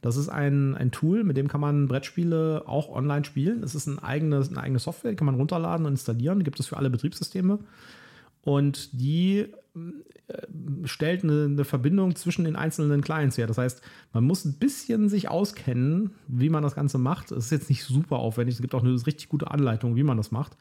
Das 0.00 0.16
ist 0.16 0.28
ein, 0.28 0.74
ein 0.74 0.90
Tool, 0.90 1.24
mit 1.24 1.36
dem 1.36 1.48
kann 1.48 1.60
man 1.60 1.88
Brettspiele 1.88 2.64
auch 2.66 2.88
online 2.88 3.24
spielen. 3.24 3.62
Es 3.62 3.74
ist 3.74 3.86
ein 3.86 3.98
eigenes, 3.98 4.48
eine 4.48 4.60
eigene 4.60 4.78
Software, 4.78 5.10
die 5.10 5.16
kann 5.16 5.26
man 5.26 5.34
runterladen 5.34 5.86
und 5.86 5.92
installieren. 5.92 6.42
Gibt 6.44 6.58
es 6.60 6.66
für 6.66 6.76
alle 6.76 6.90
Betriebssysteme. 6.90 7.58
Und 8.42 8.88
die 8.98 9.46
äh, 9.76 10.32
stellt 10.84 11.24
eine, 11.24 11.44
eine, 11.44 11.64
Verbindung 11.64 12.16
zwischen 12.16 12.44
den 12.44 12.56
einzelnen 12.56 13.02
Clients 13.02 13.36
her. 13.36 13.46
Das 13.46 13.58
heißt, 13.58 13.82
man 14.14 14.24
muss 14.24 14.46
ein 14.46 14.54
bisschen 14.54 15.10
sich 15.10 15.28
auskennen, 15.28 16.12
wie 16.26 16.48
man 16.48 16.62
das 16.62 16.74
Ganze 16.74 16.96
macht. 16.96 17.30
Es 17.32 17.46
ist 17.46 17.50
jetzt 17.50 17.68
nicht 17.68 17.84
super 17.84 18.16
aufwendig. 18.16 18.54
Es 18.54 18.62
gibt 18.62 18.74
auch 18.74 18.82
eine 18.82 18.94
richtig 18.94 19.28
gute 19.28 19.50
Anleitung, 19.50 19.96
wie 19.96 20.02
man 20.02 20.16
das 20.16 20.30
macht 20.30 20.56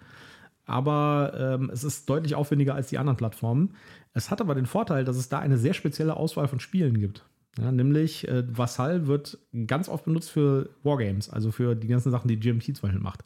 aber 0.69 1.34
ähm, 1.36 1.71
es 1.73 1.84
ist 1.84 2.08
deutlich 2.08 2.36
aufwendiger 2.36 2.75
als 2.75 2.89
die 2.89 2.99
anderen 2.99 3.17
Plattformen. 3.17 3.73
Es 4.13 4.30
hat 4.30 4.39
aber 4.39 4.54
den 4.54 4.67
Vorteil, 4.67 5.04
dass 5.04 5.17
es 5.17 5.28
da 5.28 5.39
eine 5.39 5.58
sehr 5.58 5.73
spezielle 5.73 6.15
Auswahl 6.15 6.47
von 6.47 6.60
Spielen 6.60 6.99
gibt. 6.99 7.25
Ja, 7.58 7.72
nämlich 7.72 8.28
äh, 8.28 8.44
Vassal 8.56 9.08
wird 9.08 9.38
ganz 9.66 9.90
oft 9.90 10.06
benutzt 10.06 10.30
für 10.30 10.70
Wargames, 10.84 11.30
also 11.30 11.52
für 11.52 11.76
die 11.76 11.88
ganzen 11.88 12.12
Sachen, 12.12 12.28
die 12.28 12.40
GMT 12.40 12.64
zum 12.64 12.82
Beispiel 12.84 13.02
macht. 13.02 13.26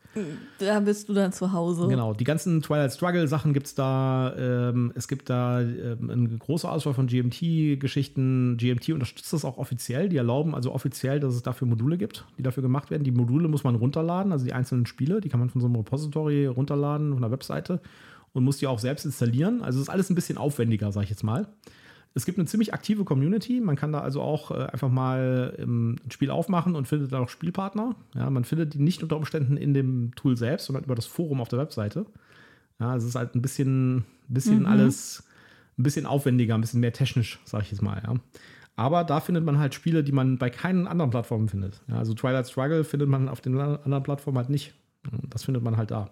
Da 0.60 0.80
bist 0.80 1.10
du 1.10 1.14
dann 1.14 1.34
zu 1.34 1.52
Hause. 1.52 1.88
Genau, 1.88 2.14
die 2.14 2.24
ganzen 2.24 2.62
Twilight 2.62 2.94
Struggle 2.94 3.28
Sachen 3.28 3.54
gibt 3.54 3.68
es 3.68 3.76
da. 3.76 4.34
Ähm, 4.36 4.92
es 4.96 5.08
gibt 5.08 5.30
da 5.30 5.62
ähm, 5.62 6.10
eine 6.10 6.30
große 6.38 6.68
Auswahl 6.68 6.94
von 6.94 7.08
GMT-Geschichten. 7.08 8.58
GMT 8.58 8.90
unterstützt 8.90 9.34
das 9.34 9.46
auch 9.46 9.58
offiziell. 9.58 10.10
Die 10.10 10.18
erlauben 10.18 10.56
also 10.56 10.72
offiziell, 10.72 11.20
dass 11.20 11.36
es 11.36 11.44
dafür 11.44 11.68
Module 11.68 11.98
gibt, 11.98 12.26
die 12.38 12.44
dafür 12.44 12.64
gemacht 12.64 12.92
werden. 12.92 13.04
Die 13.04 13.12
Module 13.12 13.48
muss 13.50 13.64
man 13.64 13.76
runterladen, 13.76 14.32
also 14.32 14.46
die 14.46 14.54
einzelnen 14.54 14.86
Spiele, 14.86 15.22
die 15.22 15.30
kann 15.30 15.42
man 15.42 15.50
von 15.50 15.62
so 15.62 15.68
einem 15.68 15.76
Repository 15.76 16.48
runterladen, 16.48 17.12
von 17.14 17.22
der 17.22 17.32
Webseite 17.32 17.82
und 18.32 18.44
muss 18.44 18.58
die 18.58 18.68
auch 18.68 18.80
selbst 18.80 19.06
installieren. 19.06 19.62
Also 19.62 19.82
ist 19.82 19.90
alles 19.90 20.10
ein 20.10 20.16
bisschen 20.16 20.38
aufwendiger, 20.38 20.92
sag 20.92 21.04
ich 21.04 21.10
jetzt 21.10 21.24
mal. 21.24 21.48
Es 22.15 22.26
gibt 22.26 22.38
eine 22.38 22.45
ziemlich 22.45 22.73
aktive 22.73 23.06
Community. 23.06 23.60
Man 23.60 23.76
kann 23.76 23.91
da 23.91 24.02
also 24.02 24.21
auch 24.21 24.52
äh, 24.52 24.65
einfach 24.65 24.89
mal 24.89 25.56
ähm, 25.58 25.97
ein 26.06 26.12
Spiel 26.12 26.30
aufmachen 26.30 26.76
und 26.76 26.88
findet 26.88 27.12
da 27.12 27.19
auch 27.19 27.30
Spielpartner. 27.30 27.95
Ja, 28.13 28.30
man 28.30 28.43
findet 28.43 28.76
die 28.76 28.80
nicht 28.80 29.02
unter 29.02 29.17
Umständen 29.17 29.58
in 29.58 29.73
dem 29.73 30.13
Tool 30.15 30.38
selbst, 30.38 30.67
sondern 30.67 30.84
über 30.84 30.95
das 30.95 31.08
Forum 31.08 31.41
auf 31.41 31.49
der 31.49 31.60
Webseite. 31.60 32.06
Ja, 32.80 32.95
es 32.95 33.04
ist 33.04 33.15
halt 33.15 33.36
ein 33.36 33.41
bisschen, 33.41 34.06
bisschen 34.28 34.60
mhm. 34.60 34.65
alles 34.67 35.23
ein 35.78 35.84
bisschen 35.84 36.06
aufwendiger, 36.06 36.54
ein 36.54 36.62
bisschen 36.62 36.82
mehr 36.82 36.93
technisch, 36.93 37.39
sage 37.45 37.63
ich 37.63 37.71
jetzt 37.71 37.82
mal. 37.82 38.02
Ja. 38.06 38.15
Aber 38.76 39.04
da 39.04 39.19
findet 39.19 39.43
man 39.43 39.60
halt 39.60 39.73
Spiele, 39.73 40.04
die 40.04 40.12
man 40.12 40.38
bei 40.38 40.49
keinen 40.49 40.88
anderen 40.88 41.12
Plattformen 41.12 41.47
findet. 41.47 41.82
Ja, 41.88 41.97
also 41.97 42.13
Twilight 42.13 42.47
Struggle 42.47 42.84
findet 42.84 43.10
man 43.10 43.30
auf 43.30 43.41
den 43.41 43.58
anderen 43.60 44.04
Plattformen 44.04 44.38
halt 44.38 44.49
nicht. 44.49 44.73
Das 45.30 45.43
findet 45.43 45.63
man 45.63 45.78
halt 45.78 45.91
da. 45.91 46.10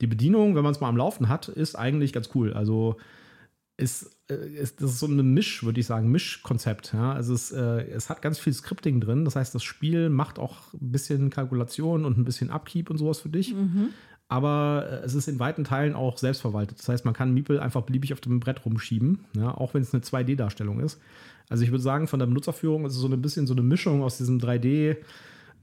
Die 0.00 0.06
Bedienung, 0.06 0.54
wenn 0.54 0.62
man 0.62 0.72
es 0.72 0.80
mal 0.80 0.88
am 0.88 0.96
Laufen 0.96 1.28
hat, 1.28 1.48
ist 1.48 1.76
eigentlich 1.76 2.12
ganz 2.12 2.30
cool. 2.34 2.52
Also 2.52 2.96
ist, 3.78 4.10
äh, 4.28 4.34
ist, 4.34 4.82
das 4.82 4.90
ist 4.90 4.98
so 4.98 5.06
eine 5.06 5.22
Misch, 5.22 5.62
würde 5.62 5.80
ich 5.80 5.86
sagen, 5.86 6.10
Mischkonzept. 6.10 6.92
Ja? 6.92 7.12
Also 7.12 7.32
es, 7.32 7.52
äh, 7.52 7.88
es 7.88 8.10
hat 8.10 8.20
ganz 8.20 8.38
viel 8.38 8.52
Scripting 8.52 9.00
drin. 9.00 9.24
Das 9.24 9.36
heißt, 9.36 9.54
das 9.54 9.62
Spiel 9.62 10.10
macht 10.10 10.38
auch 10.38 10.74
ein 10.74 10.92
bisschen 10.92 11.30
Kalkulation 11.30 12.04
und 12.04 12.18
ein 12.18 12.24
bisschen 12.24 12.50
Upkeep 12.50 12.90
und 12.90 12.98
sowas 12.98 13.20
für 13.20 13.30
dich. 13.30 13.54
Mhm. 13.54 13.90
Aber 14.26 14.86
äh, 14.90 15.06
es 15.06 15.14
ist 15.14 15.28
in 15.28 15.38
weiten 15.38 15.64
Teilen 15.64 15.94
auch 15.94 16.18
selbstverwaltet. 16.18 16.80
Das 16.80 16.88
heißt, 16.88 17.04
man 17.04 17.14
kann 17.14 17.32
Meeple 17.32 17.62
einfach 17.62 17.82
beliebig 17.82 18.12
auf 18.12 18.20
dem 18.20 18.40
Brett 18.40 18.64
rumschieben, 18.66 19.24
ja? 19.34 19.56
auch 19.56 19.74
wenn 19.74 19.82
es 19.82 19.94
eine 19.94 20.02
2D-Darstellung 20.02 20.80
ist. 20.80 21.00
Also 21.48 21.62
ich 21.62 21.70
würde 21.70 21.82
sagen, 21.82 22.08
von 22.08 22.18
der 22.18 22.26
Benutzerführung 22.26 22.84
ist 22.84 22.94
es 22.94 23.00
so 23.00 23.08
ein 23.08 23.22
bisschen 23.22 23.46
so 23.46 23.54
eine 23.54 23.62
Mischung 23.62 24.02
aus 24.02 24.18
diesem 24.18 24.38
3D- 24.38 24.96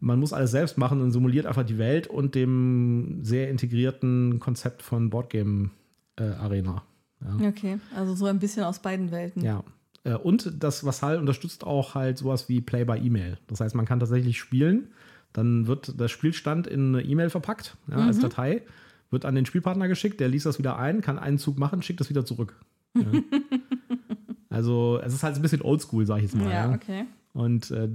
man 0.01 0.19
muss 0.19 0.34
alles 0.34 0.51
selbst 0.51 0.78
machen 0.78 1.01
und 1.01 1.12
simuliert 1.12 1.45
einfach 1.45 1.65
die 1.65 1.78
Welt 1.78 2.08
und 2.08 2.36
dem 2.36 3.19
sehr 3.23 3.49
integrierten 3.49 4.39
Konzept 4.39 4.82
von 4.82 5.10
Boardgame 5.10 5.71
äh, 6.17 6.23
Arena. 6.23 6.84
Ja. 7.21 7.47
Okay, 7.47 7.80
also 7.95 8.15
so 8.15 8.25
ein 8.25 8.39
bisschen 8.39 8.63
aus 8.63 8.80
beiden 8.80 9.12
Welten. 9.12 9.43
Ja. 9.43 9.63
Äh, 10.04 10.15
und 10.15 10.54
das 10.63 10.86
Vassal 10.86 11.17
unterstützt 11.17 11.65
auch 11.65 11.95
halt 11.95 12.17
sowas 12.17 12.47
wie 12.47 12.62
Play 12.62 12.86
by 12.86 12.97
E-Mail. 12.97 13.38
Das 13.47 13.60
heißt, 13.60 13.75
man 13.75 13.86
kann 13.86 13.99
tatsächlich 13.99 14.39
spielen, 14.39 14.89
dann 15.34 15.67
wird 15.67 15.99
der 15.99 16.08
Spielstand 16.08 16.67
in 16.67 16.95
eine 16.95 17.04
E-Mail 17.04 17.30
verpackt 17.30 17.75
ja, 17.89 17.97
mhm. 17.97 18.08
als 18.08 18.19
Datei, 18.19 18.62
wird 19.10 19.25
an 19.25 19.36
den 19.36 19.45
Spielpartner 19.45 19.88
geschickt, 19.88 20.19
der 20.19 20.30
liest 20.30 20.45
das 20.45 20.60
wieder 20.60 20.78
ein, 20.78 21.01
kann 21.01 21.19
einen 21.19 21.38
Zug 21.38 21.58
machen, 21.58 21.82
schickt 21.82 21.99
das 21.99 22.10
wieder 22.10 22.25
zurück. 22.25 22.56
Ja. 22.95 23.04
also 24.49 24.99
es 25.04 25.13
ist 25.13 25.23
halt 25.23 25.36
ein 25.36 25.41
bisschen 25.41 25.62
oldschool, 25.62 26.06
sag 26.06 26.17
ich 26.17 26.23
jetzt 26.23 26.36
mal. 26.36 26.51
Ja, 26.51 26.71
okay. 26.71 27.06
Und 27.34 27.69
äh, 27.71 27.89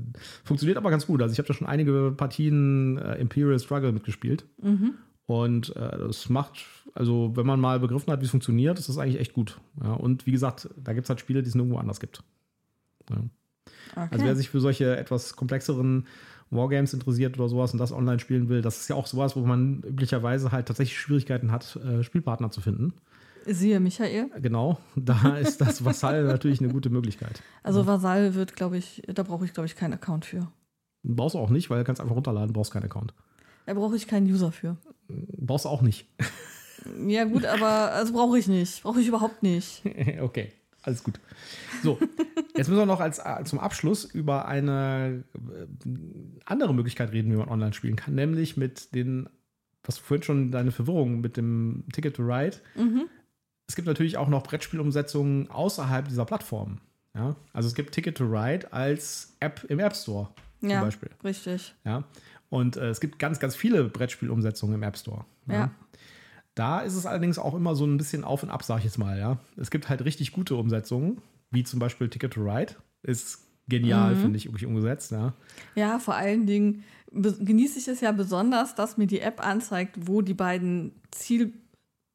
funktioniert 0.45 0.77
aber 0.77 0.91
ganz 0.91 1.07
gut. 1.07 1.23
Also 1.23 1.33
ich 1.33 1.39
habe 1.39 1.49
da 1.49 1.55
schon 1.55 1.67
einige 1.67 2.13
Partien 2.15 2.99
äh, 2.99 3.15
Imperial 3.15 3.59
Struggle 3.59 3.93
mitgespielt. 3.93 4.45
Mhm. 4.63 4.95
Und 5.31 5.77
äh, 5.77 5.97
das 5.97 6.29
macht, 6.29 6.67
also 6.93 7.37
wenn 7.37 7.47
man 7.47 7.61
mal 7.61 7.79
begriffen 7.79 8.13
hat, 8.13 8.21
wie 8.21 8.25
es 8.25 8.33
funktioniert, 8.33 8.81
ist 8.81 8.89
das 8.89 8.99
eigentlich 8.99 9.21
echt 9.21 9.33
gut. 9.33 9.61
Ja, 9.81 9.93
und 9.93 10.27
wie 10.27 10.33
gesagt, 10.33 10.69
da 10.77 10.93
gibt 10.93 11.05
es 11.05 11.09
halt 11.09 11.21
Spiele, 11.21 11.41
die 11.41 11.49
es 11.49 11.55
nirgendwo 11.55 11.79
anders 11.79 12.01
gibt. 12.01 12.25
Ja. 13.09 13.19
Okay. 13.93 14.09
Also 14.11 14.25
wer 14.25 14.35
sich 14.35 14.51
für 14.51 14.59
solche 14.59 14.97
etwas 14.97 15.37
komplexeren 15.37 16.09
Wargames 16.51 16.95
interessiert 16.95 17.39
oder 17.39 17.49
sowas 17.49 17.73
und 17.73 17.79
das 17.79 17.93
online 17.93 18.19
spielen 18.19 18.49
will, 18.49 18.61
das 18.61 18.81
ist 18.81 18.89
ja 18.89 18.97
auch 18.97 19.07
sowas, 19.07 19.37
wo 19.37 19.47
man 19.47 19.85
üblicherweise 19.85 20.51
halt 20.51 20.67
tatsächlich 20.67 20.99
Schwierigkeiten 20.99 21.53
hat, 21.53 21.77
äh, 21.77 22.03
Spielpartner 22.03 22.51
zu 22.51 22.61
finden. 22.61 22.95
Siehe 23.47 23.79
Michael. 23.79 24.31
Genau, 24.43 24.81
da 24.97 25.37
ist 25.37 25.61
das 25.61 25.85
Vasall 25.85 26.25
natürlich 26.25 26.61
eine 26.61 26.73
gute 26.73 26.91
Möglichkeit. 26.91 27.41
Also 27.63 27.87
Vasall 27.87 28.35
wird, 28.35 28.57
glaube 28.57 28.79
ich, 28.79 29.05
da 29.07 29.23
brauche 29.23 29.45
ich, 29.45 29.55
glaube 29.55 29.69
ich, 29.69 29.77
keinen 29.77 29.93
Account 29.93 30.25
für. 30.25 30.49
Brauchst 31.05 31.37
du 31.37 31.39
auch 31.39 31.51
nicht, 31.51 31.71
weil 31.71 31.79
du 31.79 31.85
kannst 31.85 32.01
einfach 32.01 32.17
runterladen, 32.17 32.53
brauchst 32.53 32.73
keinen 32.73 32.87
Account. 32.87 33.15
Da 33.67 33.75
brauche 33.75 33.95
ich 33.95 34.09
keinen 34.09 34.27
User 34.27 34.51
für. 34.51 34.77
Brauchst 35.51 35.65
du 35.65 35.69
auch 35.69 35.83
nicht. 35.83 36.07
Ja, 37.07 37.25
gut, 37.25 37.45
aber 37.45 37.93
also 37.93 38.13
brauche 38.13 38.39
ich 38.39 38.49
nicht. 38.49 38.83
Brauche 38.83 39.01
ich 39.01 39.09
überhaupt 39.09 39.43
nicht. 39.43 39.83
okay, 40.21 40.53
alles 40.83 41.05
gut. 41.05 41.21
So, 41.83 41.99
jetzt 42.57 42.69
müssen 42.69 42.79
wir 42.79 42.87
noch 42.87 43.01
als, 43.01 43.19
äh, 43.19 43.45
zum 43.45 43.59
Abschluss 43.59 44.05
über 44.05 44.47
eine 44.47 45.25
äh, 45.35 45.89
andere 46.47 46.73
Möglichkeit 46.73 47.13
reden, 47.13 47.33
wie 47.33 47.37
man 47.37 47.49
online 47.49 47.75
spielen 47.75 47.97
kann, 47.97 48.15
nämlich 48.15 48.57
mit 48.57 48.95
den, 48.95 49.29
was 49.83 49.99
vorhin 49.99 50.23
schon 50.23 50.53
deine 50.53 50.73
Verwirrung 50.73 51.21
mit 51.21 51.37
dem 51.37 51.85
Ticket 51.93 52.17
to 52.17 52.23
Ride. 52.23 52.57
Mhm 52.77 53.09
es 53.71 53.77
gibt 53.77 53.87
natürlich 53.87 54.17
auch 54.17 54.27
noch 54.27 54.43
Brettspielumsetzungen 54.43 55.49
außerhalb 55.49 56.09
dieser 56.09 56.25
Plattform. 56.25 56.81
Ja? 57.15 57.37
Also 57.53 57.69
es 57.69 57.75
gibt 57.77 57.95
Ticket 57.95 58.17
to 58.17 58.25
Ride 58.25 58.73
als 58.73 59.37
App 59.39 59.65
im 59.69 59.79
App 59.79 59.95
Store 59.95 60.29
zum 60.59 60.71
ja, 60.71 60.83
Beispiel. 60.83 61.09
Richtig. 61.23 61.73
Ja. 61.85 62.05
Und 62.51 62.77
äh, 62.77 62.91
es 62.91 63.01
gibt 63.01 63.19
ganz, 63.19 63.39
ganz 63.39 63.57
viele 63.57 63.85
Brettspielumsetzungen 63.85 64.75
im 64.75 64.83
App 64.83 64.99
Store. 64.99 65.25
Ja. 65.47 65.55
ja. 65.55 65.71
Da 66.55 66.81
ist 66.81 66.95
es 66.95 67.07
allerdings 67.07 67.39
auch 67.39 67.55
immer 67.55 67.75
so 67.75 67.87
ein 67.87 67.97
bisschen 67.97 68.25
auf 68.25 68.43
und 68.43 68.51
ab, 68.51 68.65
sag 68.65 68.79
ich 68.79 68.85
jetzt 68.85 68.99
mal, 68.99 69.19
ja. 69.19 69.39
Es 69.57 69.71
gibt 69.71 69.89
halt 69.89 70.05
richtig 70.05 70.33
gute 70.33 70.57
Umsetzungen, 70.57 71.23
wie 71.51 71.63
zum 71.63 71.79
Beispiel 71.79 72.09
Ticket 72.09 72.35
to 72.35 72.43
Ride. 72.43 72.75
Ist 73.03 73.47
genial, 73.69 74.15
mhm. 74.15 74.21
finde 74.21 74.37
ich, 74.37 74.47
wirklich 74.47 74.67
umgesetzt, 74.67 75.13
ja. 75.13 75.33
Ja, 75.77 75.99
vor 75.99 76.17
allen 76.17 76.47
Dingen 76.47 76.85
genieße 77.13 77.79
ich 77.79 77.89
es 77.89 78.01
ja 78.01 78.13
besonders, 78.13 78.75
dass 78.75 78.99
mir 78.99 79.07
die 79.07 79.21
App 79.21 79.45
anzeigt, 79.45 79.97
wo 80.07 80.23
die 80.23 80.35
beiden 80.35 80.93
Ziel 81.11 81.55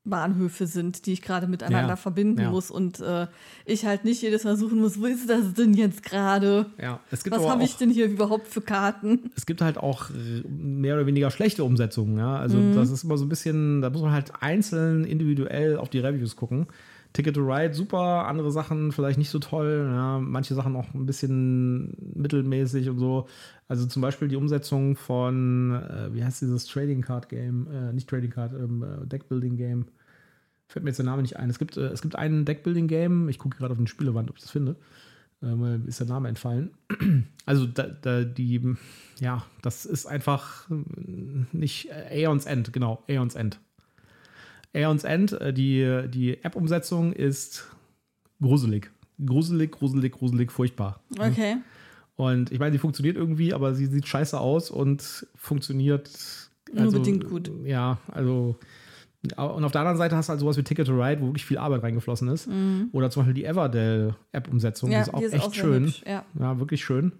Bahnhöfe 0.05 0.67
sind, 0.67 1.05
die 1.05 1.13
ich 1.13 1.21
gerade 1.21 1.47
miteinander 1.47 1.89
ja, 1.89 1.95
verbinden 1.95 2.41
ja. 2.41 2.51
muss 2.51 2.71
und 2.71 2.99
äh, 2.99 3.27
ich 3.65 3.85
halt 3.85 4.05
nicht 4.05 4.21
jedes 4.21 4.43
Mal 4.43 4.55
suchen 4.55 4.79
muss, 4.79 4.99
wo 4.99 5.05
ist 5.05 5.29
das 5.29 5.53
denn 5.53 5.73
jetzt 5.73 6.03
gerade? 6.03 6.67
Ja, 6.81 6.99
Was 7.09 7.47
habe 7.47 7.63
ich 7.63 7.75
denn 7.75 7.89
hier 7.89 8.05
überhaupt 8.05 8.47
für 8.47 8.61
Karten? 8.61 9.31
Es 9.35 9.45
gibt 9.45 9.61
halt 9.61 9.77
auch 9.77 10.09
mehr 10.47 10.95
oder 10.95 11.05
weniger 11.05 11.31
schlechte 11.31 11.63
Umsetzungen, 11.63 12.17
ja. 12.17 12.37
Also 12.37 12.57
mhm. 12.57 12.75
das 12.75 12.91
ist 12.91 13.03
immer 13.03 13.17
so 13.17 13.25
ein 13.25 13.29
bisschen, 13.29 13.81
da 13.81 13.89
muss 13.89 14.01
man 14.01 14.11
halt 14.11 14.31
einzeln 14.39 15.05
individuell 15.05 15.77
auf 15.77 15.89
die 15.89 15.99
Reviews 15.99 16.35
gucken. 16.35 16.67
Ticket 17.15 17.35
to 17.35 17.41
Ride 17.41 17.73
super, 17.73 18.27
andere 18.27 18.51
Sachen 18.51 18.91
vielleicht 18.91 19.17
nicht 19.17 19.29
so 19.29 19.39
toll, 19.39 19.87
ja, 19.89 20.19
manche 20.19 20.53
Sachen 20.53 20.75
auch 20.75 20.93
ein 20.93 21.05
bisschen 21.05 21.95
mittelmäßig 22.13 22.89
und 22.89 22.99
so. 22.99 23.27
Also 23.69 23.85
zum 23.85 24.01
Beispiel 24.01 24.27
die 24.27 24.35
Umsetzung 24.35 24.97
von, 24.97 25.71
äh, 25.71 26.13
wie 26.13 26.25
heißt 26.25 26.41
dieses 26.41 26.65
Trading 26.65 27.01
Card 27.01 27.29
Game, 27.29 27.67
äh, 27.71 27.93
nicht 27.93 28.09
Trading 28.09 28.31
Card, 28.31 28.51
ähm, 28.53 28.83
äh, 28.83 29.07
Deckbuilding 29.07 29.55
Game. 29.55 29.85
Fällt 30.67 30.83
mir 30.83 30.89
jetzt 30.89 30.97
der 30.97 31.05
Name 31.05 31.21
nicht 31.21 31.37
ein. 31.37 31.49
Es 31.49 31.57
gibt, 31.57 31.77
äh, 31.77 31.87
es 31.87 32.01
gibt 32.01 32.17
ein 32.17 32.43
Deckbuilding 32.43 32.87
Game, 32.89 33.29
ich 33.29 33.39
gucke 33.39 33.57
gerade 33.57 33.71
auf 33.71 33.77
den 33.77 33.87
Spielewand, 33.87 34.29
ob 34.29 34.35
ich 34.35 34.41
das 34.41 34.51
finde. 34.51 34.75
Ähm, 35.41 35.85
ist 35.87 36.01
der 36.01 36.07
Name 36.07 36.27
entfallen. 36.27 36.71
Also 37.47 37.67
da, 37.67 37.83
da, 37.83 38.23
die, 38.23 38.75
ja, 39.19 39.45
das 39.61 39.85
ist 39.85 40.07
einfach 40.07 40.67
nicht 41.51 41.91
äh, 41.91 42.25
Aeons 42.25 42.47
End, 42.47 42.73
genau, 42.73 43.03
Aeons 43.07 43.35
End. 43.35 43.59
Aeons 44.75 45.03
End, 45.03 45.33
äh, 45.33 45.53
die, 45.53 46.03
die 46.09 46.43
App-Umsetzung 46.43 47.13
ist 47.13 47.67
gruselig. 48.41 48.91
Gruselig, 49.25 49.71
gruselig, 49.71 50.13
gruselig, 50.13 50.51
furchtbar. 50.51 50.99
Okay. 51.17 51.57
Und 52.17 52.51
ich 52.51 52.59
meine, 52.59 52.71
sie 52.71 52.77
funktioniert 52.77 53.17
irgendwie, 53.17 53.53
aber 53.53 53.73
sie 53.73 53.87
sieht 53.87 54.07
scheiße 54.07 54.39
aus 54.39 54.69
und 54.69 55.27
funktioniert. 55.35 56.09
Also, 56.73 56.83
Nur 56.83 56.91
bedingt 56.91 57.29
gut. 57.29 57.51
Ja, 57.63 57.97
also. 58.11 58.57
Und 59.37 59.63
auf 59.63 59.71
der 59.71 59.81
anderen 59.81 59.97
Seite 59.97 60.15
hast 60.15 60.29
du 60.29 60.31
halt 60.31 60.39
sowas 60.39 60.55
wie 60.55 60.63
Ticket 60.63 60.85
to 60.85 60.93
Ride, 60.93 61.19
wo 61.19 61.25
wirklich 61.25 61.45
viel 61.45 61.57
Arbeit 61.57 61.81
reingeflossen 61.81 62.27
ist. 62.27 62.47
Mhm. 62.47 62.89
Oder 62.91 63.09
zum 63.09 63.21
Beispiel 63.23 63.33
die 63.33 63.45
Everdell-App-Umsetzung, 63.45 64.91
ja, 64.91 64.99
die 64.99 65.01
ist 65.01 65.13
auch 65.13 65.19
die 65.19 65.25
ist 65.25 65.33
echt 65.33 65.47
auch 65.47 65.53
schön. 65.53 65.85
Hübsch, 65.85 66.03
ja. 66.05 66.23
ja. 66.39 66.59
wirklich 66.59 66.83
schön. 66.83 67.13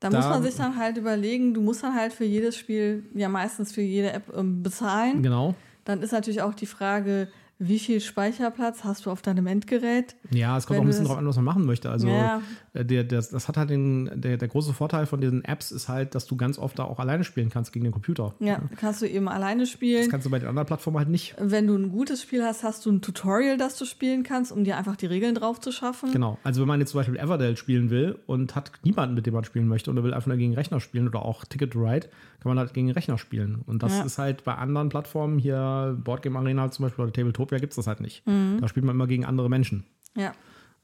Da, 0.00 0.10
da, 0.10 0.18
muss 0.18 0.28
man 0.28 0.42
sich 0.42 0.54
dann 0.54 0.76
halt 0.76 0.98
überlegen, 0.98 1.54
du 1.54 1.62
musst 1.62 1.82
dann 1.82 1.94
halt 1.94 2.12
für 2.12 2.24
jedes 2.24 2.56
Spiel, 2.56 3.04
ja 3.14 3.30
meistens 3.30 3.72
für 3.72 3.80
jede 3.80 4.12
App 4.12 4.30
ähm, 4.36 4.62
bezahlen. 4.62 5.22
Genau. 5.22 5.54
Dann 5.88 6.02
ist 6.02 6.12
natürlich 6.12 6.42
auch 6.42 6.52
die 6.52 6.66
Frage, 6.66 7.28
wie 7.60 7.80
viel 7.80 8.00
Speicherplatz 8.00 8.84
hast 8.84 9.06
du 9.06 9.10
auf 9.10 9.20
deinem 9.20 9.48
Endgerät? 9.48 10.14
Ja, 10.30 10.56
es 10.56 10.66
kommt 10.66 10.78
auch 10.78 10.82
ein 10.82 10.86
bisschen 10.86 11.06
drauf 11.06 11.18
an, 11.18 11.26
was 11.26 11.34
man 11.36 11.44
machen 11.44 11.66
möchte. 11.66 11.90
Also 11.90 12.06
ja. 12.06 12.40
Äh, 12.72 12.84
der, 12.84 13.02
der, 13.02 13.20
das 13.20 13.48
hat 13.48 13.56
halt 13.56 13.70
den, 13.70 14.08
der, 14.14 14.36
der 14.36 14.46
große 14.46 14.72
Vorteil 14.72 15.06
von 15.06 15.20
diesen 15.20 15.44
Apps 15.44 15.72
ist 15.72 15.88
halt, 15.88 16.14
dass 16.14 16.26
du 16.26 16.36
ganz 16.36 16.58
oft 16.58 16.78
da 16.78 16.84
auch 16.84 17.00
alleine 17.00 17.24
spielen 17.24 17.50
kannst 17.50 17.72
gegen 17.72 17.84
den 17.84 17.92
Computer. 17.92 18.34
Ja, 18.38 18.46
ja. 18.46 18.62
kannst 18.76 19.02
du 19.02 19.08
eben 19.08 19.28
alleine 19.28 19.66
spielen. 19.66 20.02
Das 20.02 20.10
kannst 20.10 20.26
du 20.26 20.30
bei 20.30 20.38
den 20.38 20.48
anderen 20.48 20.66
Plattformen 20.66 20.98
halt 20.98 21.08
nicht. 21.08 21.34
Wenn 21.38 21.66
du 21.66 21.74
ein 21.74 21.90
gutes 21.90 22.22
Spiel 22.22 22.44
hast, 22.44 22.62
hast 22.62 22.86
du 22.86 22.92
ein 22.92 23.02
Tutorial, 23.02 23.56
das 23.56 23.76
du 23.76 23.84
spielen 23.86 24.22
kannst, 24.22 24.52
um 24.52 24.62
dir 24.62 24.76
einfach 24.76 24.94
die 24.94 25.06
Regeln 25.06 25.34
drauf 25.34 25.58
zu 25.58 25.72
schaffen. 25.72 26.12
Genau. 26.12 26.38
Also 26.44 26.60
wenn 26.60 26.68
man 26.68 26.78
jetzt 26.78 26.90
zum 26.90 27.00
Beispiel 27.00 27.16
Everdell 27.16 27.56
spielen 27.56 27.90
will 27.90 28.20
und 28.26 28.54
hat 28.54 28.70
niemanden, 28.84 29.16
mit 29.16 29.26
dem 29.26 29.34
man 29.34 29.42
spielen 29.42 29.66
möchte 29.66 29.90
und 29.90 29.96
er 29.96 30.04
will 30.04 30.14
einfach 30.14 30.28
nur 30.28 30.36
gegen 30.36 30.54
Rechner 30.54 30.78
spielen 30.78 31.08
oder 31.08 31.24
auch 31.24 31.44
Ticket 31.44 31.72
to 31.72 31.80
Ride, 31.80 32.08
kann 32.40 32.50
man 32.50 32.58
halt 32.58 32.72
gegen 32.72 32.90
Rechner 32.92 33.18
spielen. 33.18 33.62
Und 33.66 33.82
das 33.82 33.98
ja. 33.98 34.04
ist 34.04 34.18
halt 34.18 34.44
bei 34.44 34.54
anderen 34.54 34.90
Plattformen, 34.90 35.38
hier 35.38 35.98
Boardgame 36.04 36.38
Arena 36.38 36.70
zum 36.70 36.84
Beispiel 36.84 37.02
oder 37.02 37.12
Tabletopia, 37.48 37.58
gibt 37.58 37.72
es 37.72 37.76
das 37.76 37.86
halt 37.86 38.00
nicht. 38.00 38.26
Mhm. 38.26 38.58
Da 38.60 38.68
spielt 38.68 38.84
man 38.84 38.94
immer 38.94 39.06
gegen 39.06 39.24
andere 39.24 39.48
Menschen. 39.48 39.84
Ja. 40.16 40.32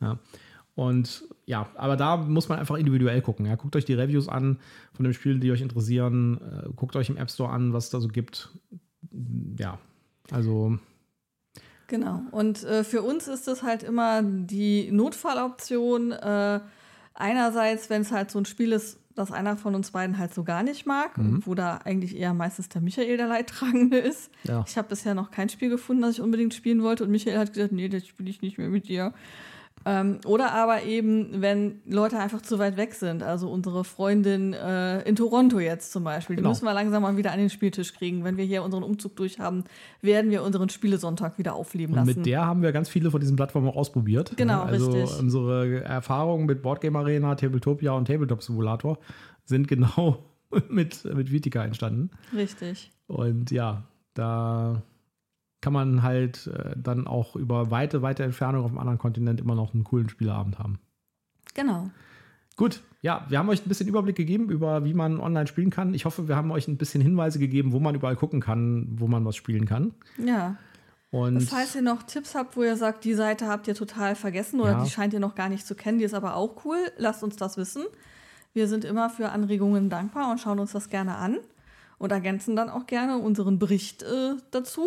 Ja. 0.00 0.18
Und 0.74 1.24
ja, 1.46 1.68
aber 1.76 1.96
da 1.96 2.16
muss 2.16 2.48
man 2.48 2.58
einfach 2.58 2.76
individuell 2.76 3.22
gucken. 3.22 3.46
Ja. 3.46 3.54
Guckt 3.54 3.76
euch 3.76 3.84
die 3.84 3.94
Reviews 3.94 4.28
an 4.28 4.58
von 4.92 5.04
dem 5.04 5.12
Spiel, 5.12 5.38
die 5.38 5.52
euch 5.52 5.60
interessieren. 5.60 6.40
Äh, 6.40 6.70
guckt 6.74 6.96
euch 6.96 7.08
im 7.08 7.16
App 7.16 7.30
Store 7.30 7.50
an, 7.50 7.72
was 7.72 7.84
es 7.84 7.90
da 7.90 8.00
so 8.00 8.08
gibt. 8.08 8.50
Ja, 9.58 9.78
also. 10.30 10.78
Genau. 11.86 12.22
Und 12.32 12.64
äh, 12.64 12.82
für 12.82 13.02
uns 13.02 13.28
ist 13.28 13.46
das 13.46 13.62
halt 13.62 13.82
immer 13.82 14.22
die 14.22 14.90
Notfalloption. 14.90 16.12
Äh, 16.12 16.60
einerseits, 17.12 17.90
wenn 17.90 18.02
es 18.02 18.10
halt 18.10 18.30
so 18.30 18.38
ein 18.38 18.44
Spiel 18.44 18.72
ist, 18.72 18.98
das 19.14 19.30
einer 19.30 19.56
von 19.56 19.74
uns 19.74 19.92
beiden 19.92 20.18
halt 20.18 20.34
so 20.34 20.44
gar 20.44 20.62
nicht 20.62 20.86
mag, 20.86 21.16
mhm. 21.16 21.42
wo 21.44 21.54
da 21.54 21.78
eigentlich 21.84 22.16
eher 22.16 22.34
meistens 22.34 22.68
der 22.68 22.80
Michael 22.80 23.16
der 23.16 23.28
Leidtragende 23.28 23.98
ist. 23.98 24.30
Ja. 24.44 24.64
Ich 24.66 24.76
habe 24.76 24.88
bisher 24.88 25.14
noch 25.14 25.30
kein 25.30 25.48
Spiel 25.48 25.68
gefunden, 25.68 26.02
das 26.02 26.14
ich 26.14 26.20
unbedingt 26.20 26.54
spielen 26.54 26.82
wollte 26.82 27.04
und 27.04 27.10
Michael 27.10 27.38
hat 27.38 27.52
gesagt, 27.52 27.72
nee, 27.72 27.88
das 27.88 28.06
spiele 28.06 28.30
ich 28.30 28.42
nicht 28.42 28.58
mehr 28.58 28.68
mit 28.68 28.88
dir. 28.88 29.12
Ähm, 29.86 30.18
oder 30.24 30.52
aber 30.52 30.84
eben, 30.84 31.42
wenn 31.42 31.80
Leute 31.86 32.18
einfach 32.18 32.40
zu 32.40 32.58
weit 32.58 32.76
weg 32.78 32.94
sind. 32.94 33.22
Also 33.22 33.50
unsere 33.50 33.84
Freundin 33.84 34.52
äh, 34.54 35.02
in 35.02 35.14
Toronto 35.14 35.58
jetzt 35.60 35.92
zum 35.92 36.04
Beispiel. 36.04 36.36
Die 36.36 36.40
Genau. 36.40 36.50
müssen 36.50 36.64
wir 36.64 36.72
langsam 36.72 37.02
mal 37.02 37.16
wieder 37.18 37.32
an 37.32 37.38
den 37.38 37.50
Spieltisch 37.50 37.92
kriegen. 37.92 38.24
Wenn 38.24 38.36
wir 38.38 38.44
hier 38.44 38.62
unseren 38.62 38.82
Umzug 38.82 39.14
durch 39.16 39.38
haben, 39.38 39.64
werden 40.00 40.30
wir 40.30 40.42
unseren 40.42 40.68
Spielesonntag 40.70 41.36
wieder 41.38 41.54
aufleben 41.54 41.94
Und 41.98 42.06
lassen. 42.06 42.18
mit 42.20 42.26
der 42.26 42.46
haben 42.46 42.62
wir 42.62 42.72
ganz 42.72 42.88
viele 42.88 43.10
von 43.10 43.20
diesen 43.20 43.36
Plattformen 43.36 43.68
auch 43.68 43.76
ausprobiert. 43.76 44.32
Genau, 44.36 44.54
Ja, 44.54 44.64
also 44.64 44.90
richtig. 44.90 45.20
unsere 45.20 45.84
Erfahrungen 45.84 46.46
mit 46.46 46.62
Boardgame 46.62 46.98
Arena, 46.98 47.34
Tabletopia 47.34 47.92
und 47.92 48.06
Tabletop 48.06 48.42
Simulator 48.42 48.98
sind 49.44 49.68
genau 49.68 50.24
mit, 50.70 51.04
mit 51.14 51.30
Vitica 51.30 51.62
entstanden. 51.62 52.10
Richtig. 52.34 52.90
Und 53.06 53.50
ja, 53.50 53.82
da 54.14 54.82
kann 55.64 55.72
man 55.72 56.02
halt 56.02 56.46
äh, 56.48 56.74
dann 56.76 57.06
auch 57.06 57.36
über 57.36 57.70
weite, 57.70 58.02
weite 58.02 58.22
Entfernung 58.22 58.64
auf 58.64 58.70
einem 58.70 58.78
anderen 58.78 58.98
Kontinent 58.98 59.40
immer 59.40 59.54
noch 59.54 59.72
einen 59.72 59.82
coolen 59.82 60.10
Spieleabend 60.10 60.58
haben. 60.58 60.78
Genau. 61.54 61.88
Gut, 62.56 62.82
ja, 63.00 63.24
wir 63.30 63.38
haben 63.38 63.48
euch 63.48 63.64
ein 63.64 63.68
bisschen 63.68 63.88
Überblick 63.88 64.14
gegeben 64.14 64.50
über, 64.50 64.84
wie 64.84 64.92
man 64.92 65.18
online 65.20 65.46
spielen 65.46 65.70
kann. 65.70 65.94
Ich 65.94 66.04
hoffe, 66.04 66.28
wir 66.28 66.36
haben 66.36 66.50
euch 66.52 66.68
ein 66.68 66.76
bisschen 66.76 67.00
Hinweise 67.00 67.38
gegeben, 67.38 67.72
wo 67.72 67.80
man 67.80 67.94
überall 67.94 68.14
gucken 68.14 68.40
kann, 68.40 68.88
wo 68.92 69.08
man 69.08 69.24
was 69.24 69.36
spielen 69.36 69.64
kann. 69.64 69.94
Ja. 70.22 70.56
Und 71.10 71.36
Das 71.36 71.50
heißt, 71.50 71.76
ihr 71.76 71.82
noch 71.82 72.02
Tipps 72.02 72.34
habt, 72.34 72.56
wo 72.58 72.62
ihr 72.62 72.76
sagt, 72.76 73.04
die 73.04 73.14
Seite 73.14 73.48
habt 73.48 73.66
ihr 73.68 73.74
total 73.74 74.14
vergessen 74.16 74.60
oder 74.60 74.72
Ja. 74.72 74.84
die 74.84 74.90
scheint 74.90 75.14
ihr 75.14 75.20
noch 75.20 75.34
gar 75.34 75.48
nicht 75.48 75.66
zu 75.66 75.74
kennen, 75.74 75.98
die 75.98 76.04
ist 76.04 76.14
aber 76.14 76.36
auch 76.36 76.64
cool, 76.66 76.76
lasst 76.98 77.24
uns 77.24 77.36
das 77.36 77.56
wissen. 77.56 77.84
Wir 78.52 78.68
sind 78.68 78.84
immer 78.84 79.08
für 79.10 79.30
Anregungen 79.30 79.88
dankbar 79.90 80.30
und 80.30 80.40
schauen 80.40 80.58
uns 80.58 80.72
das 80.72 80.90
gerne 80.90 81.16
an 81.16 81.38
und 81.98 82.12
ergänzen 82.12 82.54
dann 82.54 82.68
auch 82.68 82.86
gerne 82.86 83.16
unseren 83.18 83.58
Bericht 83.58 84.02
äh, 84.02 84.34
dazu. 84.50 84.82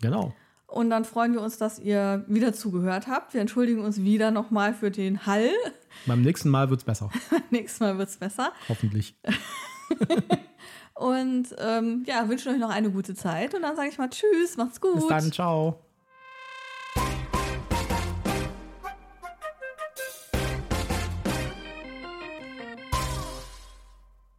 Genau. 0.00 0.34
Und 0.66 0.90
dann 0.90 1.06
freuen 1.06 1.32
wir 1.32 1.40
uns, 1.40 1.56
dass 1.56 1.78
ihr 1.78 2.24
wieder 2.28 2.52
zugehört 2.52 3.06
habt. 3.06 3.32
Wir 3.32 3.40
entschuldigen 3.40 3.80
uns 3.82 4.02
wieder 4.02 4.30
nochmal 4.30 4.74
für 4.74 4.90
den 4.90 5.24
Hall. 5.24 5.50
Beim 6.06 6.20
nächsten 6.20 6.50
Mal 6.50 6.68
wird 6.68 6.80
es 6.80 6.84
besser. 6.84 7.10
Nächstes 7.50 7.80
Mal 7.80 7.96
wird 7.96 8.10
es 8.10 8.18
besser. 8.18 8.52
Hoffentlich. 8.68 9.16
Und 10.94 11.54
ähm, 11.58 12.04
ja, 12.06 12.28
wünschen 12.28 12.52
euch 12.52 12.58
noch 12.58 12.70
eine 12.70 12.90
gute 12.90 13.14
Zeit. 13.14 13.54
Und 13.54 13.62
dann 13.62 13.76
sage 13.76 13.88
ich 13.88 13.96
mal 13.96 14.10
Tschüss, 14.10 14.56
macht's 14.56 14.80
gut. 14.80 14.96
Bis 14.96 15.06
dann, 15.06 15.32
ciao. 15.32 15.87